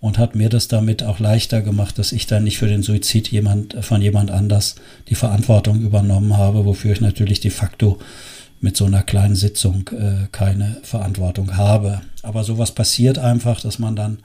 und 0.00 0.16
hat 0.16 0.34
mir 0.34 0.48
das 0.48 0.68
damit 0.68 1.02
auch 1.02 1.18
leichter 1.18 1.60
gemacht, 1.60 1.98
dass 1.98 2.12
ich 2.12 2.26
dann 2.26 2.44
nicht 2.44 2.56
für 2.56 2.68
den 2.68 2.82
Suizid 2.82 3.28
jemand, 3.28 3.76
von 3.84 4.00
jemand 4.00 4.30
anders 4.30 4.76
die 5.08 5.14
Verantwortung 5.14 5.82
übernommen 5.82 6.38
habe, 6.38 6.64
wofür 6.64 6.92
ich 6.92 7.02
natürlich 7.02 7.40
de 7.40 7.50
facto 7.50 7.98
mit 8.62 8.78
so 8.78 8.86
einer 8.86 9.02
kleinen 9.02 9.36
Sitzung 9.36 9.88
äh, 9.88 10.28
keine 10.32 10.78
Verantwortung 10.82 11.58
habe. 11.58 12.00
Aber 12.22 12.44
sowas 12.44 12.72
passiert 12.72 13.18
einfach, 13.18 13.60
dass 13.60 13.78
man 13.78 13.94
dann 13.94 14.20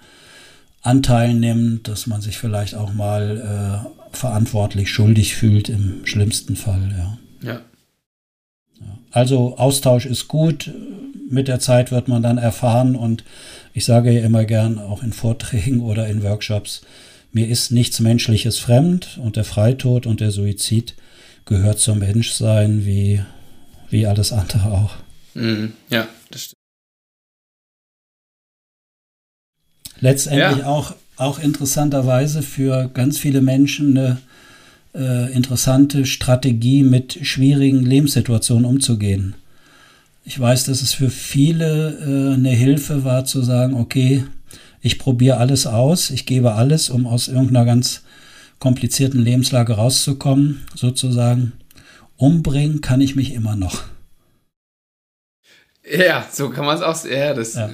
Anteil 0.81 1.33
nimmt, 1.33 1.89
dass 1.89 2.07
man 2.07 2.21
sich 2.21 2.37
vielleicht 2.37 2.75
auch 2.75 2.93
mal 2.93 3.83
äh, 3.85 4.02
verantwortlich 4.17 4.89
schuldig 4.89 5.35
fühlt 5.35 5.69
im 5.69 6.05
schlimmsten 6.05 6.55
Fall. 6.55 7.17
Ja. 7.41 7.49
ja. 7.49 7.61
Also 9.11 9.57
Austausch 9.57 10.05
ist 10.05 10.27
gut. 10.27 10.71
Mit 11.29 11.47
der 11.47 11.59
Zeit 11.59 11.91
wird 11.91 12.07
man 12.07 12.21
dann 12.21 12.37
erfahren 12.37 12.95
und 12.95 13.23
ich 13.73 13.85
sage 13.85 14.11
ja 14.11 14.23
immer 14.23 14.45
gern, 14.45 14.77
auch 14.77 15.03
in 15.03 15.13
Vorträgen 15.13 15.79
oder 15.81 16.07
in 16.07 16.23
Workshops, 16.23 16.81
mir 17.31 17.47
ist 17.47 17.71
nichts 17.71 17.99
Menschliches 17.99 18.59
fremd 18.59 19.19
und 19.21 19.35
der 19.37 19.43
Freitod 19.43 20.05
und 20.05 20.19
der 20.19 20.29
Suizid 20.29 20.93
gehört 21.45 21.79
zum 21.79 21.99
Menschsein 21.99 22.85
wie, 22.85 23.21
wie 23.89 24.05
alles 24.05 24.31
andere 24.31 24.71
auch. 24.71 24.95
Mhm. 25.33 25.73
Ja, 25.89 26.07
das 26.29 26.43
stimmt. 26.43 26.59
Letztendlich 29.99 30.59
ja. 30.59 30.67
auch, 30.67 30.93
auch 31.23 31.39
interessanterweise 31.39 32.41
für 32.41 32.89
ganz 32.93 33.17
viele 33.17 33.41
Menschen 33.41 33.97
eine 33.97 34.17
äh, 34.95 35.33
interessante 35.33 36.05
Strategie, 36.05 36.83
mit 36.83 37.19
schwierigen 37.23 37.83
Lebenssituationen 37.83 38.65
umzugehen. 38.65 39.35
Ich 40.25 40.39
weiß, 40.39 40.65
dass 40.65 40.81
es 40.81 40.93
für 40.93 41.09
viele 41.09 41.97
äh, 41.99 42.33
eine 42.35 42.51
Hilfe 42.51 43.03
war 43.03 43.25
zu 43.25 43.41
sagen, 43.41 43.73
okay, 43.73 44.23
ich 44.81 44.99
probiere 44.99 45.37
alles 45.37 45.65
aus, 45.65 46.09
ich 46.09 46.25
gebe 46.25 46.53
alles, 46.53 46.89
um 46.89 47.07
aus 47.07 47.27
irgendeiner 47.27 47.65
ganz 47.65 48.03
komplizierten 48.59 49.19
Lebenslage 49.19 49.73
rauszukommen, 49.73 50.61
sozusagen. 50.75 51.53
Umbringen 52.15 52.81
kann 52.81 53.01
ich 53.01 53.15
mich 53.15 53.33
immer 53.33 53.55
noch. 53.55 53.83
Ja, 55.85 56.25
so 56.31 56.49
kann 56.49 56.65
man 56.65 56.77
es 56.77 56.81
auch. 56.81 57.03
Ja, 57.05 57.33
das, 57.33 57.55
ja. 57.55 57.69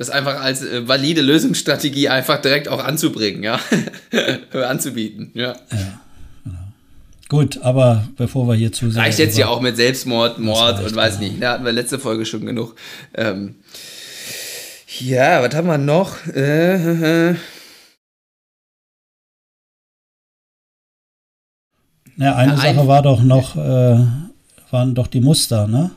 Das 0.00 0.08
einfach 0.08 0.40
als 0.40 0.62
äh, 0.62 0.88
valide 0.88 1.20
Lösungsstrategie 1.20 2.08
einfach 2.08 2.40
direkt 2.40 2.68
auch 2.68 2.82
anzubringen, 2.82 3.42
ja, 3.42 3.60
anzubieten, 4.66 5.30
ja. 5.34 5.52
ja. 5.70 6.00
Gut, 7.28 7.60
aber 7.60 8.08
bevor 8.16 8.48
wir 8.48 8.54
hier 8.54 8.72
zu 8.72 8.90
sehr. 8.90 9.02
Reicht 9.02 9.18
jetzt 9.18 9.36
ja 9.36 9.48
auch 9.48 9.60
mit 9.60 9.76
Selbstmord, 9.76 10.38
Mord 10.38 10.82
und 10.82 10.96
weiß 10.96 11.18
genau. 11.18 11.28
nicht. 11.30 11.42
Da 11.42 11.48
ne, 11.48 11.52
hatten 11.52 11.64
wir 11.66 11.72
letzte 11.72 11.98
Folge 11.98 12.24
schon 12.24 12.46
genug. 12.46 12.76
Ähm, 13.12 13.56
ja, 15.00 15.42
was 15.42 15.54
haben 15.54 15.66
wir 15.66 15.76
noch? 15.76 16.16
Äh, 16.34 17.32
äh. 17.32 17.34
Ja, 22.16 22.36
eine 22.36 22.52
ja, 22.52 22.58
Sache 22.58 22.86
war 22.86 23.02
doch 23.02 23.22
noch, 23.22 23.56
äh, 23.56 24.06
waren 24.70 24.94
doch 24.94 25.08
die 25.08 25.20
Muster, 25.20 25.66
ne? 25.66 25.90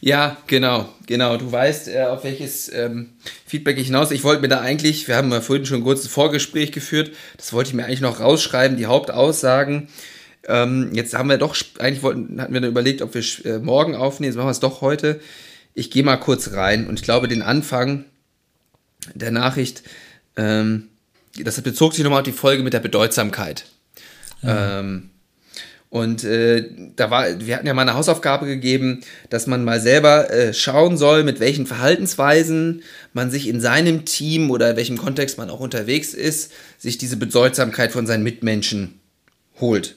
Ja, 0.00 0.36
genau, 0.46 0.88
genau. 1.06 1.36
Du 1.36 1.50
weißt, 1.50 1.88
äh, 1.88 2.04
auf 2.04 2.24
welches 2.24 2.72
ähm, 2.72 3.10
Feedback 3.46 3.78
ich 3.78 3.86
hinaus. 3.86 4.10
Ich 4.10 4.24
wollte 4.24 4.42
mir 4.42 4.48
da 4.48 4.60
eigentlich, 4.60 5.08
wir 5.08 5.16
haben 5.16 5.30
ja 5.32 5.40
vorhin 5.40 5.66
schon 5.66 5.82
kurz 5.82 6.04
ein 6.04 6.10
Vorgespräch 6.10 6.72
geführt, 6.72 7.12
das 7.36 7.52
wollte 7.52 7.68
ich 7.68 7.74
mir 7.74 7.84
eigentlich 7.84 8.00
noch 8.00 8.20
rausschreiben, 8.20 8.76
die 8.76 8.86
Hauptaussagen. 8.86 9.88
Ähm, 10.48 10.90
jetzt 10.92 11.14
haben 11.14 11.28
wir 11.28 11.38
doch, 11.38 11.56
eigentlich 11.78 12.02
wollten, 12.02 12.40
hatten 12.40 12.54
wir 12.54 12.60
dann 12.60 12.70
überlegt, 12.70 13.02
ob 13.02 13.14
wir 13.14 13.22
äh, 13.44 13.58
morgen 13.58 13.94
aufnehmen, 13.94 14.32
jetzt 14.32 14.36
machen 14.36 14.46
wir 14.46 14.52
es 14.52 14.60
doch 14.60 14.80
heute. 14.80 15.20
Ich 15.74 15.90
gehe 15.90 16.04
mal 16.04 16.16
kurz 16.16 16.52
rein 16.52 16.86
und 16.86 16.98
ich 16.98 17.04
glaube, 17.04 17.28
den 17.28 17.42
Anfang 17.42 18.04
der 19.14 19.30
Nachricht, 19.30 19.82
ähm, 20.36 20.88
das 21.38 21.60
bezog 21.60 21.94
sich 21.94 22.02
nochmal 22.02 22.20
auf 22.20 22.24
die 22.24 22.32
Folge 22.32 22.62
mit 22.62 22.72
der 22.72 22.80
Bedeutsamkeit. 22.80 23.66
Ja. 24.42 24.80
Und 25.96 26.24
äh, 26.24 26.68
da 26.94 27.10
war, 27.10 27.24
wir 27.40 27.56
hatten 27.56 27.66
ja 27.66 27.72
mal 27.72 27.80
eine 27.80 27.94
Hausaufgabe 27.94 28.44
gegeben, 28.44 29.00
dass 29.30 29.46
man 29.46 29.64
mal 29.64 29.80
selber 29.80 30.30
äh, 30.30 30.52
schauen 30.52 30.98
soll, 30.98 31.24
mit 31.24 31.40
welchen 31.40 31.66
Verhaltensweisen 31.66 32.82
man 33.14 33.30
sich 33.30 33.48
in 33.48 33.62
seinem 33.62 34.04
Team 34.04 34.50
oder 34.50 34.72
in 34.72 34.76
welchem 34.76 34.98
Kontext 34.98 35.38
man 35.38 35.48
auch 35.48 35.60
unterwegs 35.60 36.12
ist, 36.12 36.52
sich 36.76 36.98
diese 36.98 37.16
Bedeutsamkeit 37.16 37.92
von 37.92 38.06
seinen 38.06 38.24
Mitmenschen 38.24 39.00
holt. 39.58 39.96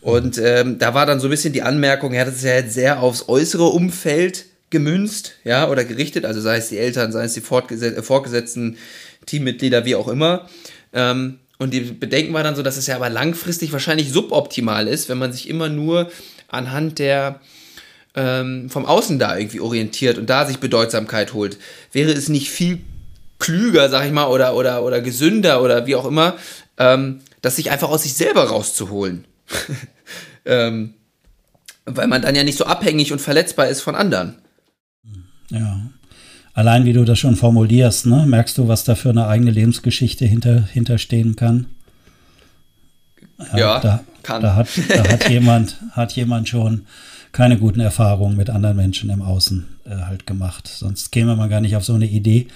Und 0.00 0.36
ähm, 0.38 0.80
da 0.80 0.94
war 0.94 1.06
dann 1.06 1.20
so 1.20 1.28
ein 1.28 1.30
bisschen 1.30 1.52
die 1.52 1.62
Anmerkung, 1.62 2.12
ja, 2.12 2.24
das 2.24 2.38
ist 2.38 2.44
ja 2.44 2.54
jetzt 2.54 2.74
sehr 2.74 3.00
aufs 3.00 3.28
äußere 3.28 3.66
Umfeld 3.66 4.46
gemünzt, 4.70 5.34
ja, 5.44 5.70
oder 5.70 5.84
gerichtet, 5.84 6.24
also 6.24 6.40
sei 6.40 6.56
es 6.56 6.70
die 6.70 6.78
Eltern, 6.78 7.12
sei 7.12 7.22
es 7.22 7.34
die 7.34 7.40
Fortgeset 7.40 7.96
äh, 7.96 8.02
Fortgesetzten, 8.02 8.78
Teammitglieder, 9.26 9.84
wie 9.84 9.94
auch 9.94 10.08
immer. 10.08 10.48
Ähm, 10.92 11.38
und 11.58 11.72
die 11.72 11.80
Bedenken 11.80 12.34
war 12.34 12.42
dann 12.42 12.56
so, 12.56 12.62
dass 12.62 12.76
es 12.76 12.86
ja 12.86 12.96
aber 12.96 13.08
langfristig 13.08 13.72
wahrscheinlich 13.72 14.12
suboptimal 14.12 14.88
ist, 14.88 15.08
wenn 15.08 15.18
man 15.18 15.32
sich 15.32 15.48
immer 15.48 15.68
nur 15.68 16.10
anhand 16.48 16.98
der 16.98 17.40
ähm, 18.14 18.70
vom 18.70 18.86
Außen 18.86 19.18
da 19.18 19.36
irgendwie 19.36 19.60
orientiert 19.60 20.18
und 20.18 20.28
da 20.28 20.46
sich 20.46 20.58
Bedeutsamkeit 20.58 21.34
holt. 21.34 21.58
Wäre 21.92 22.12
es 22.12 22.28
nicht 22.28 22.50
viel 22.50 22.80
klüger, 23.38 23.88
sag 23.88 24.06
ich 24.06 24.12
mal, 24.12 24.26
oder, 24.26 24.54
oder, 24.54 24.82
oder 24.82 25.00
gesünder 25.00 25.62
oder 25.62 25.86
wie 25.86 25.96
auch 25.96 26.06
immer, 26.06 26.36
ähm, 26.78 27.20
das 27.42 27.56
sich 27.56 27.70
einfach 27.70 27.90
aus 27.90 28.02
sich 28.02 28.14
selber 28.14 28.44
rauszuholen? 28.44 29.26
ähm, 30.44 30.94
weil 31.84 32.08
man 32.08 32.22
dann 32.22 32.34
ja 32.34 32.42
nicht 32.42 32.58
so 32.58 32.64
abhängig 32.64 33.12
und 33.12 33.20
verletzbar 33.20 33.68
ist 33.68 33.82
von 33.82 33.94
anderen. 33.94 34.38
Ja. 35.50 35.90
Allein 36.56 36.86
wie 36.86 36.94
du 36.94 37.04
das 37.04 37.18
schon 37.18 37.36
formulierst, 37.36 38.06
ne? 38.06 38.24
merkst 38.26 38.56
du, 38.56 38.66
was 38.66 38.82
da 38.82 38.94
für 38.94 39.10
eine 39.10 39.26
eigene 39.26 39.50
Lebensgeschichte 39.50 40.24
hinter, 40.24 40.62
hinterstehen 40.62 41.36
kann? 41.36 41.66
Ja, 43.52 43.58
ja 43.58 43.80
da, 43.80 44.00
kann. 44.22 44.40
Da 44.40 44.56
hat, 44.56 44.68
da 44.88 45.06
hat, 45.06 45.28
jemand, 45.28 45.76
hat 45.90 46.12
jemand 46.12 46.48
schon 46.48 46.86
keine 47.32 47.58
guten 47.58 47.80
Erfahrungen 47.80 48.38
mit 48.38 48.48
anderen 48.48 48.78
Menschen 48.78 49.10
im 49.10 49.20
Außen 49.20 49.66
äh, 49.84 49.96
halt 50.06 50.26
gemacht. 50.26 50.66
Sonst 50.66 51.12
käme 51.12 51.36
man 51.36 51.50
gar 51.50 51.60
nicht 51.60 51.76
auf 51.76 51.84
so 51.84 51.92
eine 51.92 52.06
Idee. 52.06 52.46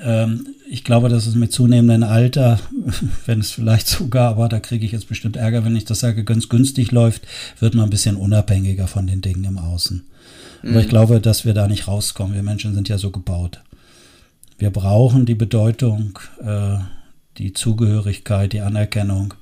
Ähm, 0.00 0.46
ich 0.70 0.82
glaube, 0.82 1.10
dass 1.10 1.26
es 1.26 1.34
mit 1.34 1.52
zunehmendem 1.52 2.08
Alter, 2.08 2.58
wenn 3.26 3.40
es 3.40 3.50
vielleicht 3.50 3.86
sogar, 3.86 4.30
aber 4.30 4.48
da 4.48 4.60
kriege 4.60 4.86
ich 4.86 4.92
jetzt 4.92 5.10
bestimmt 5.10 5.36
Ärger, 5.36 5.62
wenn 5.62 5.76
ich 5.76 5.84
das 5.84 6.00
sage, 6.00 6.24
ganz 6.24 6.48
günstig 6.48 6.90
läuft, 6.90 7.26
wird 7.60 7.74
man 7.74 7.84
ein 7.84 7.90
bisschen 7.90 8.16
unabhängiger 8.16 8.86
von 8.86 9.06
den 9.06 9.20
Dingen 9.20 9.44
im 9.44 9.58
Außen. 9.58 10.06
Aber 10.68 10.80
ich 10.80 10.86
mhm. 10.86 10.90
glaube, 10.90 11.20
dass 11.20 11.44
wir 11.44 11.54
da 11.54 11.68
nicht 11.68 11.88
rauskommen. 11.88 12.34
Wir 12.34 12.42
Menschen 12.42 12.74
sind 12.74 12.88
ja 12.88 12.98
so 12.98 13.10
gebaut. 13.10 13.60
Wir 14.58 14.70
brauchen 14.70 15.26
die 15.26 15.34
Bedeutung, 15.34 16.18
äh, 16.42 16.78
die 17.38 17.52
Zugehörigkeit, 17.52 18.52
die 18.52 18.60
Anerkennung 18.60 19.34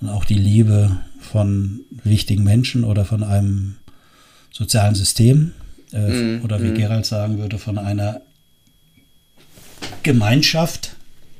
und 0.00 0.08
auch 0.08 0.24
die 0.24 0.34
Liebe 0.34 0.96
von 1.20 1.80
wichtigen 2.04 2.44
Menschen 2.44 2.84
oder 2.84 3.04
von 3.04 3.22
einem 3.22 3.76
sozialen 4.50 4.94
System. 4.94 5.52
Äh, 5.92 6.38
mm, 6.38 6.44
oder 6.44 6.62
wie 6.62 6.70
mm. 6.70 6.74
Gerald 6.74 7.06
sagen 7.06 7.38
würde, 7.38 7.58
von 7.58 7.78
einer 7.78 8.22
Gemeinschaft, 10.02 10.96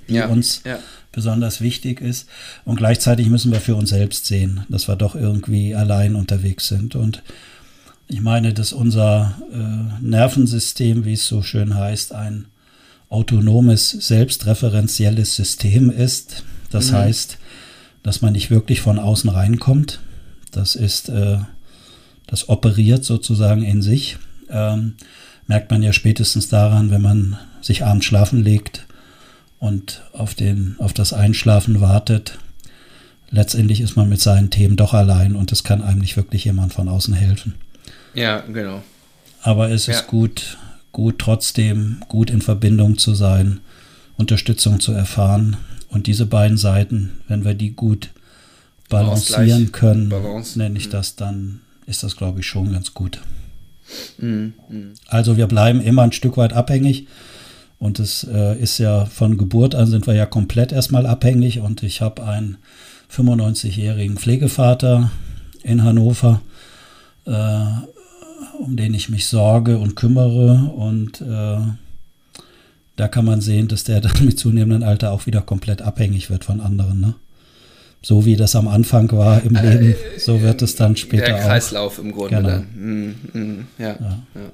die 0.08 0.14
ja, 0.14 0.26
uns 0.26 0.62
ja. 0.64 0.78
besonders 1.10 1.60
wichtig 1.60 2.00
ist. 2.00 2.28
Und 2.64 2.76
gleichzeitig 2.76 3.28
müssen 3.28 3.50
wir 3.50 3.60
für 3.60 3.74
uns 3.74 3.90
selbst 3.90 4.26
sehen, 4.26 4.64
dass 4.68 4.88
wir 4.88 4.96
doch 4.96 5.14
irgendwie 5.14 5.74
allein 5.74 6.14
unterwegs 6.14 6.68
sind. 6.68 6.94
Und 6.94 7.22
ich 8.08 8.20
meine, 8.20 8.52
dass 8.54 8.72
unser 8.72 9.34
äh, 9.52 10.04
Nervensystem, 10.04 11.04
wie 11.04 11.14
es 11.14 11.26
so 11.26 11.42
schön 11.42 11.74
heißt, 11.74 12.12
ein 12.12 12.46
autonomes, 13.08 13.90
selbstreferenzielles 13.90 15.34
System 15.34 15.90
ist. 15.90 16.44
Das 16.70 16.90
mhm. 16.90 16.96
heißt, 16.96 17.38
dass 18.02 18.22
man 18.22 18.32
nicht 18.32 18.50
wirklich 18.50 18.80
von 18.80 18.98
außen 18.98 19.30
reinkommt. 19.30 20.00
Das 20.52 20.76
ist, 20.76 21.08
äh, 21.08 21.38
das 22.26 22.48
operiert 22.48 23.04
sozusagen 23.04 23.62
in 23.62 23.82
sich. 23.82 24.18
Ähm, 24.48 24.94
merkt 25.46 25.70
man 25.70 25.82
ja 25.82 25.92
spätestens 25.92 26.48
daran, 26.48 26.90
wenn 26.90 27.02
man 27.02 27.36
sich 27.60 27.84
abends 27.84 28.06
schlafen 28.06 28.42
legt 28.42 28.86
und 29.58 30.02
auf, 30.12 30.34
den, 30.34 30.76
auf 30.78 30.92
das 30.92 31.12
Einschlafen 31.12 31.80
wartet. 31.80 32.38
Letztendlich 33.30 33.80
ist 33.80 33.96
man 33.96 34.08
mit 34.08 34.20
seinen 34.20 34.50
Themen 34.50 34.76
doch 34.76 34.94
allein 34.94 35.34
und 35.34 35.50
es 35.50 35.64
kann 35.64 35.82
einem 35.82 36.00
nicht 36.00 36.16
wirklich 36.16 36.44
jemand 36.44 36.72
von 36.72 36.88
außen 36.88 37.14
helfen. 37.14 37.54
Ja, 38.16 38.40
genau. 38.40 38.82
Aber 39.42 39.70
es 39.70 39.86
ist 39.86 40.08
gut, 40.08 40.56
gut 40.90 41.18
trotzdem, 41.18 42.02
gut 42.08 42.30
in 42.30 42.42
Verbindung 42.42 42.98
zu 42.98 43.14
sein, 43.14 43.60
Unterstützung 44.16 44.80
zu 44.80 44.92
erfahren. 44.92 45.56
Und 45.88 46.08
diese 46.08 46.26
beiden 46.26 46.56
Seiten, 46.56 47.20
wenn 47.28 47.44
wir 47.44 47.54
die 47.54 47.74
gut 47.74 48.10
balancieren 48.88 49.70
können, 49.72 50.08
Balance. 50.08 50.58
nenne 50.58 50.78
ich 50.78 50.86
mhm. 50.86 50.92
das, 50.92 51.16
dann 51.16 51.60
ist 51.86 52.02
das, 52.02 52.16
glaube 52.16 52.40
ich, 52.40 52.46
schon 52.46 52.72
ganz 52.72 52.94
gut. 52.94 53.20
Mhm. 54.18 54.54
Mhm. 54.68 54.94
Also 55.06 55.36
wir 55.36 55.46
bleiben 55.46 55.80
immer 55.80 56.02
ein 56.02 56.12
Stück 56.12 56.36
weit 56.36 56.52
abhängig. 56.52 57.06
Und 57.78 58.00
es 58.00 58.24
äh, 58.24 58.58
ist 58.58 58.78
ja 58.78 59.04
von 59.04 59.36
Geburt 59.36 59.74
an 59.74 59.86
sind 59.86 60.06
wir 60.06 60.14
ja 60.14 60.24
komplett 60.24 60.72
erstmal 60.72 61.06
abhängig. 61.06 61.60
Und 61.60 61.82
ich 61.82 62.00
habe 62.00 62.24
einen 62.24 62.56
95-jährigen 63.14 64.16
Pflegevater 64.16 65.10
in 65.62 65.84
Hannover. 65.84 66.40
Äh, 67.26 67.64
um 68.58 68.76
den 68.76 68.94
ich 68.94 69.08
mich 69.08 69.26
sorge 69.26 69.78
und 69.78 69.96
kümmere. 69.96 70.72
Und 70.74 71.20
äh, 71.20 71.58
da 72.96 73.08
kann 73.08 73.24
man 73.24 73.40
sehen, 73.40 73.68
dass 73.68 73.84
der 73.84 74.00
dann 74.02 74.24
mit 74.24 74.38
zunehmendem 74.38 74.88
Alter 74.88 75.12
auch 75.12 75.26
wieder 75.26 75.42
komplett 75.42 75.82
abhängig 75.82 76.30
wird 76.30 76.44
von 76.44 76.60
anderen. 76.60 77.00
Ne? 77.00 77.14
So 78.02 78.24
wie 78.24 78.36
das 78.36 78.54
am 78.54 78.68
Anfang 78.68 79.10
war 79.12 79.42
im 79.42 79.56
äh, 79.56 79.74
Leben, 79.74 79.94
so 80.18 80.40
wird 80.42 80.62
es 80.62 80.76
dann 80.76 80.96
später 80.96 81.24
auch. 81.24 81.38
Der 81.38 81.46
Kreislauf 81.46 81.98
auch. 81.98 82.02
im 82.02 82.12
Grunde 82.12 82.36
genau. 82.36 82.48
dann. 82.48 82.66
Mm, 82.74 83.38
mm, 83.38 83.66
ja, 83.78 83.88
ja. 83.88 84.22
ja. 84.34 84.52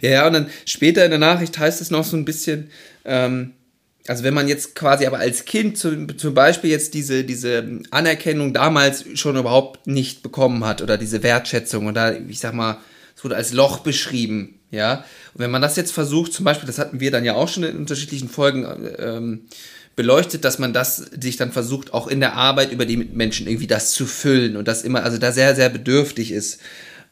Ja, 0.00 0.26
und 0.26 0.34
dann 0.34 0.46
später 0.64 1.04
in 1.04 1.10
der 1.10 1.18
Nachricht 1.18 1.58
heißt 1.58 1.80
es 1.80 1.90
noch 1.90 2.04
so 2.04 2.16
ein 2.16 2.24
bisschen, 2.24 2.70
ähm, 3.04 3.54
also 4.06 4.22
wenn 4.22 4.34
man 4.34 4.48
jetzt 4.48 4.74
quasi 4.74 5.06
aber 5.06 5.18
als 5.18 5.44
Kind 5.44 5.78
zu, 5.78 6.06
zum 6.06 6.34
Beispiel 6.34 6.70
jetzt 6.70 6.94
diese, 6.94 7.24
diese 7.24 7.80
Anerkennung 7.90 8.52
damals 8.52 9.04
schon 9.14 9.36
überhaupt 9.36 9.86
nicht 9.86 10.22
bekommen 10.22 10.64
hat 10.64 10.82
oder 10.82 10.98
diese 10.98 11.22
Wertschätzung 11.22 11.86
oder 11.86 12.20
ich 12.20 12.38
sag 12.38 12.54
mal, 12.54 12.78
wurde 13.24 13.36
als 13.36 13.52
Loch 13.52 13.78
beschrieben, 13.78 14.60
ja. 14.70 15.04
Und 15.34 15.40
wenn 15.40 15.50
man 15.50 15.62
das 15.62 15.76
jetzt 15.76 15.92
versucht, 15.92 16.32
zum 16.32 16.44
Beispiel, 16.44 16.66
das 16.66 16.78
hatten 16.78 17.00
wir 17.00 17.10
dann 17.10 17.24
ja 17.24 17.34
auch 17.34 17.48
schon 17.48 17.64
in 17.64 17.76
unterschiedlichen 17.76 18.28
Folgen 18.28 18.66
ähm, 18.98 19.46
beleuchtet, 19.96 20.44
dass 20.44 20.58
man 20.58 20.72
das 20.72 20.96
sich 20.96 21.36
dann 21.36 21.52
versucht, 21.52 21.94
auch 21.94 22.08
in 22.08 22.20
der 22.20 22.34
Arbeit 22.34 22.72
über 22.72 22.84
die 22.84 22.96
Menschen 22.96 23.46
irgendwie 23.46 23.66
das 23.66 23.92
zu 23.92 24.06
füllen 24.06 24.56
und 24.56 24.68
das 24.68 24.82
immer, 24.82 25.04
also 25.04 25.18
da 25.18 25.32
sehr, 25.32 25.54
sehr 25.54 25.68
bedürftig 25.68 26.32
ist. 26.32 26.60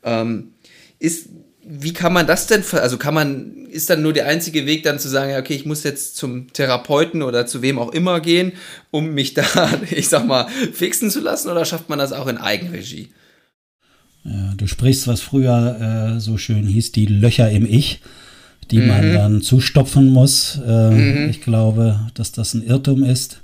Ähm, 0.03 0.53
ist, 0.99 1.29
wie 1.65 1.93
kann 1.93 2.13
man 2.13 2.27
das 2.27 2.49
denn, 2.49 2.65
also 2.73 2.99
kann 2.99 3.15
man, 3.15 3.67
ist 3.67 3.89
dann 3.89 4.03
nur 4.03 4.13
der 4.13 4.27
einzige 4.27 4.67
Weg 4.67 4.83
dann 4.83 4.99
zu 4.99 5.09
sagen, 5.09 5.37
okay, 5.37 5.55
ich 5.55 5.65
muss 5.65 5.85
jetzt 5.85 6.17
zum 6.17 6.53
Therapeuten 6.53 7.23
oder 7.23 7.47
zu 7.47 7.63
wem 7.63 7.79
auch 7.79 7.93
immer 7.93 8.21
gehen, 8.21 8.53
um 8.91 9.15
mich 9.15 9.35
da, 9.35 9.45
ich 9.91 10.09
sag 10.09 10.27
mal, 10.27 10.49
fixen 10.73 11.11
zu 11.11 11.21
lassen 11.21 11.51
oder 11.51 11.65
schafft 11.65 11.89
man 11.89 11.99
das 11.99 12.13
auch 12.13 12.27
in 12.27 12.39
Eigenregie? 12.39 13.11
Ja, 14.25 14.55
du 14.57 14.67
sprichst, 14.67 15.09
was 15.09 15.21
früher 15.21 16.15
äh, 16.17 16.21
so 16.21 16.39
schön 16.39 16.67
hieß, 16.67 16.93
die 16.93 17.07
Löcher 17.07 17.51
im 17.51 17.67
Ich, 17.67 18.01
die 18.71 18.79
mhm. 18.79 18.87
man 18.89 19.13
dann 19.13 19.43
zustopfen 19.43 20.09
muss. 20.09 20.61
Äh, 20.67 20.91
mhm. 20.91 21.31
Ich 21.31 21.43
glaube, 21.43 22.01
dass 22.15 22.33
das 22.33 22.55
ein 22.55 22.63
Irrtum 22.63 23.03
ist. 23.03 23.41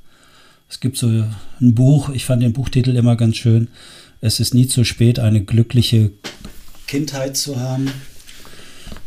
Es 0.70 0.81
gibt 0.81 0.97
so 0.97 1.07
ein 1.09 1.74
Buch, 1.74 2.11
ich 2.11 2.24
fand 2.24 2.43
den 2.43 2.53
Buchtitel 2.53 2.95
immer 2.97 3.16
ganz 3.16 3.37
schön. 3.37 3.68
Es 4.20 4.41
ist 4.41 4.55
nie 4.55 4.66
zu 4.66 4.85
spät, 4.85 5.18
eine 5.18 5.43
glückliche 5.43 6.11
Kindheit 6.87 7.37
zu 7.37 7.59
haben. 7.59 7.91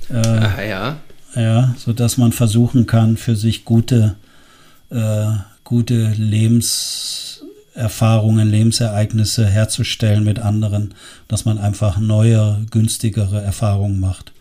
Äh, 0.09 0.21
Ach, 0.23 0.59
ja. 0.59 0.97
Ja, 1.35 1.75
sodass 1.77 2.17
man 2.17 2.31
versuchen 2.33 2.87
kann, 2.87 3.15
für 3.15 3.35
sich 3.35 3.63
gute, 3.63 4.15
äh, 4.89 5.27
gute 5.63 6.13
Lebens 6.17 7.40
Erfahrungen, 7.73 8.49
Lebensereignisse 8.49 9.45
herzustellen 9.45 10.23
mit 10.23 10.39
anderen, 10.39 10.93
dass 11.27 11.45
man 11.45 11.57
einfach 11.57 11.97
neue, 11.97 12.65
günstigere 12.69 13.41
Erfahrungen 13.41 13.99
macht. 13.99 14.33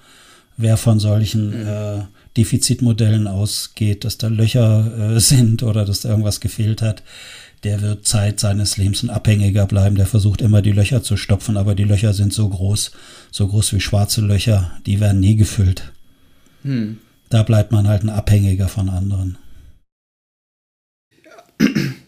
Wer 0.57 0.76
von 0.76 0.99
solchen 0.99 1.49
mhm. 1.49 1.66
äh, 1.66 1.99
Defizitmodellen 2.37 3.26
ausgeht, 3.26 4.05
dass 4.05 4.18
da 4.18 4.28
Löcher 4.28 5.14
äh, 5.16 5.20
sind 5.20 5.62
oder 5.62 5.85
dass 5.85 6.01
da 6.01 6.11
irgendwas 6.11 6.41
gefehlt 6.41 6.83
hat, 6.83 7.03
der 7.62 7.83
wird 7.83 8.07
Zeit 8.07 8.41
seines 8.41 8.76
Lebens 8.76 9.03
ein 9.03 9.11
Abhängiger 9.11 9.66
bleiben. 9.66 9.97
Der 9.97 10.07
versucht 10.07 10.41
immer 10.41 10.62
die 10.62 10.72
Löcher 10.72 11.03
zu 11.03 11.16
stopfen, 11.16 11.57
aber 11.57 11.74
die 11.74 11.85
Löcher 11.85 12.14
sind 12.14 12.33
so 12.33 12.49
groß, 12.49 12.93
so 13.31 13.47
groß 13.49 13.74
wie 13.74 13.81
schwarze 13.81 14.22
Löcher, 14.22 14.72
die 14.87 15.01
werden 15.01 15.20
nie 15.20 15.37
gefüllt. 15.37 15.93
Hm. 16.62 16.99
Da 17.28 17.43
bleibt 17.43 17.70
man 17.70 17.87
halt 17.87 18.03
ein 18.03 18.11
Abhängiger 18.11 18.68
von 18.68 18.89
anderen. 18.89 19.39
Ja, 21.24 21.66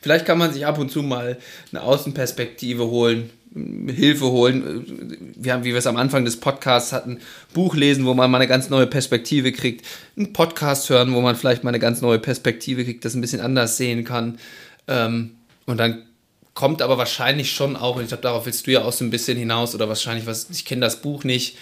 vielleicht 0.00 0.26
kann 0.26 0.38
man 0.38 0.52
sich 0.52 0.66
ab 0.66 0.78
und 0.78 0.90
zu 0.90 1.02
mal 1.02 1.38
eine 1.72 1.82
Außenperspektive 1.82 2.86
holen, 2.86 3.30
Hilfe 3.54 4.26
holen. 4.26 5.32
Wir 5.36 5.54
haben, 5.54 5.64
wie 5.64 5.72
wir 5.72 5.78
es 5.78 5.86
am 5.86 5.96
Anfang 5.96 6.24
des 6.24 6.38
Podcasts 6.38 6.92
hatten, 6.92 7.20
Buch 7.54 7.74
lesen, 7.74 8.04
wo 8.04 8.12
man 8.12 8.30
mal 8.30 8.38
eine 8.38 8.48
ganz 8.48 8.68
neue 8.68 8.86
Perspektive 8.86 9.52
kriegt, 9.52 9.86
einen 10.16 10.32
Podcast 10.32 10.90
hören, 10.90 11.14
wo 11.14 11.20
man 11.22 11.36
vielleicht 11.36 11.64
mal 11.64 11.70
eine 11.70 11.78
ganz 11.78 12.02
neue 12.02 12.18
Perspektive 12.18 12.84
kriegt, 12.84 13.04
das 13.04 13.14
ein 13.14 13.22
bisschen 13.22 13.40
anders 13.40 13.78
sehen 13.78 14.04
kann. 14.04 14.38
Ähm, 14.88 15.36
und 15.64 15.78
dann 15.78 16.02
kommt 16.52 16.82
aber 16.82 16.98
wahrscheinlich 16.98 17.52
schon 17.52 17.76
auch, 17.76 17.96
und 17.96 18.02
ich 18.02 18.08
glaube, 18.08 18.22
darauf 18.22 18.46
willst 18.46 18.66
du 18.66 18.72
ja 18.72 18.82
auch 18.82 18.92
so 18.92 19.04
ein 19.04 19.10
bisschen 19.10 19.38
hinaus, 19.38 19.74
oder 19.74 19.88
wahrscheinlich, 19.88 20.26
was, 20.26 20.48
ich 20.50 20.64
kenne 20.64 20.82
das 20.82 21.00
Buch 21.00 21.24
nicht, 21.24 21.56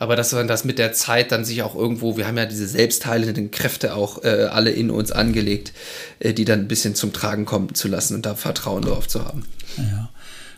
aber 0.00 0.14
dass 0.14 0.32
man 0.32 0.46
das 0.46 0.64
mit 0.64 0.78
der 0.78 0.92
Zeit 0.92 1.32
dann 1.32 1.44
sich 1.44 1.62
auch 1.62 1.74
irgendwo, 1.74 2.16
wir 2.16 2.28
haben 2.28 2.38
ja 2.38 2.46
diese 2.46 2.68
selbstheilenden 2.68 3.50
Kräfte 3.50 3.96
auch 3.96 4.22
äh, 4.22 4.46
alle 4.48 4.70
in 4.70 4.90
uns 4.90 5.10
angelegt, 5.10 5.72
äh, 6.20 6.32
die 6.32 6.44
dann 6.44 6.60
ein 6.60 6.68
bisschen 6.68 6.94
zum 6.94 7.12
Tragen 7.12 7.44
kommen 7.44 7.74
zu 7.74 7.88
lassen 7.88 8.14
und 8.14 8.24
da 8.24 8.36
Vertrauen 8.36 8.82
darauf 8.82 9.08
zu 9.08 9.24
haben. 9.24 9.44
Ja, 9.76 10.08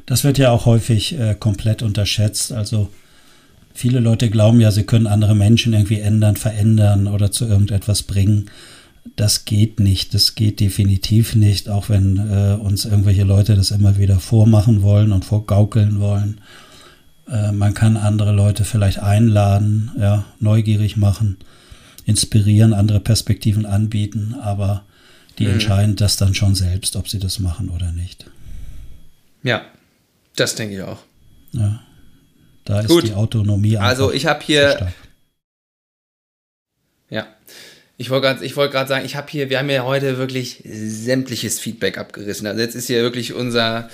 das 0.05 0.24
wird 0.24 0.36
ja 0.36 0.51
auch 0.51 0.66
häufig 0.66 1.18
äh, 1.18 1.34
komplett 1.34 1.82
unterschätzt. 1.82 2.53
Also 2.53 2.91
viele 3.72 4.01
Leute 4.01 4.28
glauben 4.28 4.61
ja, 4.61 4.70
sie 4.70 4.84
können 4.84 5.07
andere 5.07 5.34
Menschen 5.34 5.72
irgendwie 5.72 6.01
ändern, 6.01 6.36
verändern 6.36 7.07
oder 7.07 7.32
zu 7.32 7.47
irgendetwas 7.47 8.03
bringen. 8.03 8.51
Das 9.16 9.47
geht 9.47 9.80
nicht, 9.80 10.12
das 10.12 10.34
geht 10.34 10.61
definitiv 10.61 11.34
nicht, 11.34 11.70
auch 11.70 11.88
wenn 11.88 12.18
äh, 12.18 12.61
uns 12.61 12.84
irgendwelche 12.84 13.24
Leute 13.24 13.55
das 13.55 13.70
immer 13.70 13.97
wieder 13.97 14.20
vormachen 14.20 14.82
wollen 14.82 15.12
und 15.12 15.24
vorgaukeln 15.24 15.99
wollen. 15.99 16.43
Äh, 17.31 17.53
man 17.53 17.74
kann 17.74 17.97
andere 17.97 18.33
Leute 18.33 18.64
vielleicht 18.64 18.99
einladen, 19.01 19.93
ja, 19.99 20.24
neugierig 20.41 20.97
machen, 20.97 21.37
inspirieren, 22.05 22.74
andere 22.74 23.01
Perspektiven 23.01 23.66
anbieten, 23.66 24.35
aber 24.41 24.85
die 25.39 25.45
mhm. 25.45 25.53
entscheiden 25.53 25.97
das 25.97 26.16
dann 26.16 26.35
schon 26.35 26.55
selbst, 26.55 26.97
ob 26.97 27.09
sie 27.09 27.18
das 27.18 27.39
machen 27.39 27.68
oder 27.70 27.93
nicht. 27.93 28.26
Ja, 29.43 29.64
das 30.37 30.55
denke 30.55 30.76
ich 30.76 30.83
auch. 30.83 30.99
Ja. 31.53 31.81
Da 32.64 32.81
ist 32.81 32.89
Gut. 32.89 33.07
die 33.07 33.14
Autonomie 33.14 33.78
Also 33.78 34.12
ich 34.12 34.26
habe 34.26 34.45
hier. 34.45 34.93
Ja. 37.09 37.26
Ich 37.97 38.09
wollte 38.09 38.28
gerade 38.28 38.57
wollt 38.57 38.89
sagen, 38.89 39.05
ich 39.05 39.16
habe 39.16 39.31
hier, 39.31 39.51
wir 39.51 39.59
haben 39.59 39.68
ja 39.68 39.85
heute 39.85 40.16
wirklich 40.16 40.62
sämtliches 40.64 41.59
Feedback 41.61 41.99
abgerissen. 41.99 42.47
Also 42.47 42.61
jetzt 42.61 42.74
ist 42.74 42.87
hier 42.87 43.03
wirklich 43.03 43.35
unser, 43.35 43.91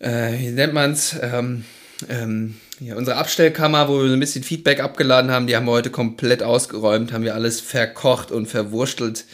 äh, 0.00 0.38
wie 0.38 0.48
nennt 0.48 0.72
man 0.72 0.92
es, 0.92 1.16
ähm, 1.20 1.64
ähm, 2.08 2.56
ja, 2.80 2.96
unsere 2.96 3.16
Abstellkammer, 3.16 3.88
wo 3.88 4.00
wir 4.00 4.08
so 4.08 4.14
ein 4.14 4.20
bisschen 4.20 4.44
Feedback 4.44 4.80
abgeladen 4.80 5.30
haben, 5.30 5.46
die 5.46 5.56
haben 5.56 5.66
wir 5.66 5.72
heute 5.72 5.90
komplett 5.90 6.42
ausgeräumt, 6.42 7.12
haben 7.12 7.24
wir 7.24 7.34
alles 7.34 7.60
verkocht 7.60 8.30
und 8.30 8.46
verwurstelt. 8.46 9.24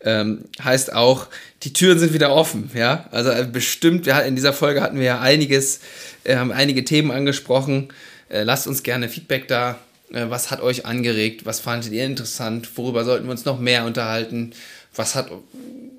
Ähm, 0.00 0.44
heißt 0.62 0.92
auch, 0.92 1.26
die 1.62 1.72
Türen 1.72 1.98
sind 1.98 2.12
wieder 2.12 2.32
offen, 2.32 2.70
ja. 2.74 3.06
Also 3.10 3.30
äh, 3.30 3.46
bestimmt, 3.50 4.06
wir, 4.06 4.22
in 4.24 4.36
dieser 4.36 4.52
Folge 4.52 4.82
hatten 4.82 4.98
wir 4.98 5.06
ja 5.06 5.20
einiges, 5.20 5.80
äh, 6.24 6.36
haben 6.36 6.52
einige 6.52 6.84
Themen 6.84 7.10
angesprochen. 7.10 7.88
Äh, 8.28 8.42
lasst 8.42 8.66
uns 8.66 8.82
gerne 8.82 9.08
Feedback 9.08 9.48
da. 9.48 9.78
Äh, 10.12 10.26
was 10.28 10.50
hat 10.50 10.60
euch 10.60 10.86
angeregt? 10.86 11.46
Was 11.46 11.60
fandet 11.60 11.92
ihr 11.92 12.04
interessant? 12.04 12.68
Worüber 12.76 13.04
sollten 13.04 13.26
wir 13.26 13.32
uns 13.32 13.44
noch 13.44 13.58
mehr 13.58 13.84
unterhalten? 13.84 14.52
Was 14.94 15.14
hat 15.14 15.30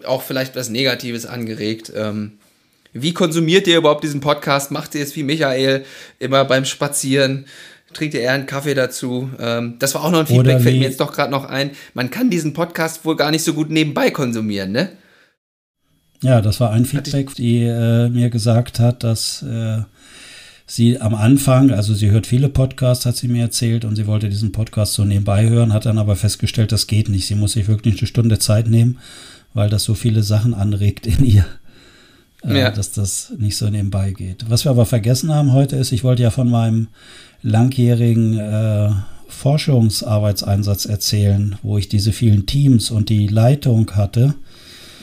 auch 0.05 0.21
vielleicht 0.21 0.55
was 0.55 0.69
Negatives 0.69 1.25
angeregt? 1.25 1.91
Ähm, 1.95 2.33
wie 3.01 3.13
konsumiert 3.13 3.67
ihr 3.67 3.77
überhaupt 3.77 4.03
diesen 4.03 4.19
Podcast? 4.19 4.71
Macht 4.71 4.95
ihr 4.95 5.03
es 5.03 5.15
wie 5.15 5.23
Michael 5.23 5.85
immer 6.19 6.45
beim 6.45 6.65
Spazieren? 6.65 7.45
Trinkt 7.93 8.13
ihr 8.13 8.21
eher 8.21 8.33
einen 8.33 8.45
Kaffee 8.45 8.73
dazu? 8.73 9.29
Ähm, 9.39 9.75
das 9.79 9.95
war 9.95 10.03
auch 10.03 10.11
noch 10.11 10.19
ein 10.19 10.27
Feedback, 10.27 10.61
fällt 10.61 10.77
mir 10.77 10.83
jetzt 10.83 10.99
doch 10.99 11.13
gerade 11.13 11.31
noch 11.31 11.45
ein. 11.45 11.71
Man 11.93 12.09
kann 12.09 12.29
diesen 12.29 12.53
Podcast 12.53 13.05
wohl 13.05 13.15
gar 13.15 13.31
nicht 13.31 13.43
so 13.43 13.53
gut 13.53 13.69
nebenbei 13.69 14.11
konsumieren, 14.11 14.71
ne? 14.71 14.89
Ja, 16.21 16.41
das 16.41 16.59
war 16.59 16.71
ein 16.71 16.85
Feedback, 16.85 17.33
die 17.35 17.63
äh, 17.63 18.09
mir 18.09 18.29
gesagt 18.29 18.79
hat, 18.79 19.03
dass 19.03 19.43
äh, 19.43 19.83
sie 20.65 20.99
am 20.99 21.13
Anfang, 21.15 21.71
also 21.71 21.93
sie 21.93 22.09
hört 22.09 22.25
viele 22.27 22.49
Podcasts, 22.49 23.05
hat 23.05 23.15
sie 23.15 23.27
mir 23.27 23.43
erzählt, 23.43 23.85
und 23.85 23.95
sie 23.95 24.07
wollte 24.07 24.27
diesen 24.27 24.51
Podcast 24.51 24.93
so 24.93 25.05
nebenbei 25.05 25.47
hören, 25.47 25.73
hat 25.73 25.85
dann 25.85 25.99
aber 25.99 26.15
festgestellt, 26.15 26.71
das 26.71 26.87
geht 26.87 27.07
nicht. 27.09 27.27
Sie 27.27 27.35
muss 27.35 27.53
sich 27.53 27.67
wirklich 27.67 27.99
eine 27.99 28.07
Stunde 28.07 28.39
Zeit 28.39 28.67
nehmen, 28.67 28.97
weil 29.53 29.69
das 29.69 29.83
so 29.83 29.93
viele 29.93 30.23
Sachen 30.23 30.53
anregt 30.53 31.05
in 31.07 31.23
ihr 31.23 31.45
ja. 32.55 32.71
dass 32.71 32.91
das 32.91 33.33
nicht 33.37 33.57
so 33.57 33.69
nebenbei 33.69 34.11
geht. 34.11 34.49
Was 34.49 34.65
wir 34.65 34.71
aber 34.71 34.85
vergessen 34.85 35.33
haben 35.33 35.53
heute 35.53 35.75
ist, 35.75 35.91
ich 35.91 36.03
wollte 36.03 36.23
ja 36.23 36.29
von 36.29 36.49
meinem 36.49 36.87
langjährigen 37.41 38.37
äh, 38.37 38.91
Forschungsarbeitseinsatz 39.27 40.85
erzählen, 40.85 41.57
wo 41.61 41.77
ich 41.77 41.89
diese 41.89 42.11
vielen 42.11 42.45
Teams 42.45 42.91
und 42.91 43.09
die 43.09 43.27
Leitung 43.27 43.91
hatte. 43.95 44.35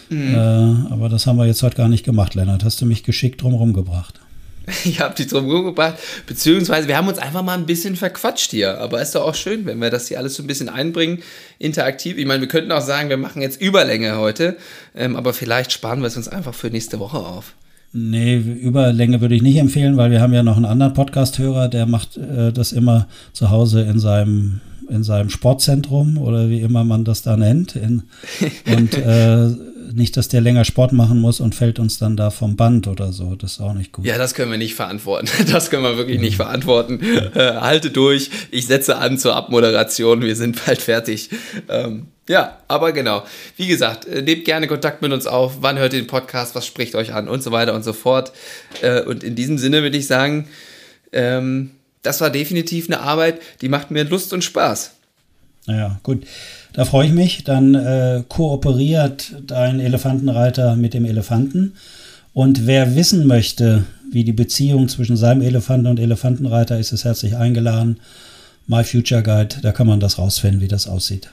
Mhm. 0.08 0.34
Äh, 0.34 0.92
aber 0.92 1.08
das 1.08 1.26
haben 1.26 1.36
wir 1.36 1.46
jetzt 1.46 1.62
heute 1.62 1.76
gar 1.76 1.88
nicht 1.88 2.04
gemacht, 2.04 2.34
Lennart. 2.34 2.64
Hast 2.64 2.80
du 2.80 2.86
mich 2.86 3.04
geschickt 3.04 3.42
drumherum 3.42 3.72
gebracht? 3.72 4.20
Ich 4.84 5.00
habe 5.00 5.14
dich 5.14 5.28
drum 5.28 5.48
gebracht, 5.48 5.94
beziehungsweise 6.26 6.88
wir 6.88 6.96
haben 6.96 7.08
uns 7.08 7.18
einfach 7.18 7.42
mal 7.42 7.56
ein 7.56 7.66
bisschen 7.66 7.96
verquatscht 7.96 8.50
hier. 8.50 8.78
Aber 8.80 9.00
ist 9.00 9.14
doch 9.14 9.22
auch 9.22 9.34
schön, 9.34 9.66
wenn 9.66 9.78
wir 9.78 9.90
das 9.90 10.08
hier 10.08 10.18
alles 10.18 10.34
so 10.34 10.42
ein 10.42 10.46
bisschen 10.46 10.68
einbringen, 10.68 11.22
interaktiv. 11.58 12.18
Ich 12.18 12.26
meine, 12.26 12.40
wir 12.40 12.48
könnten 12.48 12.72
auch 12.72 12.82
sagen, 12.82 13.08
wir 13.08 13.16
machen 13.16 13.42
jetzt 13.42 13.60
Überlänge 13.60 14.18
heute, 14.18 14.56
ähm, 14.94 15.16
aber 15.16 15.32
vielleicht 15.32 15.72
sparen 15.72 16.00
wir 16.00 16.06
es 16.06 16.16
uns 16.16 16.28
einfach 16.28 16.54
für 16.54 16.68
nächste 16.68 16.98
Woche 16.98 17.18
auf. 17.18 17.54
Nee, 17.92 18.36
Überlänge 18.36 19.20
würde 19.20 19.36
ich 19.36 19.42
nicht 19.42 19.56
empfehlen, 19.56 19.96
weil 19.96 20.10
wir 20.10 20.20
haben 20.20 20.34
ja 20.34 20.42
noch 20.42 20.56
einen 20.56 20.64
anderen 20.64 20.94
Podcast-Hörer, 20.94 21.68
der 21.68 21.86
macht 21.86 22.16
äh, 22.16 22.52
das 22.52 22.72
immer 22.72 23.06
zu 23.32 23.50
Hause 23.50 23.82
in 23.82 24.00
seinem 24.00 24.60
in 24.90 25.02
seinem 25.02 25.30
Sportzentrum 25.30 26.18
oder 26.18 26.50
wie 26.50 26.60
immer 26.60 26.84
man 26.84 27.04
das 27.04 27.22
da 27.22 27.36
nennt. 27.36 27.74
In, 27.76 28.02
und 28.66 28.94
äh, 28.98 29.48
nicht, 29.96 30.16
dass 30.16 30.28
der 30.28 30.40
länger 30.40 30.64
Sport 30.64 30.92
machen 30.92 31.20
muss 31.20 31.40
und 31.40 31.54
fällt 31.54 31.78
uns 31.78 31.98
dann 31.98 32.16
da 32.16 32.30
vom 32.30 32.56
Band 32.56 32.86
oder 32.86 33.12
so. 33.12 33.34
Das 33.34 33.52
ist 33.52 33.60
auch 33.60 33.74
nicht 33.74 33.92
gut. 33.92 34.04
Ja, 34.04 34.18
das 34.18 34.34
können 34.34 34.50
wir 34.50 34.58
nicht 34.58 34.74
verantworten. 34.74 35.28
Das 35.52 35.70
können 35.70 35.82
wir 35.82 35.96
wirklich 35.96 36.20
nicht 36.20 36.36
verantworten. 36.36 37.00
Äh, 37.34 37.54
halte 37.60 37.90
durch. 37.90 38.30
Ich 38.50 38.66
setze 38.66 38.96
an 38.96 39.18
zur 39.18 39.36
Abmoderation. 39.36 40.22
Wir 40.22 40.36
sind 40.36 40.64
bald 40.64 40.82
fertig. 40.82 41.30
Ähm, 41.68 42.06
ja, 42.28 42.58
aber 42.68 42.92
genau. 42.92 43.24
Wie 43.56 43.66
gesagt, 43.66 44.06
äh, 44.06 44.22
nehmt 44.22 44.44
gerne 44.44 44.66
Kontakt 44.66 45.02
mit 45.02 45.12
uns 45.12 45.26
auf. 45.26 45.58
Wann 45.60 45.78
hört 45.78 45.92
ihr 45.92 46.00
den 46.00 46.06
Podcast? 46.06 46.54
Was 46.54 46.66
spricht 46.66 46.94
euch 46.94 47.12
an? 47.12 47.28
Und 47.28 47.42
so 47.42 47.52
weiter 47.52 47.74
und 47.74 47.84
so 47.84 47.92
fort. 47.92 48.32
Äh, 48.82 49.02
und 49.02 49.22
in 49.22 49.34
diesem 49.34 49.58
Sinne 49.58 49.82
würde 49.82 49.96
ich 49.96 50.06
sagen, 50.06 50.48
ähm, 51.12 51.70
das 52.02 52.20
war 52.20 52.30
definitiv 52.30 52.86
eine 52.88 53.00
Arbeit, 53.00 53.40
die 53.60 53.68
macht 53.68 53.90
mir 53.90 54.04
Lust 54.04 54.32
und 54.32 54.44
Spaß. 54.44 54.92
Ja, 55.66 55.98
gut. 56.02 56.24
Da 56.72 56.84
freue 56.84 57.06
ich 57.06 57.12
mich. 57.12 57.44
Dann 57.44 57.74
äh, 57.74 58.22
kooperiert 58.28 59.34
dein 59.46 59.80
Elefantenreiter 59.80 60.76
mit 60.76 60.94
dem 60.94 61.04
Elefanten. 61.04 61.74
Und 62.32 62.66
wer 62.66 62.96
wissen 62.96 63.26
möchte, 63.26 63.84
wie 64.10 64.24
die 64.24 64.32
Beziehung 64.32 64.88
zwischen 64.88 65.16
seinem 65.16 65.42
Elefanten 65.42 65.86
und 65.86 66.00
Elefantenreiter 66.00 66.78
ist, 66.78 66.92
ist 66.92 67.04
herzlich 67.04 67.36
eingeladen. 67.36 68.00
My 68.66 68.82
Future 68.82 69.22
Guide, 69.22 69.56
da 69.62 69.72
kann 69.72 69.86
man 69.86 70.00
das 70.00 70.18
rausfinden, 70.18 70.60
wie 70.60 70.68
das 70.68 70.86
aussieht. 70.86 71.30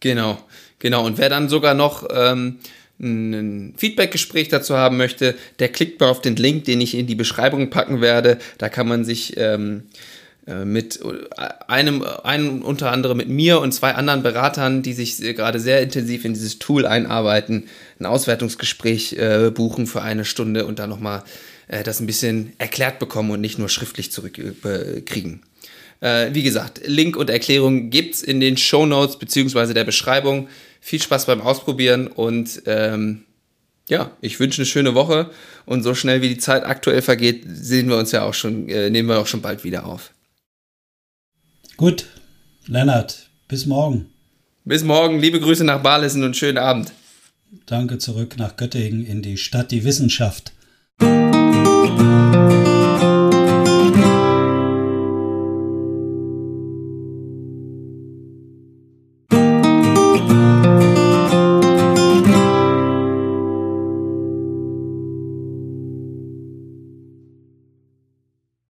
Genau, 0.00 0.38
genau. 0.78 1.04
Und 1.04 1.18
wer 1.18 1.28
dann 1.28 1.48
sogar 1.48 1.74
noch 1.74 2.08
ähm, 2.12 2.58
ein 3.00 3.74
Feedback-Gespräch 3.76 4.48
dazu 4.48 4.76
haben 4.76 4.96
möchte, 4.96 5.34
der 5.58 5.68
klickt 5.68 6.00
mal 6.00 6.08
auf 6.08 6.20
den 6.20 6.36
Link, 6.36 6.64
den 6.64 6.80
ich 6.80 6.96
in 6.96 7.06
die 7.06 7.14
Beschreibung 7.14 7.70
packen 7.70 8.00
werde. 8.00 8.38
Da 8.58 8.68
kann 8.68 8.88
man 8.88 9.04
sich 9.04 9.36
ähm, 9.36 9.84
äh, 9.84 10.17
mit 10.64 11.00
einem, 11.66 12.02
einem 12.02 12.62
unter 12.62 12.90
anderem 12.90 13.18
mit 13.18 13.28
mir 13.28 13.60
und 13.60 13.72
zwei 13.72 13.94
anderen 13.94 14.22
Beratern, 14.22 14.82
die 14.82 14.94
sich 14.94 15.18
gerade 15.18 15.60
sehr 15.60 15.82
intensiv 15.82 16.24
in 16.24 16.32
dieses 16.32 16.58
Tool 16.58 16.86
einarbeiten, 16.86 17.64
ein 18.00 18.06
Auswertungsgespräch 18.06 19.12
äh, 19.14 19.50
buchen 19.50 19.86
für 19.86 20.02
eine 20.02 20.24
Stunde 20.24 20.64
und 20.64 20.78
dann 20.78 20.88
nochmal 20.88 21.22
äh, 21.68 21.82
das 21.82 22.00
ein 22.00 22.06
bisschen 22.06 22.52
erklärt 22.58 22.98
bekommen 22.98 23.30
und 23.30 23.40
nicht 23.40 23.58
nur 23.58 23.68
schriftlich 23.68 24.10
zurückkriegen. 24.10 25.42
Äh, 26.00 26.30
wie 26.32 26.42
gesagt, 26.42 26.80
Link 26.84 27.16
und 27.16 27.30
Erklärung 27.30 27.90
gibt's 27.90 28.22
in 28.22 28.40
den 28.40 28.56
Show 28.56 28.86
Notes 28.86 29.18
beziehungsweise 29.18 29.74
der 29.74 29.84
Beschreibung. 29.84 30.48
Viel 30.80 31.02
Spaß 31.02 31.26
beim 31.26 31.40
Ausprobieren 31.40 32.06
und 32.06 32.62
ähm, 32.66 33.24
ja, 33.88 34.12
ich 34.20 34.38
wünsche 34.38 34.60
eine 34.60 34.66
schöne 34.66 34.94
Woche 34.94 35.30
und 35.66 35.82
so 35.82 35.94
schnell 35.94 36.22
wie 36.22 36.28
die 36.28 36.38
Zeit 36.38 36.64
aktuell 36.64 37.02
vergeht, 37.02 37.44
sehen 37.46 37.88
wir 37.88 37.96
uns 37.96 38.12
ja 38.12 38.22
auch 38.22 38.34
schon, 38.34 38.68
äh, 38.68 38.90
nehmen 38.90 39.08
wir 39.08 39.18
auch 39.18 39.26
schon 39.26 39.42
bald 39.42 39.64
wieder 39.64 39.86
auf. 39.86 40.12
Gut, 41.78 42.06
Lennart, 42.66 43.30
bis 43.46 43.64
morgen. 43.64 44.06
Bis 44.64 44.82
morgen, 44.82 45.20
liebe 45.20 45.38
Grüße 45.38 45.62
nach 45.62 45.80
Barlesen 45.80 46.24
und 46.24 46.36
schönen 46.36 46.58
Abend. 46.58 46.90
Danke 47.66 47.98
zurück 47.98 48.34
nach 48.36 48.56
Göttingen 48.56 49.06
in 49.06 49.22
die 49.22 49.36
Stadt, 49.36 49.70
die 49.70 49.84
Wissenschaft. 49.84 50.50